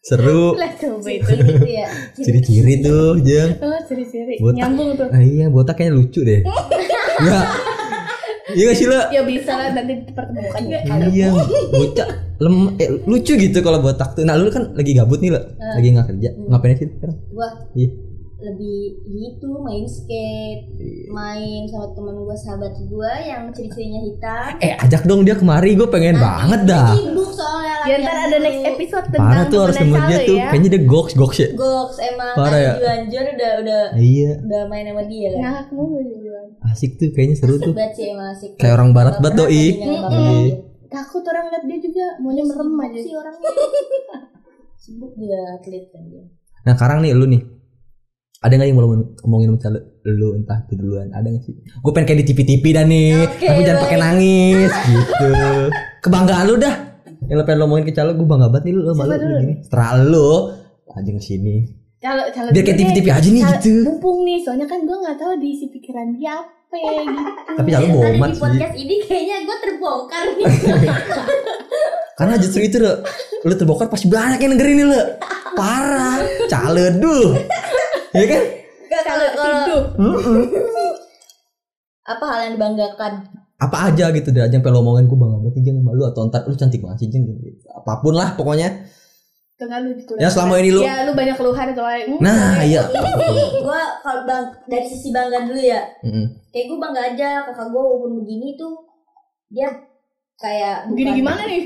Seru. 0.00 0.56
lah 0.60 0.72
itu 0.72 0.88
Gitu 0.96 1.32
ya. 1.68 1.86
Ciri-ciri 2.24 2.80
tuh 2.80 3.20
jeng. 3.20 3.60
oh 3.60 3.80
ciri-ciri 3.84 4.40
nyambung 4.40 4.96
tuh 4.96 5.12
Ah, 5.12 5.20
iya, 5.20 5.46
botak 5.46 5.76
kayaknya 5.76 6.00
lucu 6.00 6.24
deh. 6.24 6.40
Enggak. 7.20 7.46
Iya 8.52 8.68
gak 8.68 8.76
sih 8.76 8.84
lo? 8.84 9.00
ya 9.08 9.22
bisa 9.24 9.52
lah 9.56 9.72
nanti 9.72 10.04
dipertemukan 10.04 10.60
ya 10.68 10.78
Iya, 11.08 11.28
bocah 11.72 12.08
lem 12.36 12.76
eh, 12.76 13.00
lucu 13.08 13.32
gitu 13.38 13.58
kalau 13.64 13.80
botak 13.80 14.12
tuh. 14.12 14.28
Nah, 14.28 14.36
lu 14.36 14.52
kan 14.52 14.76
lagi 14.76 14.92
gabut 14.92 15.24
nih 15.24 15.32
lo, 15.32 15.40
lagi 15.56 15.88
nggak 15.88 16.06
kerja. 16.12 16.28
Ngapain 16.50 16.76
sih 16.76 16.90
sekarang? 16.90 17.16
Gua 17.32 17.48
Iya. 17.72 17.88
Lebih 18.42 18.78
gitu 19.04 19.48
main 19.58 19.86
skate, 19.86 20.66
main 21.08 21.62
sama 21.64 21.90
teman 21.90 22.18
gua 22.18 22.34
sahabat 22.34 22.74
gua 22.84 23.12
yang 23.16 23.48
ciri-cirinya 23.50 24.02
hitam. 24.02 24.50
Eh, 24.58 24.74
ajak 24.76 25.02
dong 25.02 25.22
dia 25.22 25.32
kemari, 25.32 25.72
gue 25.72 25.86
pengen 25.86 26.18
banget 26.18 26.66
dah. 26.66 26.90
Sibuk 26.92 27.30
soalnya 27.30 27.74
ya 27.82 27.96
ntar 27.98 28.16
ada 28.20 28.38
next 28.38 28.62
episode 28.64 29.06
tentang 29.08 29.22
Parah 29.24 29.44
tuh 29.46 29.58
harus 29.60 29.76
nemu 29.76 29.96
dia 30.04 30.18
tuh. 30.22 30.36
ya. 30.36 30.46
Kayaknya 30.50 30.68
dia 30.70 30.82
goks 30.84 31.12
goks 31.14 31.38
ya. 31.38 31.48
Goks 31.52 31.96
emang 31.98 32.34
Parah 32.34 32.60
ya? 32.60 32.72
Anjur 32.78 33.24
udah 33.24 33.52
udah 33.62 33.80
Iya, 33.94 34.30
udah 34.38 34.62
main 34.66 34.84
sama 34.86 35.02
dia 35.04 35.28
kan. 35.30 35.40
ngakak 35.40 35.68
mulu 35.70 35.98
bilang. 35.98 36.48
asik 36.64 36.90
tuh 36.94 37.08
kayaknya 37.10 37.36
seru 37.36 37.56
tuh. 37.56 37.74
Banget 37.74 37.94
sih 37.94 38.06
emang 38.10 38.28
asik. 38.30 38.50
Kayak 38.54 38.74
orang 38.76 38.90
barat 38.90 39.16
banget 39.18 39.34
doi. 39.36 39.50
Iya. 39.50 39.98
dia. 40.06 40.54
takut 40.86 41.24
orang 41.24 41.46
lihat 41.48 41.64
dia 41.64 41.78
juga 41.80 42.04
maunya 42.18 42.44
merem 42.44 42.70
aja 42.76 42.98
sih 42.98 43.14
orangnya. 43.14 43.50
Sibuk 44.82 45.12
dia 45.14 45.38
atlet 45.54 45.86
kan 45.88 46.02
dia. 46.04 46.22
Nah, 46.62 46.74
sekarang 46.74 47.02
nih 47.02 47.10
lu 47.12 47.26
nih. 47.26 47.42
Ada 48.42 48.52
nggak 48.52 48.68
yang 48.68 48.76
mau 48.76 48.90
ngomongin 49.22 49.54
sama 49.54 49.78
lu 50.02 50.34
entah 50.34 50.58
itu 50.60 50.74
duluan 50.74 51.08
ada 51.10 51.24
nggak 51.24 51.42
sih? 51.42 51.54
Gue 51.54 51.90
pengen 51.90 52.06
kayak 52.08 52.18
di 52.20 52.26
TV-TV 52.28 52.64
dah 52.68 52.84
nih, 52.84 53.14
Oke, 53.22 53.46
tapi 53.46 53.60
jangan 53.62 53.80
pakai 53.80 53.98
nangis 53.98 54.72
gitu. 54.84 55.30
Kebanggaan 56.00 56.44
lu 56.44 56.56
dah. 56.58 56.74
Yang 57.22 57.36
lu 57.38 57.44
pengen 57.46 57.58
ngomongin 57.60 57.84
ke 57.84 57.92
cale 57.92 58.10
gue 58.12 58.26
bangga 58.26 58.50
banget 58.50 58.62
nih 58.64 58.72
lu, 58.74 58.80
Siapa 58.84 59.04
lu 59.04 59.14
dulu 59.16 59.34
gini. 59.38 59.54
Setelah 59.62 59.90
lu 60.02 60.30
anjing 60.92 61.18
sini. 61.18 61.56
kalau 61.96 62.26
kalau 62.28 62.50
Biar 62.50 62.66
kayak 62.66 62.74
deh, 62.74 62.82
TV-TV 62.84 63.06
aja 63.08 63.28
nih 63.30 63.42
gitu. 63.46 63.72
mumpung 63.86 64.26
nih 64.26 64.42
soalnya 64.42 64.66
kan 64.66 64.82
gue 64.82 64.96
nggak 64.98 65.16
tahu 65.16 65.32
diisi 65.38 65.70
pikiran 65.70 66.10
dia 66.12 66.34
apa 66.34 66.74
gitu 66.74 67.22
Tapi 67.54 67.68
bomat 67.88 68.28
di 68.28 68.34
sih. 68.34 68.42
podcast 68.42 68.74
ini 68.74 68.94
kayaknya 69.06 69.36
gue 69.40 69.56
terbongkar 69.60 70.26
nih. 70.34 70.46
Karena 72.18 72.34
justru 72.36 72.60
itu 72.60 72.76
lo, 72.76 73.06
lu 73.40 73.54
terbongkar 73.54 73.86
pasti 73.86 74.10
banyak 74.10 74.36
yang 74.36 74.52
dengerin 74.52 74.76
nih 74.76 74.86
lo. 74.88 75.02
Parah, 75.54 76.18
caledul. 76.48 77.38
Ya 78.12 78.24
kan? 78.26 78.42
Nggak, 78.82 79.02
kalau 79.02 79.26
kalau 79.34 79.78
apa 82.04 82.24
hal 82.26 82.38
yang 82.44 82.52
dibanggakan? 82.56 83.12
Apa 83.56 83.88
aja 83.88 84.10
gitu 84.10 84.28
deh, 84.28 84.42
jangan 84.42 84.58
pengen 84.60 84.76
ngomongin 84.76 85.06
gue 85.06 85.14
bangga 85.14 85.38
banget 85.40 85.62
Jeng 85.62 85.76
sama 85.78 85.90
lu 85.92 86.02
atau 86.02 86.26
ntar 86.26 86.42
lu 86.42 86.52
cantik 86.52 86.82
banget 86.82 86.98
sih 86.98 87.08
Jeng. 87.08 87.24
Gitu. 87.24 87.38
Apa 87.70 87.98
pun 87.98 88.12
lah 88.12 88.34
pokoknya. 88.34 88.68
tengah 89.54 89.78
lu 89.78 89.94
Ya 90.18 90.26
selama 90.26 90.58
ini 90.58 90.74
lu. 90.74 90.82
ya 90.82 91.06
lu 91.06 91.14
banyak 91.14 91.38
keluhan 91.38 91.70
atau 91.70 91.86
lain 91.86 92.18
Nah, 92.18 92.58
iya. 92.60 92.82
Ini 92.82 93.22
gue 93.62 93.82
kalau 94.02 94.22
bang 94.24 94.42
dari 94.66 94.82
sisi 94.84 95.08
bangga 95.08 95.46
dulu 95.46 95.62
ya. 95.62 95.86
Mm-mm. 96.02 96.26
Kayak 96.50 96.66
gue 96.66 96.78
bangga 96.80 97.02
aja 97.06 97.28
kakak 97.46 97.70
gue 97.70 97.78
walaupun 97.78 98.12
begini 98.18 98.58
tuh 98.58 98.74
dia 99.46 99.70
kayak 100.34 100.90
gini 100.90 101.06
bukan- 101.06 101.18
gimana 101.22 101.42
nih 101.46 101.62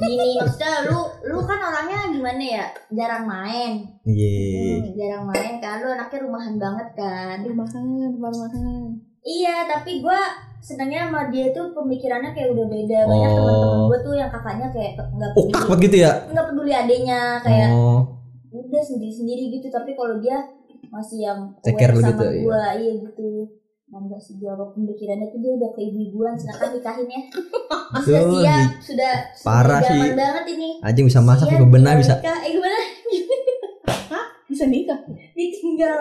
Gini 0.00 0.36
maksudnya 0.36 0.84
lu 0.84 0.98
lu 1.24 1.38
kan 1.42 1.60
orangnya 1.60 2.10
gimana 2.10 2.42
ya? 2.42 2.66
Jarang 2.90 3.24
main. 3.24 3.72
Iya. 4.02 4.34
Hmm, 4.76 4.92
jarang 4.92 5.24
main 5.24 5.54
kan? 5.58 5.76
Lu 5.78 5.88
anaknya 5.88 6.18
rumahan 6.20 6.54
banget 6.56 6.88
kan? 6.94 7.36
Rumahan 7.40 7.84
rumah 8.10 8.30
rumahan. 8.30 8.82
Iya 9.20 9.64
tapi 9.66 10.00
gua 10.00 10.18
senangnya 10.60 11.08
sama 11.08 11.28
dia 11.28 11.48
tuh 11.50 11.72
pemikirannya 11.72 12.30
kayak 12.30 12.50
udah 12.50 12.66
beda. 12.66 12.98
Banyak 13.04 13.30
Oh. 13.30 13.36
teman-teman 13.36 13.80
gua 13.86 13.98
tuh 14.00 14.14
yang 14.14 14.30
kakaknya 14.30 14.66
kayak 14.70 14.92
nggak 14.98 15.30
Ukak 15.30 15.40
peduli 15.40 15.62
banget 15.62 15.80
gitu 15.80 15.96
ya. 15.98 16.12
nggak 16.28 16.46
peduli 16.46 16.72
adenya 16.72 17.20
kayak 17.40 17.70
Oh, 17.70 18.00
udah 18.50 18.82
sendiri 18.82 19.12
sendiri 19.12 19.42
gitu. 19.50 19.66
Tapi 19.68 19.94
kalau 19.94 20.18
dia 20.18 20.36
masih 20.90 21.22
yang 21.22 21.40
aware 21.54 21.94
sama 21.94 22.08
gitu, 22.08 22.24
iya. 22.26 22.42
gua 22.42 22.62
iya 22.74 22.92
gitu 22.98 23.28
Mangga 23.90 24.14
sih 24.16 24.38
dia 24.38 24.54
apa 24.54 24.70
pemikirannya 24.70 25.26
tuh 25.28 25.38
dia 25.38 25.50
udah 25.50 25.70
ke 25.70 25.82
ibu-ibuan 25.82 26.32
silakan 26.32 26.70
nikahin 26.72 27.10
ya 27.10 27.22
sudah 27.98 28.22
siap 28.22 28.30
nih. 28.30 28.66
sudah 28.78 29.12
Parah 29.42 29.80
sudah 29.82 29.90
sih. 29.90 30.02
banget 30.14 30.44
ini 30.48 30.68
Anjing 30.80 31.04
bisa 31.04 31.18
masak, 31.18 31.46
bebenah, 31.50 31.92
tinggal 31.92 31.98
bisa. 31.98 32.14
nikah. 32.16 32.38
eh 32.38 32.50
gimana 32.54 32.78
bisa 34.50 34.64
nikah 34.66 34.98
ditinggal 35.32 35.94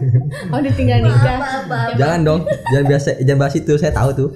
oh 0.54 0.60
ditinggal 0.60 0.98
nikah 1.00 1.34
apa 1.34 1.48
apa 1.66 1.78
Jangan 1.94 2.20
dong, 2.22 2.40
jangan 2.68 2.84
biasa, 2.86 3.08
jangan 3.18 3.40
bahas 3.40 3.54
itu. 3.56 3.72
Saya 3.74 3.92
tahu 3.92 4.10
tuh. 4.12 4.28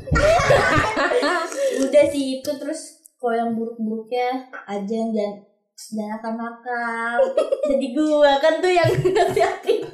udah 1.86 2.04
sih 2.10 2.24
itu 2.36 2.50
terus 2.52 2.80
kalau 3.16 3.34
yang 3.36 3.50
buruk-buruknya 3.54 4.28
aja 4.64 4.82
jangan 5.06 5.32
jangan 5.78 6.18
akan 6.18 6.34
nakal 6.34 7.18
jadi 7.64 7.86
gua 7.90 8.32
kan 8.38 8.58
tuh 8.58 8.68
yang 8.68 8.90
nasihatin 9.08 9.86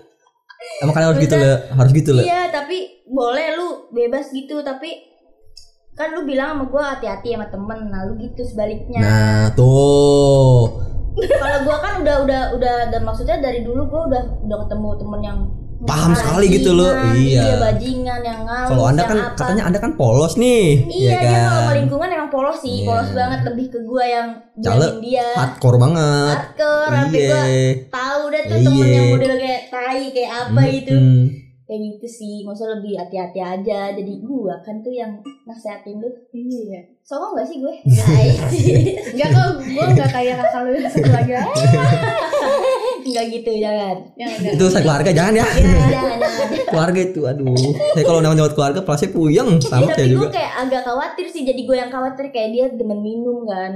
Emang 0.81 0.93
kalian 0.93 1.09
harus 1.11 1.23
gitu 1.23 1.37
lah, 1.37 1.57
harus 1.73 1.93
gitu 1.93 2.11
lah. 2.13 2.25
iya 2.25 2.43
tapi 2.49 2.79
boleh 3.07 3.47
lu 3.55 3.69
bebas 3.91 4.29
gitu 4.31 4.61
tapi 4.61 4.91
kan 5.93 6.11
lu 6.11 6.27
bilang 6.27 6.59
sama 6.59 6.65
gua 6.67 6.83
hati-hati 6.93 7.33
sama 7.33 7.47
temen 7.47 7.87
nah 7.87 8.03
lu 8.03 8.19
gitu 8.19 8.43
sebaliknya 8.43 8.99
Nah, 8.99 9.45
tuh. 9.55 10.83
kalau 11.15 11.59
gua 11.63 11.77
kan 11.79 12.03
udah 12.03 12.17
udah 12.23 12.43
udah 12.53 12.77
dan 12.91 13.03
maksudnya 13.03 13.39
dari 13.39 13.63
dulu 13.63 13.87
gua 13.87 14.03
udah 14.09 14.23
udah 14.43 14.59
ketemu 14.67 14.89
temen 14.99 15.21
yang 15.23 15.39
Paham 15.85 16.13
sekali 16.13 16.47
gitu 16.51 16.73
loh, 16.73 16.89
iya. 17.13 17.61
bajingan 17.61 18.21
yang 18.21 18.41
ngalus 18.43 18.69
Kalau 18.69 18.85
Anda 18.85 19.03
kan 19.05 19.19
apa. 19.21 19.37
katanya 19.37 19.63
Anda 19.69 19.79
kan 19.79 19.93
polos 19.95 20.35
nih, 20.35 20.65
Iya, 20.87 21.11
ya 21.11 21.19
dia 21.21 21.41
kalau 21.45 21.63
kan? 21.63 21.75
lingkungan 21.77 22.09
emang 22.11 22.31
polos 22.31 22.59
sih, 22.59 22.75
Iya. 22.81 22.87
polos 22.87 23.11
banget 23.13 23.41
lebih 23.45 23.67
ke 23.69 23.79
gua 23.85 24.05
yang 24.05 24.29
bilangin 24.55 24.97
dia. 25.01 25.29
Hardcore 25.35 25.79
banget. 25.79 26.37
Hardcore, 26.41 26.93
Iya. 27.11 27.29
gua 27.29 27.43
tahu 27.93 28.23
deh 28.27 28.43
tuh 28.43 28.57
Iya. 28.57 28.67
temen 28.67 28.89
yang 28.89 29.07
model 29.13 29.35
kayak 29.37 29.63
tai 29.69 30.03
kayak 30.11 30.31
apa 30.33 30.61
gitu. 30.71 30.93
Mm-mm. 30.93 31.23
Kayak 31.65 31.81
gitu 31.91 32.07
sih, 32.11 32.35
maksudnya 32.43 32.77
lebih 32.77 32.93
hati-hati 32.95 33.41
aja. 33.41 33.81
Jadi 33.91 34.21
gua 34.21 34.61
kan 34.61 34.81
tuh 34.81 34.93
yang 34.93 35.17
nasehatin 35.45 35.97
lu. 35.97 36.13
iya 36.31 36.85
Songong 37.01 37.33
gak 37.35 37.45
sih 37.45 37.57
gue? 37.59 37.75
Guys. 37.91 38.41
enggak 39.11 39.29
kok 39.31 39.49
gue 39.61 39.85
enggak 39.87 40.11
kayak 40.11 40.35
kakak 40.39 40.61
lu 40.63 40.71
yang 40.75 40.89
satu 40.89 41.11
lagi. 41.11 41.33
Enggak 43.05 43.25
gitu, 43.31 43.51
jangan. 43.61 43.97
yang 44.17 44.31
ada 44.33 44.49
Itu 44.57 44.65
saya 44.67 44.81
keluarga 44.81 45.11
jangan 45.13 45.35
ya. 45.35 45.45
Jangan, 45.45 45.61
jangan, 45.93 46.17
jangan. 46.17 46.65
keluarga 46.65 47.01
itu 47.03 47.21
aduh. 47.23 47.53
Saya 47.93 48.05
kalau 48.05 48.21
namanya 48.21 48.49
keluarga 48.51 48.81
pasti 48.81 49.07
puyeng 49.09 49.61
sama 49.61 49.85
Ya, 49.85 49.93
saya 49.93 49.97
tapi 50.01 50.11
juga. 50.11 50.21
gue 50.23 50.31
kayak 50.33 50.53
agak 50.59 50.83
khawatir 50.83 51.27
sih, 51.29 51.43
jadi 51.45 51.61
gue 51.61 51.77
yang 51.77 51.93
khawatir 51.93 52.25
kayak 52.29 52.51
dia 52.51 52.65
demen 52.71 53.01
minum 53.01 53.45
kan. 53.45 53.73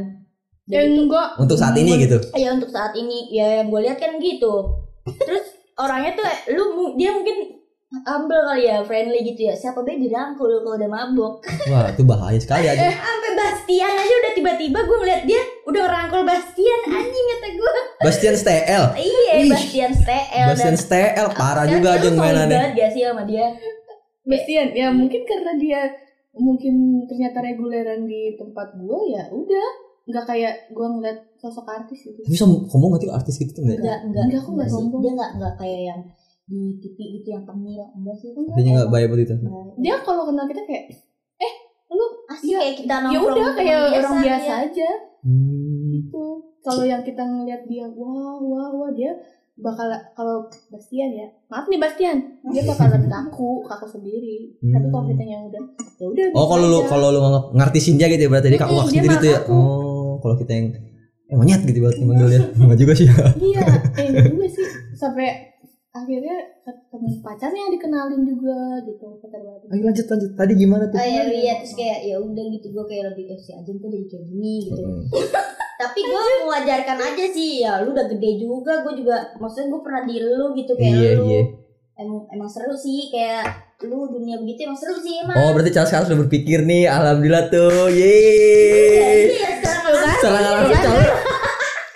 Tuh- 0.64 0.80
enggak 0.80 1.28
Untuk 1.36 1.56
saat 1.56 1.72
ini 1.74 1.96
gitu. 1.98 2.16
ya 2.34 2.52
untuk 2.52 2.68
saat 2.68 2.92
ini 2.92 3.28
ya 3.30 3.60
yang 3.60 3.68
gue 3.68 3.80
lihat 3.80 3.96
kan 3.96 4.16
gitu 4.16 4.84
terus 5.24 5.40
orangnya 5.74 6.12
tuh 6.12 6.28
lu 6.52 6.64
dia 6.92 7.08
mungkin 7.08 7.57
humble 7.90 8.42
kali 8.42 8.64
ya 8.64 8.80
friendly 8.80 9.24
gitu 9.24 9.48
ya 9.48 9.54
siapa 9.54 9.80
be 9.80 9.96
dirangkul 9.96 10.44
kalau 10.60 10.76
udah 10.76 10.86
mabok 10.86 11.40
Wah, 11.66 11.88
itu 11.88 12.02
bahaya 12.02 12.36
sekali 12.36 12.66
aja. 12.66 12.84
sampai 13.00 13.32
Bastian 13.32 13.88
aja 13.90 14.14
udah 14.14 14.32
tiba-tiba 14.34 14.78
gue 14.78 14.96
ngeliat 14.98 15.22
dia 15.24 15.40
udah 15.64 15.80
ngerangkul 15.82 16.22
Bastian 16.22 16.80
anjing 16.86 17.26
kata 17.30 17.48
gue 17.50 17.72
Bastian 17.98 18.34
STL. 18.34 18.84
iya. 18.94 19.32
Bastian 19.46 19.90
STL 19.94 20.46
Bastian 20.48 20.76
STL 20.76 21.26
parah 21.30 21.64
Sekarang 21.64 21.72
juga 21.74 21.88
aja 21.94 22.08
mainannya. 22.10 22.48
banget 22.52 22.72
gak 22.74 22.90
sih 22.92 23.02
sama 23.02 23.22
dia 23.24 23.46
Bastian 24.22 24.68
ya 24.70 24.88
mungkin 24.90 25.20
karena 25.24 25.52
dia 25.56 25.80
mungkin 26.34 26.74
ternyata 27.04 27.40
reguleran 27.42 28.04
di 28.04 28.36
tempat 28.36 28.76
gue 28.76 28.98
ya 29.08 29.26
udah 29.28 29.68
nggak 30.04 30.24
kayak 30.24 30.54
gue 30.70 30.86
ngeliat 30.90 31.18
sosok 31.36 31.64
artis 31.66 32.00
gitu 32.02 32.20
Bisa 32.22 32.44
ngomong 32.44 32.92
nggak 32.92 33.00
sih 33.00 33.10
artis 33.10 33.34
gitu 33.38 33.50
tuh 33.50 33.62
enggak? 33.62 33.76
enggak 33.76 33.98
enggak 34.02 34.24
Enggak, 34.24 34.40
aku 34.40 34.50
nggak 34.54 34.68
sih. 34.68 34.74
sombong. 34.74 35.00
dia 35.00 35.12
enggak 35.12 35.30
enggak 35.36 35.54
kayak 35.56 35.80
yang 35.86 36.00
di 36.48 36.60
TV 36.78 36.96
itu 37.14 37.28
yang 37.28 37.44
tengil 37.44 37.84
enggak 37.92 38.16
sih 38.16 38.32
Artinya 38.32 38.70
nggak 38.74 38.88
bahaya 38.88 39.06
buat 39.06 39.20
itu. 39.20 39.34
dia 39.76 39.94
kalau 40.00 40.22
kenal 40.24 40.44
kita 40.44 40.62
kayak 40.62 40.84
eh 41.36 41.52
lu 41.88 42.04
asli 42.26 42.48
Ya, 42.48 42.58
kayak 42.58 42.76
kita 42.78 42.94
ya 43.06 43.18
udah 43.18 43.34
teman 43.34 43.52
kayak 43.54 43.78
orang 43.94 44.16
biasa 44.18 44.52
iya. 44.54 44.64
aja 44.66 44.90
Hmm. 45.18 45.90
gitu 45.92 46.24
kalau 46.60 46.84
yang 46.84 47.02
kita 47.02 47.20
ngeliat 47.20 47.62
dia 47.64 47.84
wah 47.86 48.38
wah 48.38 48.70
wah 48.70 48.90
dia 48.90 49.12
bakal 49.56 49.84
kalau 50.12 50.46
Bastian 50.68 51.10
ya 51.12 51.26
maaf 51.46 51.66
nih 51.66 51.76
Bastian 51.76 52.16
dia 52.46 52.62
bakal 52.62 52.86
lebih 52.88 53.10
kaku 53.10 53.50
kaku 53.64 53.86
sendiri 53.90 54.54
tapi 54.62 54.86
kalau 54.86 55.04
kita 55.04 55.22
yang 55.22 55.42
udah 55.44 55.62
ya 55.96 56.06
udah 56.06 56.24
Oh 56.30 56.46
biasa 56.46 56.48
kalau 56.48 56.66
lu 56.66 56.78
kalau 56.86 57.08
lu 57.10 57.20
ngartisin 57.52 57.98
dia 57.98 58.06
gitu 58.06 58.22
ya 58.22 58.30
berarti 58.30 58.48
dia 58.48 58.60
kaku 58.60 58.72
dia 58.86 58.86
sendiri 58.88 59.14
tuh 59.16 59.28
ya. 59.28 59.38
kaku. 59.42 59.52
Oh 59.52 60.12
kalau 60.18 60.34
kita 60.36 60.52
yang 60.52 60.66
eh, 61.26 61.34
monyet 61.34 61.60
gitu 61.62 61.78
berarti 61.80 62.00
manggil 62.00 62.28
dia. 62.30 62.40
Enggak 62.56 62.78
juga 62.78 62.92
sih 62.94 63.04
ya. 63.04 63.14
iya 63.36 63.62
eh 63.92 64.04
enggak 64.06 64.26
juga 64.30 64.46
sih 64.48 64.66
sampai 64.94 65.26
akhirnya 65.98 66.36
temen 66.64 67.12
pacarnya 67.18 67.68
dikenalin 67.68 68.22
juga 68.22 68.58
gitu 68.82 69.06
pacar 69.18 69.40
baru 69.40 69.64
Ayo 69.68 69.82
lanjut 69.84 70.06
lanjut. 70.06 70.30
Tadi 70.32 70.52
gimana 70.54 70.84
tuh? 70.86 70.96
Oh 70.96 71.02
iya, 71.02 71.22
iya 71.26 71.52
terus 71.58 71.74
kayak 71.74 71.98
ya 72.02 72.16
udah 72.16 72.44
gitu 72.48 72.66
gue 72.68 72.84
kayak 72.84 73.04
lebih 73.10 73.24
eh, 73.28 73.38
si 73.38 73.50
Ajeng 73.50 73.76
tuh 73.76 73.88
jadi 73.88 74.06
kayak 74.06 74.24
gini 74.26 74.54
gitu. 74.64 74.82
Mm. 74.82 75.02
Tapi 75.78 76.00
gue 76.02 76.22
mewajarkan 76.42 76.98
aja 76.98 77.24
sih 77.28 77.50
ya 77.62 77.82
lu 77.82 77.90
udah 77.90 78.06
gede 78.06 78.30
juga 78.36 78.82
gue 78.82 78.94
juga 78.96 79.16
maksudnya 79.36 79.66
gue 79.68 79.80
pernah 79.80 80.02
di 80.02 80.16
lu 80.18 80.46
gitu 80.52 80.72
kayak 80.74 80.94
Iya 80.94 81.10
lu. 81.14 81.24
iya. 81.26 81.42
Emang, 81.98 82.20
emang 82.30 82.46
seru 82.46 82.74
sih 82.74 83.10
kayak 83.10 83.42
lu 83.82 84.06
dunia 84.08 84.38
begitu 84.38 84.66
emang 84.66 84.74
seru 84.74 84.98
sih 84.98 85.18
emang. 85.18 85.34
Oh 85.34 85.50
berarti 85.50 85.70
Charles 85.70 85.90
sekarang 85.90 86.06
sudah 86.06 86.20
berpikir 86.22 86.62
nih. 86.62 86.86
Alhamdulillah 86.86 87.46
tuh. 87.48 87.90
Iya 87.90 87.98
Yeay. 87.98 89.18
sih, 89.28 89.38
ya 89.38 89.50
sekarang 89.58 89.82
lu 89.84 89.96
kan. 89.96 90.16
Salah 90.18 90.40
langsung 90.42 90.74
Charles. 90.76 91.10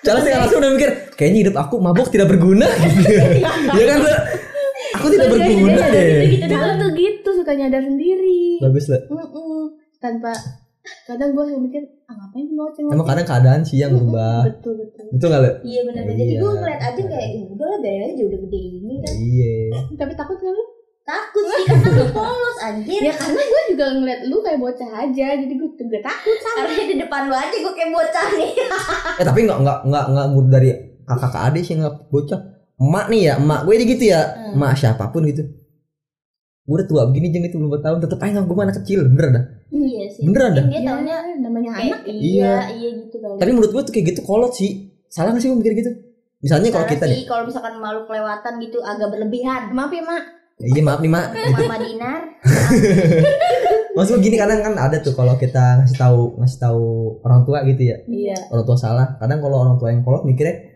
Charles 0.02 0.22
sekarang 0.22 0.42
langsung 0.42 0.58
udah 0.58 0.72
mikir 0.74 0.90
kayaknya 1.14 1.38
hidup 1.42 1.56
aku 1.56 1.74
mabuk 1.78 2.08
tidak 2.08 2.28
berguna. 2.28 2.66
ya 3.78 3.84
kan? 3.86 3.98
Le? 4.00 4.14
Aku 4.92 5.06
tidak 5.08 5.28
berguna 5.30 5.82
deh. 5.86 6.10
Gitu 6.30 6.46
doang. 6.46 6.76
tuh 6.78 6.90
gitu 6.92 7.30
suka 7.34 7.52
nyadar 7.52 7.80
sendiri 7.80 8.60
Bagus 8.60 8.86
lah. 8.86 9.00
Mm-mm. 9.06 9.72
tanpa 9.96 10.32
kadang 11.04 11.30
gue 11.30 11.44
mikir 11.60 11.78
ah 12.04 12.14
ngapain 12.14 12.42
sih 12.42 12.54
ngoceng 12.54 12.84
Emang 12.88 13.06
kadang 13.06 13.22
keadaan 13.24 13.62
sih 13.62 13.78
yang 13.78 13.94
berubah. 13.94 14.42
betul 14.44 14.74
betul 14.76 15.04
Betul 15.10 15.26
nggak 15.28 15.40
le? 15.40 15.50
Iya 15.62 15.80
benar 15.84 16.02
jadi 16.04 16.22
Iya. 16.26 16.38
gue 16.38 16.50
ngeliat 16.52 16.80
Ajeng 16.82 17.06
kayak 17.08 17.28
ya 17.30 17.42
udah 17.48 17.66
lah 17.66 17.78
biarin 17.78 18.08
aja 18.08 18.22
udah 18.24 18.40
gede 18.42 18.60
ini 18.60 18.94
kan. 18.98 19.14
Iya. 19.14 19.54
tapi 19.94 20.12
takut 20.12 20.36
kan 20.36 20.50
lu 20.50 20.64
Takut 21.02 21.42
sih 21.44 21.64
karena 21.66 21.88
lu 21.92 22.06
polos 22.12 22.56
anjir. 22.60 23.00
ya 23.00 23.10
karena 23.12 23.42
gue 23.42 23.62
juga 23.68 23.84
ngeliat 23.92 24.20
lu 24.22 24.36
kayak 24.38 24.58
bocah 24.60 24.90
aja 25.00 25.26
jadi 25.34 25.50
gue 25.52 25.70
juga 25.72 25.98
takut 26.00 26.36
sama 26.38 26.56
Karena 26.62 26.82
di 26.84 26.96
depan 26.96 27.22
lu 27.24 27.34
aja 27.34 27.56
gue 27.56 27.72
kayak 27.72 27.90
bocah 27.90 28.26
nih. 28.32 28.52
Eh 29.16 29.24
tapi 29.24 29.38
nggak 29.40 29.58
nggak 29.58 29.78
nggak 29.84 30.04
nggak 30.08 30.26
mood 30.28 30.46
dari 30.46 30.70
kakak 31.14 31.30
ke 31.30 31.38
adik 31.42 31.62
sih 31.62 31.74
nggak 31.76 31.94
bocah. 32.08 32.40
Emak 32.76 33.06
nih 33.08 33.20
ya, 33.22 33.34
emak 33.36 33.60
gue 33.62 33.74
gitu 33.84 34.04
ya, 34.08 34.20
Hmm. 34.26 34.56
emak 34.56 34.72
siapa 34.74 35.04
pun 35.08 35.22
gitu. 35.24 35.42
Gue 36.62 36.74
udah 36.78 36.86
tua 36.86 37.02
begini 37.06 37.28
jeng 37.28 37.44
itu 37.44 37.58
belum 37.58 37.78
tahun 37.78 37.98
tetep 38.00 38.18
aja 38.18 38.40
gue 38.40 38.54
anak 38.56 38.76
kecil 38.82 39.00
bener 39.06 39.26
dah. 39.30 39.44
Iya 39.72 40.04
sih. 40.10 40.22
Beneran 40.22 40.50
dah? 40.54 40.64
Dia 40.68 40.80
taunya 40.80 41.16
Ya, 41.16 41.34
namanya 41.38 41.70
anak 41.74 42.00
Iya. 42.04 42.14
iya, 42.14 42.54
iya 42.70 42.88
gitu 43.02 43.16
kali. 43.18 43.38
Tapi 43.40 43.50
menurut 43.50 43.70
gue 43.72 43.82
tuh 43.82 43.92
kayak 43.92 44.06
gitu 44.14 44.20
kolot 44.22 44.52
sih. 44.52 44.94
Salah 45.08 45.34
gak 45.34 45.42
sih 45.42 45.48
gue 45.50 45.58
mikir 45.58 45.74
gitu? 45.74 45.90
Misalnya 46.38 46.70
kalau 46.70 46.86
kita 46.86 47.04
sih 47.06 47.22
nih, 47.22 47.26
kalau 47.26 47.46
misalkan 47.46 47.74
malu 47.78 48.02
kelewatan 48.04 48.52
gitu 48.58 48.78
agak 48.80 49.08
berlebihan. 49.10 49.70
maaf 49.70 49.90
ya 49.90 50.02
mak 50.02 50.24
iya 50.62 50.82
maaf 50.82 51.00
nih 51.00 51.10
mak. 51.10 51.26
Mama 51.34 51.76
Dinar. 51.78 52.20
Maksud 53.96 54.16
gue 54.16 54.24
gini 54.24 54.36
kadang 54.38 54.62
kan 54.62 54.74
ada 54.74 54.96
tuh 54.98 55.12
kalau 55.12 55.36
kita 55.36 55.82
ngasih 55.82 55.98
tahu 55.98 56.20
ngasih 56.40 56.58
tahu 56.58 56.84
orang 57.22 57.44
tua 57.44 57.60
gitu 57.62 57.82
ya, 57.84 57.96
Iya. 58.06 58.36
orang 58.48 58.64
tua 58.64 58.78
salah. 58.78 59.20
Kadang 59.20 59.38
kalau 59.38 59.56
orang 59.60 59.76
tua 59.76 59.92
yang 59.92 60.00
kolot 60.00 60.24
mikirnya, 60.24 60.71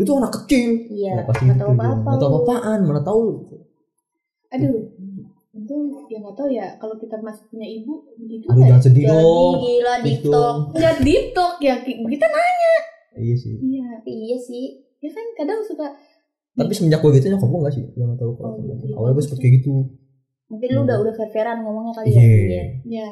itu 0.00 0.12
anak 0.12 0.32
kecil 0.34 0.68
Iya. 0.88 1.12
Ya, 1.12 1.22
pasti 1.22 1.42
nggak 1.42 1.54
gitu 1.54 1.62
tahu 1.62 1.70
dia. 1.70 1.78
apa-apa. 1.78 2.00
Nggak 2.06 2.18
tahu 2.18 2.30
apa-apaan 2.32 2.78
mana 2.82 3.02
tahu 3.02 3.24
aduh 4.50 4.74
itu 5.52 5.74
ya 6.06 6.18
nggak 6.18 6.34
tahu 6.34 6.48
ya 6.48 6.66
kalau 6.76 6.94
kita 6.96 7.16
masih 7.18 7.42
punya 7.46 7.66
ibu 7.68 7.94
gitu 8.18 8.46
aduh 8.46 8.60
ya 8.60 8.66
jangan 8.68 8.82
sedih 8.82 9.04
Jadi 9.04 9.12
dong 9.14 9.52
gila 9.56 9.94
di 9.94 10.02
Gitu. 10.02 10.22
TikTok. 10.26 10.54
nggak 10.72 10.94
talk 11.30 11.54
ya 11.60 11.74
ki- 11.78 12.00
kita 12.04 12.26
nanya 12.26 12.74
iya 13.16 13.34
sih 13.36 13.54
iya 13.60 13.86
Tapi 13.96 14.10
iya 14.10 14.36
sih. 14.38 14.64
ya 14.98 15.08
kan 15.08 15.26
kadang 15.34 15.60
suka 15.60 15.86
tapi 16.52 16.72
semenjak 16.72 17.00
gue 17.00 17.10
gitu 17.14 17.26
nyokap 17.28 17.46
gue 17.46 17.60
gak 17.62 17.72
sih 17.72 17.84
yang 17.94 18.12
tahu 18.14 18.32
kalau 18.34 18.52
Oh, 18.52 18.60
iya. 18.60 18.74
awalnya 18.92 19.14
gue 19.16 19.38
kayak 19.38 19.54
gitu 19.56 19.74
Mungkin 20.50 20.68
lu 20.68 20.80
udah 20.82 20.96
udah 20.98 21.14
fair-fairan 21.14 21.62
ngomongnya 21.62 21.92
kali 21.94 22.08
Iya. 22.10 22.26
ya. 22.50 22.64
ya 22.98 23.08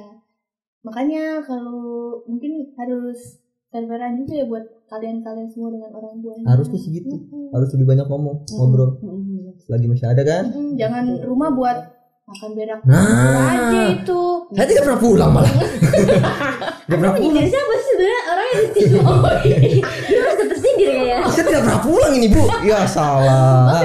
makanya 0.82 1.42
kalau 1.42 1.78
mungkin 2.24 2.70
harus 2.74 3.38
fair-fairan 3.68 4.16
juga 4.16 4.32
ya 4.34 4.44
buat 4.44 4.64
kalian-kalian 4.86 5.48
semua 5.48 5.68
dengan 5.70 5.90
orang 5.92 6.14
tua 6.18 6.34
harusnya 6.46 6.78
sih 6.78 6.90
gitu 6.94 7.12
Mm-mm. 7.12 7.52
harus 7.52 7.68
lebih 7.76 7.86
banyak 7.86 8.06
ngomong 8.06 8.36
ngobrol. 8.50 8.90
Mm-mm. 8.98 9.52
lagi 9.66 9.86
masih 9.86 10.06
ada 10.06 10.22
kan? 10.22 10.44
Mm-mm. 10.48 10.74
jangan 10.74 11.04
rumah 11.22 11.52
buat 11.52 11.78
makan 12.24 12.50
berak. 12.52 12.80
Nah. 12.84 13.40
aja 13.48 13.80
itu. 13.88 14.20
Saya 14.52 14.66
tidak 14.66 14.82
pernah 14.84 15.00
pulang 15.00 15.30
malah. 15.32 15.48
Tidak 16.84 16.98
pernah 17.00 17.14
pulang. 17.16 17.44
siapa 17.44 17.72
sih 17.74 17.84
sebenarnya? 17.86 18.20
Orangnya 18.22 18.56
di 18.56 18.68
sini? 18.80 18.98
Oh, 19.08 19.20
Dia 20.08 20.18
merasa 20.18 20.44
tersindir 20.44 20.88
ya. 21.04 21.18
saya 21.24 21.44
tidak 21.46 21.60
pernah 21.64 21.80
pulang 21.80 22.12
ini 22.16 22.28
bu. 22.28 22.44
Ya 22.64 22.84
salah. 22.84 23.80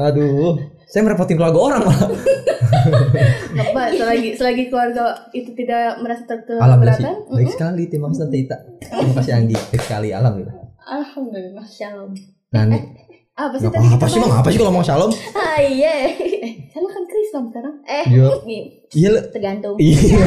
Aduh. 0.00 0.58
Saya 0.86 1.02
merepotin 1.06 1.34
keluarga 1.34 1.58
orang 1.58 1.80
malah 1.82 2.06
apa 3.62 3.80
selagi 3.90 4.28
selagi 4.34 4.62
keluarga 4.66 5.02
itu 5.30 5.50
tidak 5.54 5.98
merasa 5.98 6.22
ter- 6.24 6.42
alhamdulillah 6.54 6.94
sih. 6.94 7.04
keberatan 7.04 7.34
baik 7.34 7.50
sekali 7.50 7.82
terima 7.86 8.06
kasih 8.08 8.20
tante 8.20 8.36
Ita 8.38 8.56
terima 8.80 9.12
kasih 9.14 9.32
Anggi 9.34 9.56
baik 9.64 9.82
sekali 9.82 10.08
alhamdulillah. 10.10 10.56
Alhamdulillah 10.84 11.66
Shalom. 11.66 12.10
nah 12.50 12.62
nih 12.64 12.82
apa 13.34 13.56
sih 13.56 13.66
tadi 13.66 13.88
apa 13.88 14.06
sih 14.06 14.18
bang 14.18 14.32
apa 14.32 14.48
sih 14.48 14.58
kalau 14.58 14.70
mau 14.70 14.82
shalom 14.82 15.10
Ah 15.34 15.58
iya. 15.58 15.94
Saya 16.74 16.82
kan 16.84 17.04
Kristen 17.04 17.42
sekarang. 17.46 17.74
Eh, 17.84 18.04
Iya. 18.10 18.26
nih, 18.42 18.62
iya 18.92 19.10
tergantung. 19.30 19.78
iya. 19.78 20.26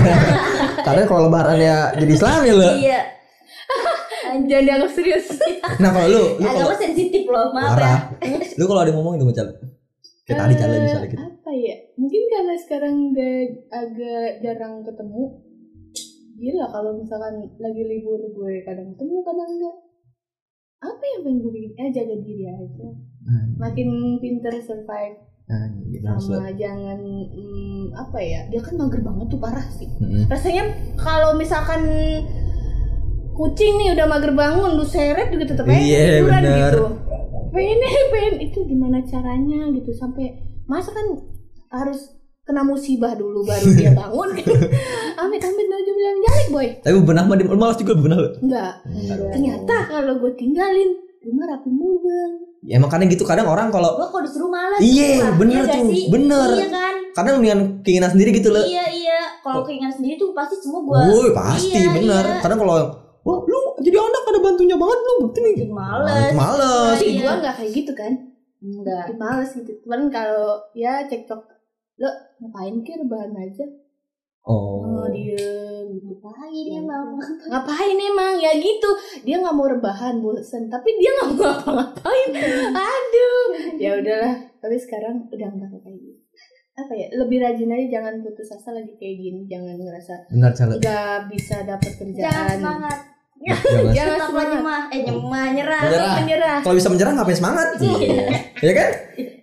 Karena 0.79 1.03
kalau 1.03 1.27
lebaran 1.27 1.59
ya 1.59 1.91
jadi 1.93 2.07
Islam 2.09 2.39
ya 2.41 2.53
le. 2.53 2.69
Iya. 2.79 3.01
Jangan 4.39 4.63
dianggap 4.63 4.91
serius. 4.91 5.27
nah 5.77 5.89
kalau 5.89 6.07
lu 6.07 6.23
lu 6.37 6.45
kalau 6.45 6.63
Agama 6.63 6.75
sensitif 6.77 7.23
loh, 7.25 7.51
maaf 7.51 7.75
ya. 7.75 7.95
lu 8.55 8.63
kalau 8.63 8.79
ada 8.79 8.87
yang 8.87 8.97
ngomong 8.97 9.13
itu 9.15 9.25
macam 9.25 9.45
kayak 10.27 10.37
tadi 10.37 10.53
Eh, 10.53 10.59
misalnya 10.59 11.07
gitu 11.07 11.23
Apa 11.23 11.51
ya? 11.55 11.75
Mungkin 11.95 12.21
karena 12.27 12.53
sekarang 12.59 12.95
udah 13.09 13.33
agak 13.71 14.29
jarang 14.43 14.73
ketemu. 14.83 15.23
Gila 16.37 16.65
kalau 16.67 16.91
misalkan 16.93 17.35
lagi 17.57 17.81
libur 17.81 18.19
gue 18.21 18.53
kadang 18.61 18.91
ketemu 18.91 19.15
kadang 19.23 19.49
enggak. 19.49 19.77
Apa 20.77 21.01
yang 21.01 21.21
pengen 21.23 21.39
gue 21.41 21.51
bikin? 21.51 21.71
Eh 21.73 21.89
jaga 21.89 22.15
diri 22.19 22.45
aja. 22.45 22.87
Makin 23.57 23.87
pinter 24.19 24.53
survive 24.59 25.17
nah 25.47 25.63
gitu 25.87 26.03
sama 26.03 26.51
jangan 26.53 26.99
hmm, 26.99 27.95
apa 27.95 28.19
ya? 28.19 28.43
Dia 28.51 28.59
kan 28.59 28.75
mager 28.75 28.99
banget 28.99 29.31
tuh 29.31 29.39
parah 29.39 29.63
sih. 29.71 29.87
Mm-mm. 29.87 30.27
Rasanya 30.27 30.63
kalau 30.99 31.33
misalkan 31.33 31.87
kucing 33.31 33.77
nih 33.77 33.95
udah 33.95 34.05
mager 34.05 34.33
bangun 34.33 34.75
lu 34.75 34.83
seret 34.83 35.29
juga 35.29 35.45
tetap 35.47 35.69
aja 35.69 35.77
Iya, 35.77 36.03
tiduran 36.19 36.41
bener. 36.41 36.57
gitu 36.73 36.83
pengen 37.57 37.79
pengen 38.13 38.35
itu 38.39 38.59
gimana 38.63 38.97
caranya 39.03 39.59
gitu 39.73 39.91
sampai 39.91 40.37
masa 40.65 40.93
kan 40.93 41.07
harus 41.73 42.13
kena 42.45 42.63
musibah 42.63 43.11
dulu 43.11 43.43
baru 43.43 43.67
dia 43.73 43.91
bangun 43.99 44.29
amit 45.25 45.41
amit 45.41 45.67
aja 45.67 45.91
bilang 45.91 46.17
jalik 46.21 46.47
boy 46.47 46.67
tapi 46.79 46.97
benah 47.01 47.25
mah 47.25 47.35
dia 47.35 47.49
malas 47.49 47.75
juga 47.75 47.97
benah 47.97 48.19
Le. 48.21 48.29
enggak 48.39 48.73
ternyata 49.33 49.75
kalau 49.89 50.13
gue 50.21 50.31
tinggalin 50.37 50.89
rumah 51.25 51.45
rapi 51.49 51.67
mulu 51.67 52.47
ya 52.63 52.79
makanya 52.79 53.09
gitu 53.09 53.23
kadang 53.23 53.47
orang 53.47 53.67
kalau 53.67 53.99
Gua 53.99 54.07
kalau 54.09 54.23
disuruh 54.23 54.49
malas. 54.49 54.79
Iya, 54.79 55.29
bener 55.35 55.63
Iya 55.63 55.69
gak 55.69 55.75
tuh, 55.77 55.91
sih? 55.93 56.03
bener. 56.09 56.49
Iya 56.57 56.67
kan? 56.73 56.95
kadang 57.13 57.35
dengan 57.41 57.59
keinginan 57.81 58.09
sendiri 58.13 58.29
gitu 58.33 58.49
le 58.49 58.61
Iya, 58.65 58.85
iya. 58.91 59.19
Kalau 59.41 59.61
keinginan 59.65 59.89
sendiri 59.89 60.15
tuh 60.15 60.31
pasti 60.33 60.55
semua 60.59 60.81
Woi 60.83 61.31
pasti 61.33 61.73
Iya, 61.73 61.95
bener 61.97 62.23
iya. 62.23 62.39
kadang 62.39 62.59
kalau 62.61 62.73
wah 63.23 63.39
lu 63.43 63.59
bantunya 64.57 64.73
banget 64.73 64.99
lu 65.05 65.13
bukti 65.21 65.39
nih 65.45 65.69
males. 65.69 66.33
males. 66.33 66.97
Tapi 66.97 67.05
Iya. 67.13 67.21
gue 67.21 67.33
nggak 67.45 67.55
kayak 67.61 67.71
gitu 67.77 67.91
kan? 67.93 68.13
Enggak. 68.57 69.05
Bikin 69.05 69.17
males 69.21 69.49
gitu. 69.53 69.71
Cuman 69.85 70.01
kalau 70.09 70.49
ya 70.73 71.05
cekcok. 71.05 71.45
Lo 72.01 72.09
ngapain 72.41 72.81
kira 72.81 73.05
rebahan 73.05 73.37
aja? 73.37 73.65
Oh. 74.49 74.81
Oh 74.81 75.05
gitu 75.13 76.17
Ngapain 76.17 76.67
emang? 76.73 77.05
ngapain 77.53 77.97
emang? 78.01 78.33
Ya 78.41 78.57
gitu. 78.57 78.89
Dia 79.21 79.37
nggak 79.45 79.53
mau 79.53 79.69
rebahan 79.69 80.17
bosen. 80.25 80.73
Tapi 80.73 80.89
dia 80.97 81.13
nggak 81.13 81.29
mau 81.37 81.53
ngapa-ngapain. 81.53 82.29
Aduh. 82.89 83.45
Ya 83.77 83.93
udahlah. 84.01 84.33
Tapi 84.57 84.75
sekarang 84.81 85.29
udah 85.29 85.49
nggak 85.53 85.69
kayak 85.85 86.01
gitu. 86.01 86.17
Apa 86.81 86.93
ya? 86.97 87.07
Lebih 87.13 87.37
rajin 87.45 87.69
aja. 87.69 88.01
Jangan 88.01 88.25
putus 88.25 88.49
asa 88.49 88.73
lagi 88.73 88.97
kayak 88.97 89.21
gini. 89.21 89.45
Jangan 89.45 89.77
ngerasa 89.77 90.13
nggak 90.33 91.29
bisa 91.29 91.61
dapat 91.61 91.93
Jangan 91.93 92.01
kerjaan 92.01 92.57
semangat. 92.57 93.16
Jangan 93.39 93.83
jangan 93.91 94.19
semangat 94.23 94.49
nyemah. 94.51 94.81
Eh 94.87 94.99
nyemah, 95.03 95.45
nyerah. 95.51 95.81
Menyerah. 95.83 96.13
menyerah 96.17 96.57
kalau 96.61 96.75
bisa 96.75 96.89
menyerah 96.89 97.13
ngapain 97.13 97.37
semangat? 97.37 97.67
Ya 98.57 98.71
kan? 98.73 98.91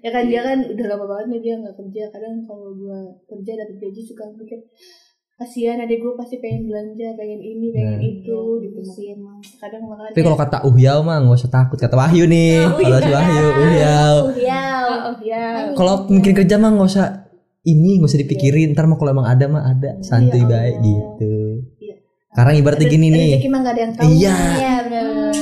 Ya 0.01 0.11
kan 0.11 0.23
dia 0.27 0.41
kan 0.41 0.59
udah 0.61 0.87
lama 0.87 1.05
banget 1.07 1.27
nih 1.31 1.41
dia 1.41 1.55
nggak 1.57 1.75
kerja. 1.75 2.03
Kadang 2.11 2.35
kalau 2.45 2.75
gua 2.75 2.99
kerja 3.25 3.53
dapat 3.57 3.77
gaji 3.79 4.03
suka 4.03 4.25
mikir 4.31 4.61
kasihan 5.35 5.75
adek 5.77 5.99
gue 5.99 6.15
pasti 6.15 6.39
pengen 6.39 6.71
belanja 6.71 7.11
pengen 7.19 7.43
ini 7.43 7.67
pengen 7.69 7.99
Nah. 7.99 8.07
itu 8.07 8.39
gitu 8.63 8.71
Gitu 8.71 8.81
sih 8.87 8.95
sih 8.95 9.07
emang. 9.11 9.43
kadang 9.59 9.83
makan 9.83 10.07
tapi 10.09 10.23
kalau 10.23 10.39
kata 10.39 10.59
Uhyau 10.63 11.03
mah 11.03 11.19
nggak 11.19 11.35
usah 11.37 11.51
takut. 11.51 11.75
Kata 11.75 11.97
Wahyu 11.97 12.25
nih 12.25 12.63
Oh, 12.63 12.79
kalau 12.79 12.99
si 12.99 13.05
iya. 13.05 13.17
Wahyu 13.17 13.45
Uhyau. 13.51 14.15
Oh, 14.15 14.31
iya. 14.33 14.65
oh 15.03 15.15
ya 15.19 15.45
kalau 15.75 16.07
mungkin 16.07 16.33
kerja 16.33 16.55
mah 16.55 16.71
nggak 16.71 16.87
usah 16.87 17.07
ini 17.63 17.99
nggak 17.99 18.07
usah 18.07 18.21
dipikirin. 18.21 18.69
Ntar 18.73 18.87
mah 18.87 18.95
kalau 18.95 19.11
emang 19.11 19.27
ada 19.27 19.45
mah 19.49 19.65
ada. 19.67 19.99
Santai 20.01 20.39
Iya, 20.39 20.47
baik 20.47 20.75
gitu 20.81 21.35
Iya. 22.35 22.37
sekarang 22.37 22.55
ibaratnya 22.59 22.87
gini 22.89 23.07
nih 23.09 23.29
rezeki 23.33 23.49
mah 23.49 23.61
ada 23.63 23.79
yang 23.79 23.93
tahu 23.95 24.05
Iya. 24.13 24.35
Iya, 24.35 24.75
benar. 24.85 25.35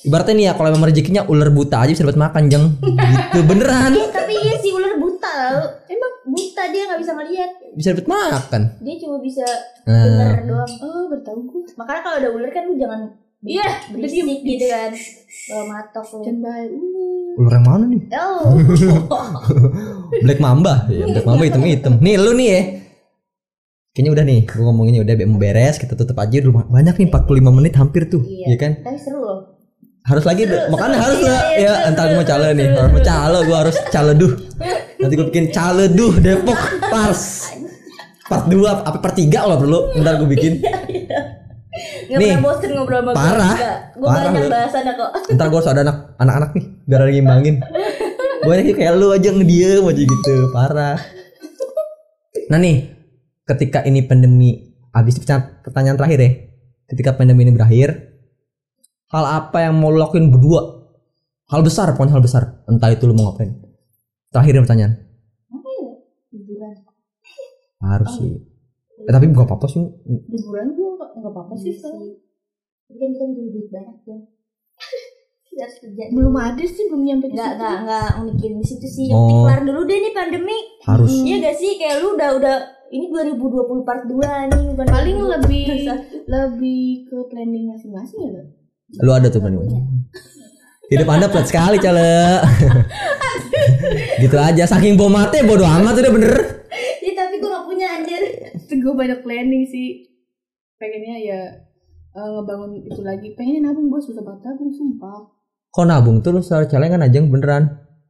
ibaratnya 0.00 0.34
nih 0.34 0.44
ya 0.44 0.52
kalau 0.54 0.70
memang 0.70 0.86
rezekinya 0.86 1.22
ular 1.24 1.50
buta 1.50 1.76
aja 1.78 1.90
bisa 1.90 2.02
dapat 2.02 2.20
makan 2.20 2.42
jeng 2.46 2.64
gitu 2.78 3.38
beneran 3.50 3.90
Eh, 3.92 4.06
tapi 4.08 4.32
iya 4.36 4.54
sih 4.56 4.70
ular 4.70 4.94
buta 4.94 5.14
tau. 5.28 5.58
Emang 5.84 6.12
buta 6.24 6.62
dia 6.68 6.82
nggak 6.84 7.00
bisa 7.00 7.12
ngeliat. 7.12 7.50
bisa 7.72 7.88
dapat 7.90 8.06
makan 8.06 8.62
Dia 8.80 8.94
cuma 8.96 9.16
bisa 9.18 9.42
nah, 9.84 10.06
denger 10.30 10.42
doang. 10.46 10.72
oh 10.80 11.02
bertahu 11.08 11.38
gue 11.44 11.62
Makanya 11.74 12.00
kalau 12.00 12.16
ada 12.16 12.28
ular 12.30 12.50
kan 12.50 12.62
lu 12.64 12.74
jangan 12.76 13.00
Iya, 13.42 13.62
berisik 13.92 14.24
diem. 14.24 14.42
gitu 14.48 14.66
kan. 14.66 14.90
Bawa 15.46 15.62
matok 15.68 16.06
lu. 16.08 16.18
uh. 16.22 16.26
ular 17.36 17.52
yang 17.52 17.64
mana 17.64 17.84
nih 17.84 18.00
Oh. 18.12 18.54
Black 20.24 20.38
Mamba 20.38 20.86
ya 20.88 21.04
Black 21.04 21.26
Mamba 21.26 21.42
hitam 21.44 21.62
hitam 21.62 21.94
nih 21.98 22.14
lu 22.16 22.32
nih 22.32 22.48
ya 22.48 22.60
kayaknya 23.96 24.12
udah 24.12 24.24
nih 24.24 24.40
gue 24.44 24.60
ngomonginnya 24.60 25.00
udah 25.00 25.14
mau 25.24 25.40
beres 25.40 25.76
kita 25.76 25.96
tutup 25.96 26.12
aja 26.14 26.36
dulu 26.36 26.60
banyak 26.62 26.94
nih 26.94 27.08
45 27.08 27.16
menit 27.50 27.72
hampir 27.74 28.04
tuh 28.06 28.20
Iya. 28.20 28.46
ya 28.46 28.56
kan 28.58 28.72
Tapi 28.78 28.98
seru 29.00 29.18
loh. 29.18 29.38
harus 30.04 30.22
lagi 30.22 30.42
deh. 30.44 30.68
makanya 30.68 30.98
harus 31.00 31.18
Iya, 31.18 31.26
lah 31.26 31.40
iya, 31.48 31.56
ya 31.58 31.72
seru, 31.72 31.88
entar 31.88 32.04
gue 32.04 32.12
mau 32.12 32.20
seru, 32.20 32.28
cale 32.28 32.46
nih 32.52 32.66
seru, 32.66 32.76
harus 32.76 32.86
mau 32.86 33.00
seru. 33.00 33.08
cale 33.08 33.38
gue 33.40 33.56
harus 33.56 33.76
cale 33.88 34.12
duh 34.14 34.32
nanti 34.96 35.14
gue 35.14 35.26
bikin 35.26 35.44
cale 35.48 35.84
duh 35.88 36.12
Depok 36.16 36.60
pas 36.84 37.20
part 38.22 38.44
2 38.44 38.52
apa 38.60 38.98
part 38.98 39.14
3 39.14 39.26
kalau 39.32 39.56
perlu 39.56 39.78
ntar 39.96 40.14
gue 40.16 40.28
bikin 40.28 40.52
Nggak 42.06 42.16
Nih. 42.16 42.32
pernah 42.32 42.44
bosen 42.46 42.70
ngobrol 42.72 43.00
sama. 43.02 43.12
Parah. 43.12 43.54
Gue 43.92 44.06
Parah, 44.06 44.32
banyak 44.32 44.48
bahasannya 44.48 44.92
kok. 44.94 45.10
ntar 45.36 45.46
gue 45.46 45.58
harus 45.58 45.68
ada 45.68 45.80
anak 45.82 45.96
anak-anak 46.16 46.50
nih 46.52 46.64
biar 46.82 47.00
ada 47.02 47.10
ngimbangin 47.10 47.56
gue 48.38 48.72
kayak 48.72 48.94
lu 48.94 49.08
aja 49.10 49.28
ngediem 49.30 49.84
aja 49.84 50.02
gitu 50.02 50.34
parah 50.50 50.96
nah 52.46 52.56
nih 52.56 52.95
ketika 53.46 53.86
ini 53.86 54.02
pandemi 54.02 54.74
habis 54.90 55.16
pertanyaan, 55.22 55.96
terakhir 55.96 56.18
ya 56.18 56.30
ketika 56.90 57.14
pandemi 57.14 57.46
ini 57.46 57.52
berakhir 57.54 58.18
hal 59.10 59.24
apa 59.26 59.70
yang 59.70 59.78
mau 59.78 59.90
lo 59.90 60.02
lakuin 60.02 60.30
berdua 60.34 60.86
hal 61.50 61.62
besar 61.62 61.94
pokoknya 61.94 62.18
hal 62.18 62.24
besar 62.24 62.42
entah 62.66 62.90
itu 62.90 63.06
lo 63.06 63.14
mau 63.14 63.30
ngapain 63.30 63.54
terakhir 64.34 64.62
pertanyaan 64.66 64.92
ya? 64.98 65.00
Liburan. 66.34 66.74
harus 67.80 68.10
sih 68.18 68.34
eh, 69.06 69.12
tapi 69.12 69.30
bukan 69.30 69.46
apa-apa 69.46 69.66
sih 69.70 69.82
liburan 70.06 70.66
gue 70.74 70.90
nggak 70.98 71.10
nggak 71.22 71.32
apa 71.32 71.40
apa 71.46 71.54
sih 71.54 71.74
Iya. 71.74 72.24
Tapi 72.86 73.02
kan 73.02 73.08
kita 73.18 73.24
butuh 73.26 73.50
duit 73.50 73.68
banyak 73.74 73.98
ya. 74.06 74.18
Kerja. 75.56 76.12
belum 76.12 76.36
ada 76.36 76.64
sih 76.68 76.84
belum 76.92 77.02
nyampe 77.02 77.32
Nggak, 77.32 77.52
nggak, 77.56 77.76
nggak 77.88 78.08
mikirin 78.28 78.60
di 78.60 78.66
situ 78.68 78.86
sih. 78.92 79.08
Oh. 79.08 79.24
Yang 79.24 79.40
kelar 79.40 79.60
dulu 79.64 79.80
deh 79.88 79.98
nih 80.04 80.12
pandemi. 80.12 80.58
harus 80.84 81.10
Iya 81.16 81.36
gak 81.48 81.56
sih? 81.56 81.70
Kayak 81.80 81.96
lu 82.04 82.08
udah 82.12 82.30
udah 82.36 82.56
ini 82.88 83.10
2020 83.10 83.82
part 83.82 84.02
2 84.04 84.14
nih 84.52 84.62
bukan 84.72 84.86
paling 84.86 85.16
2021. 85.18 85.34
lebih 85.34 85.64
lebih 86.34 86.82
ke 87.06 87.16
planning 87.28 87.64
masing-masing 87.70 88.18
ya 88.22 88.30
Bang? 88.34 88.48
lu 89.02 89.10
ada 89.10 89.26
tuh 89.26 89.40
pandemi 89.42 89.66
hidup 90.90 91.08
anda 91.10 91.26
pelat 91.26 91.46
sekali 91.50 91.76
cale 91.82 92.38
gitu 94.22 94.36
aja 94.38 94.64
saking 94.64 94.94
bomatnya 94.94 95.42
bodo 95.42 95.66
amat 95.66 95.98
udah 95.98 96.14
bener 96.14 96.34
Ya 97.00 97.14
tapi 97.14 97.38
gue 97.38 97.46
gak 97.48 97.64
punya 97.64 97.86
anjir. 97.96 98.22
gue 98.66 98.94
banyak 98.94 99.22
planning 99.22 99.62
sih 99.64 100.04
pengennya 100.76 101.16
ya 101.22 101.40
eh, 102.12 102.28
ngebangun 102.34 102.82
itu 102.82 103.00
lagi 103.00 103.32
pengennya 103.32 103.70
nabung 103.70 103.88
gue 103.88 104.02
susah 104.02 104.20
banget 104.20 104.50
nabung 104.50 104.70
sumpah 104.70 105.30
Kalau 105.70 105.86
nabung 105.86 106.16
tuh 106.18 106.34
lu 106.34 106.40
secara 106.40 106.64
celengan 106.64 107.04
aja 107.04 107.20
beneran. 107.20 107.64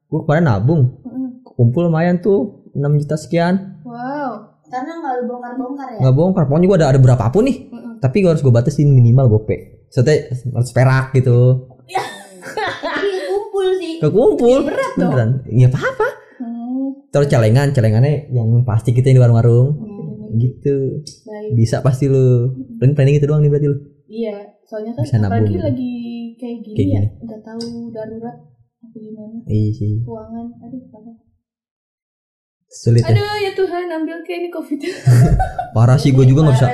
Gue 0.06 0.22
kemarin 0.22 0.46
nabung, 0.46 1.02
kumpul 1.42 1.90
lumayan 1.90 2.22
tuh 2.22 2.62
6 2.78 2.78
juta 3.02 3.18
sekian. 3.18 3.82
Wow. 3.82 4.55
Karena 4.76 4.92
nggak 4.94 5.12
lu 5.14 5.22
bongkar-bongkar 5.26 5.88
ya. 5.88 5.98
Nggak 6.04 6.14
bongkar, 6.14 6.44
pokoknya 6.44 6.66
gue 6.66 6.78
ada 6.78 6.88
ada 6.92 7.00
berapa 7.00 7.24
pun 7.28 7.42
nih. 7.42 7.56
Mm-mm. 7.66 7.94
Tapi 7.96 8.16
gue 8.20 8.30
harus 8.30 8.42
gue 8.42 8.52
batasin 8.52 8.88
minimal 8.88 9.26
gope. 9.26 9.56
Maksudnya 9.88 10.16
harus 10.52 10.70
perak 10.70 11.16
gitu. 11.16 11.64
Kumpul 13.26 13.66
sih. 13.78 13.94
Kekumpul. 13.98 14.58
Berat 14.62 14.92
dong. 14.94 15.12
Beneran. 15.12 15.30
Ya 15.48 15.66
apa-apa. 15.66 16.08
Hmm. 16.36 17.08
Terus 17.08 17.26
celengan, 17.26 17.68
celengannya 17.72 18.28
yang 18.30 18.48
pasti 18.62 18.92
kita 18.92 19.08
di 19.08 19.16
warung-warung. 19.16 19.68
Hmm. 19.72 20.36
Gitu. 20.36 21.00
Baik. 21.24 21.50
Bisa 21.56 21.80
pasti 21.80 22.06
lu. 22.06 22.52
Planning 22.76 22.92
planning 22.92 23.16
itu 23.16 23.24
doang 23.24 23.40
nih 23.40 23.48
berarti 23.48 23.66
lu. 23.66 23.76
Iya, 24.06 24.36
soalnya 24.62 24.92
kan 24.92 25.02
Bisa 25.02 25.16
nabung 25.16 25.34
apalagi 25.34 25.50
gitu. 25.50 25.64
lagi 25.66 25.94
kayak 26.36 26.58
gini 26.62 26.76
Kayak 26.76 26.86
ya, 26.86 27.00
gini. 27.02 27.24
nggak 27.26 27.40
tahu 27.42 27.64
darurat 27.90 28.36
apa 28.78 28.96
gimana 28.96 29.36
Iya 29.48 29.70
sih. 29.72 29.92
keuangan. 29.98 30.46
Aduh, 30.62 30.82
parah. 30.94 31.16
Sulit 32.76 33.02
ya. 33.02 33.16
Aduh 33.16 33.36
ya 33.40 33.50
Tuhan, 33.56 33.88
ambil 33.88 34.20
kayak 34.20 34.38
ini 34.44 34.48
covid. 34.52 34.78
Parah 35.76 35.96
sih 35.96 36.12
gue 36.12 36.24
juga 36.28 36.44
nggak 36.44 36.56
bisa 36.60 36.68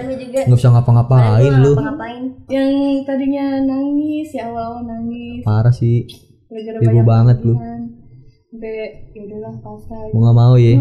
nggak 0.51 0.59
bisa 0.59 0.71
ngapa-ngapain 0.75 1.53
lu. 1.63 1.73
Ngapain? 1.79 2.23
Yang 2.51 2.71
tadinya 3.07 3.47
nangis 3.63 4.29
ya 4.35 4.51
awal-awal 4.51 4.83
nangis. 4.83 5.43
Parah 5.47 5.71
sih. 5.71 6.07
Bego 6.51 7.01
banyak 7.01 7.07
banget 7.07 7.39
lu. 7.47 7.55
Sampai 7.55 9.09
ya 9.15 9.21
udahlah 9.25 9.55
pasrah. 9.63 10.11
Mau 10.13 10.21
nggak 10.27 10.37
mau 10.37 10.55
ya. 10.59 10.75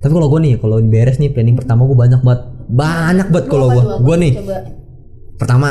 Tapi 0.00 0.12
kalau 0.16 0.28
gue 0.32 0.40
nih, 0.48 0.54
kalau 0.56 0.76
beres 0.80 1.20
nih 1.20 1.28
planning 1.28 1.60
pertama 1.60 1.84
gue 1.84 1.92
banyak 1.92 2.24
banget, 2.24 2.42
banyak 2.72 3.28
banget 3.28 3.46
kalau 3.52 3.66
gue. 3.68 3.84
Gue 4.00 4.16
nih 4.16 4.32
Coba. 4.40 4.58
pertama 5.36 5.68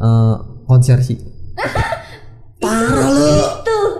eh 0.00 0.36
konser 0.66 0.98
sih. 1.06 1.16
Parah 2.62 3.08
lu. 3.08 3.39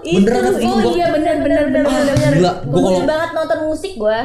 Itu. 0.03 0.17
Beneran, 0.23 0.43
itu. 0.51 0.61
gua- 0.61 0.81
Oh 0.81 0.93
iya 0.93 1.09
benar 1.09 1.37
benar 1.39 1.63
benar 1.67 1.83
benar. 1.85 2.31
Gila, 2.33 2.53
Gue 2.63 2.71
gue 2.71 2.81
kalau 2.83 3.01
banget 3.05 3.31
nonton 3.33 3.59
musik 3.65 3.93
gua. 3.95 4.21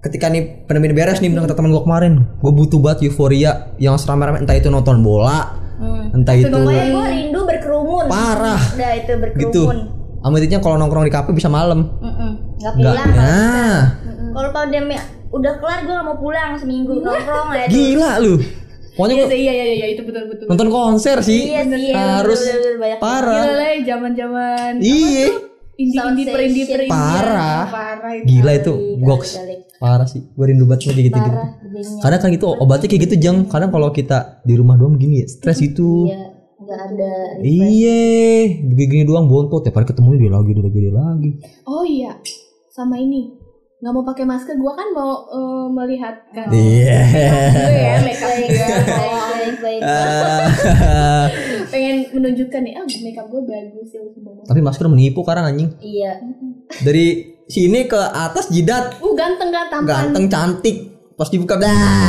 ketika 0.00 0.26
nih 0.26 0.42
pandemi 0.64 0.90
beres 0.90 1.18
nih 1.18 1.28
bilang 1.28 1.46
kata 1.46 1.54
teman 1.54 1.70
gue 1.70 1.78
kemarin, 1.80 2.12
gue 2.36 2.52
butuh 2.52 2.78
banget 2.78 3.06
euforia 3.06 3.50
yang 3.76 3.94
serame-rame 3.94 4.40
entah 4.40 4.52
itu 4.52 4.66
nonton 4.66 4.98
bola, 4.98 5.54
Hmm. 5.76 6.10
entah 6.12 6.34
itu 6.34 6.50
Pokoknya 6.50 6.84
gue 6.88 7.06
rindu 7.08 7.40
berkerumun. 7.42 8.04
parah 8.06 8.58
Udah 8.68 8.92
itu 8.92 9.12
gitu. 9.38 9.62
berkerumun. 9.62 9.78
Amitnya 10.20 10.58
kalau 10.58 10.74
nongkrong 10.76 11.02
di 11.02 11.10
kafe 11.10 11.30
bisa 11.30 11.46
malam. 11.46 11.86
Nggak 12.56 12.72
Enggak. 12.72 12.94
pulang. 12.94 13.10
Nah, 13.12 13.78
Kalau 14.32 14.50
pandemi 14.50 14.94
udah 15.28 15.52
kelar 15.56 15.78
gue 15.80 15.92
gak 15.92 16.04
mau 16.04 16.16
pulang 16.16 16.50
seminggu 16.54 16.92
nongkrong 16.96 17.48
aja. 17.52 17.66
gila 17.68 18.10
lu. 18.18 18.34
Pokoknya 18.92 19.14
Iya 19.24 19.32
iya 19.32 19.52
iya 19.54 19.74
iya 19.74 19.86
itu 19.90 20.02
betul 20.04 20.28
betul. 20.28 20.46
nonton 20.46 20.68
konser 20.68 21.16
sih. 21.20 21.48
Iya 21.48 21.64
sih. 21.64 21.80
iya, 21.88 21.96
Harus 22.20 22.40
bener, 22.40 22.76
bener, 22.76 22.98
parah. 23.00 23.40
Gila 23.40 23.54
lah 23.56 23.72
zaman-zaman 23.82 24.72
Iya. 24.78 25.26
indie 25.74 25.96
Sound 25.96 26.14
indie 26.14 26.28
per 26.28 26.40
indie 26.44 26.64
per 26.68 26.80
indie. 26.84 26.92
Parah. 26.92 27.62
Parah 27.66 28.12
itu. 28.14 28.24
Gila 28.28 28.52
itu 28.52 28.74
Galik, 28.76 29.00
goks. 29.02 29.30
Parah 29.80 30.06
sih. 30.06 30.20
Gue 30.28 30.44
rindu 30.46 30.64
banget 30.64 30.80
sama 30.84 30.92
kayak 30.92 31.06
gitu-gitu. 31.08 31.30
Parah 31.32 31.48
gedenya. 31.58 32.00
Kadang 32.04 32.20
kan 32.20 32.28
gitu 32.30 32.46
obatnya 32.52 32.86
kayak 32.86 33.02
gitu 33.02 33.14
jeng. 33.18 33.38
Kadang 33.48 33.70
kalau 33.70 33.88
kita 33.90 34.18
di 34.44 34.54
rumah 34.54 34.76
doang 34.76 34.94
gini 34.94 35.24
ya, 35.24 35.26
stres 35.26 35.58
itu. 35.58 36.06
Iya, 36.06 36.22
nggak 36.60 36.78
ada. 36.86 37.12
Iya, 37.40 38.00
begini 38.62 39.02
doang 39.02 39.26
bontot. 39.26 39.64
Tiap 39.64 39.74
hari 39.74 39.88
ketemu 39.88 40.08
dia 40.18 40.30
lagi, 40.30 40.50
dia 40.52 40.62
lagi, 40.62 40.78
dia 40.78 40.92
lagi. 40.92 41.30
Oh 41.64 41.82
iya, 41.82 42.12
sama 42.68 42.96
ini 42.96 43.41
nggak 43.82 43.92
mau 43.92 44.04
pakai 44.06 44.22
masker. 44.22 44.54
Gua 44.62 44.78
kan 44.78 44.88
mau 44.94 45.26
eh, 45.26 45.66
melihatkan 45.74 46.46
Iya. 46.54 47.00
gue 47.50 47.74
ya 47.74 47.94
makeup 47.98 48.30
gue. 48.38 48.46
baik, 48.46 48.78
baik, 48.86 49.56
baik. 49.58 49.80
Ah. 49.82 51.26
Pengen 51.66 51.96
menunjukkan 52.14 52.60
nih, 52.62 52.72
ah 52.78 52.86
makeup 52.86 53.26
gue 53.26 53.42
bagus 53.42 53.90
ya. 53.90 54.02
Tapi 54.46 54.60
masker 54.62 54.86
menipu 54.86 55.26
karang 55.26 55.50
anjing. 55.50 55.74
Iya. 55.82 56.22
Dari 56.78 57.06
sini 57.50 57.90
ke 57.90 57.98
atas 57.98 58.54
jidat 58.54 59.02
Uh 59.02 59.18
ganteng 59.18 59.50
gak 59.50 59.66
tampan. 59.66 60.14
ganteng 60.14 60.24
cantik. 60.30 60.76
Pas 61.18 61.26
dibuka 61.26 61.58
dah. 61.58 62.08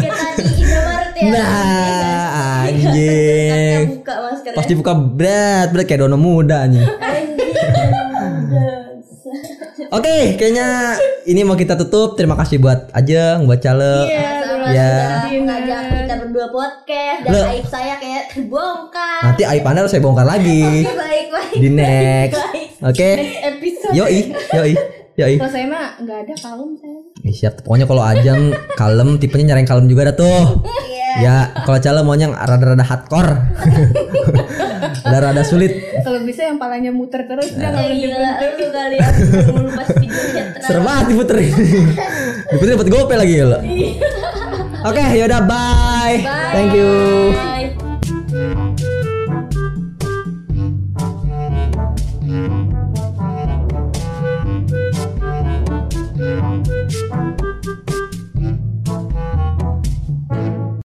Kayak 0.00 0.16
tadi 0.16 0.44
Indomaret 0.64 1.12
ya. 1.14 1.28
Nah, 1.28 2.24
anjing. 2.64 3.80
Pas 4.56 4.66
dibuka 4.66 4.92
berat, 4.96 5.68
berat 5.76 5.84
kayak 5.84 6.08
dono 6.08 6.16
muda. 6.16 6.64
Anjing. 6.64 6.88
Oke, 9.90 10.16
kayaknya 10.34 10.94
ini 11.24 11.42
mau 11.42 11.54
kita 11.54 11.74
tutup. 11.76 12.14
Terima 12.14 12.34
kasih 12.34 12.58
buat 12.58 12.90
Ajeng, 12.90 13.42
buat 13.44 13.58
Cale. 13.58 14.06
Iya, 14.06 14.30
Sama 14.40 14.66
Ya. 14.66 14.90
sudah 15.20 15.42
ngajak 15.44 15.80
kita 15.98 16.14
berdua 16.22 16.46
podcast 16.48 17.20
dan 17.20 17.32
Loh. 17.32 17.44
aib 17.50 17.66
saya 17.66 17.94
kayak 17.98 18.22
terbongkar. 18.30 19.20
Nanti 19.22 19.42
aib 19.44 19.64
Anda 19.64 19.78
harus 19.80 19.90
saya 19.90 20.00
bongkar 20.00 20.24
lagi 20.24 20.86
Baik, 20.86 21.26
baik. 21.28 21.54
di 21.54 21.68
next. 21.68 22.40
Oke. 22.80 23.10
Episode. 23.44 23.92
Yoi, 23.92 24.18
yoi, 24.52 24.72
yoi. 25.14 25.38
Kalau 25.38 25.50
saya 25.50 25.66
mah 25.66 25.86
nggak 26.00 26.18
ada 26.26 26.34
kalem 26.36 26.70
saya. 26.76 26.98
Eh, 27.22 27.30
siap. 27.30 27.62
Pokoknya 27.62 27.86
kalau 27.86 28.02
Ajeng 28.02 28.50
kalem, 28.74 29.16
tipenya 29.16 29.52
nyari 29.52 29.62
yang 29.62 29.70
kalem 29.70 29.86
juga 29.86 30.10
dah 30.10 30.16
tuh. 30.16 30.40
Iya. 30.60 31.02
Ya, 31.14 31.36
kalau 31.62 31.78
Cale 31.78 32.02
maunya 32.02 32.26
yang 32.26 32.34
rada-rada 32.34 32.82
hardcore. 32.82 33.32
Rada-rada 35.04 35.42
sulit. 35.46 35.72
Kalau 36.02 36.18
bisa 36.26 36.42
yang 36.44 36.58
palanya 36.58 36.90
muter 36.90 37.22
terus 37.24 37.50
Eh, 37.50 37.60
berhenti 37.60 38.02
Gila, 38.02 38.18
berhenti. 38.18 38.46
lu 38.58 38.66
kali 38.72 38.96
aku 38.98 39.20
mulu 39.52 39.68
pas 39.70 39.88
videonya. 39.94 40.42
Serem 40.58 40.82
banget 40.82 41.04
diputerin. 41.12 41.52
diputerin 42.50 42.74
dapat 42.74 42.88
gope 42.90 43.14
lagi 43.14 43.34
ya 43.38 43.44
lo. 43.46 43.58
Oke, 44.84 45.02
yaudah 45.14 45.40
bye. 45.46 46.18
Thank 46.50 46.74
you. 46.74 48.73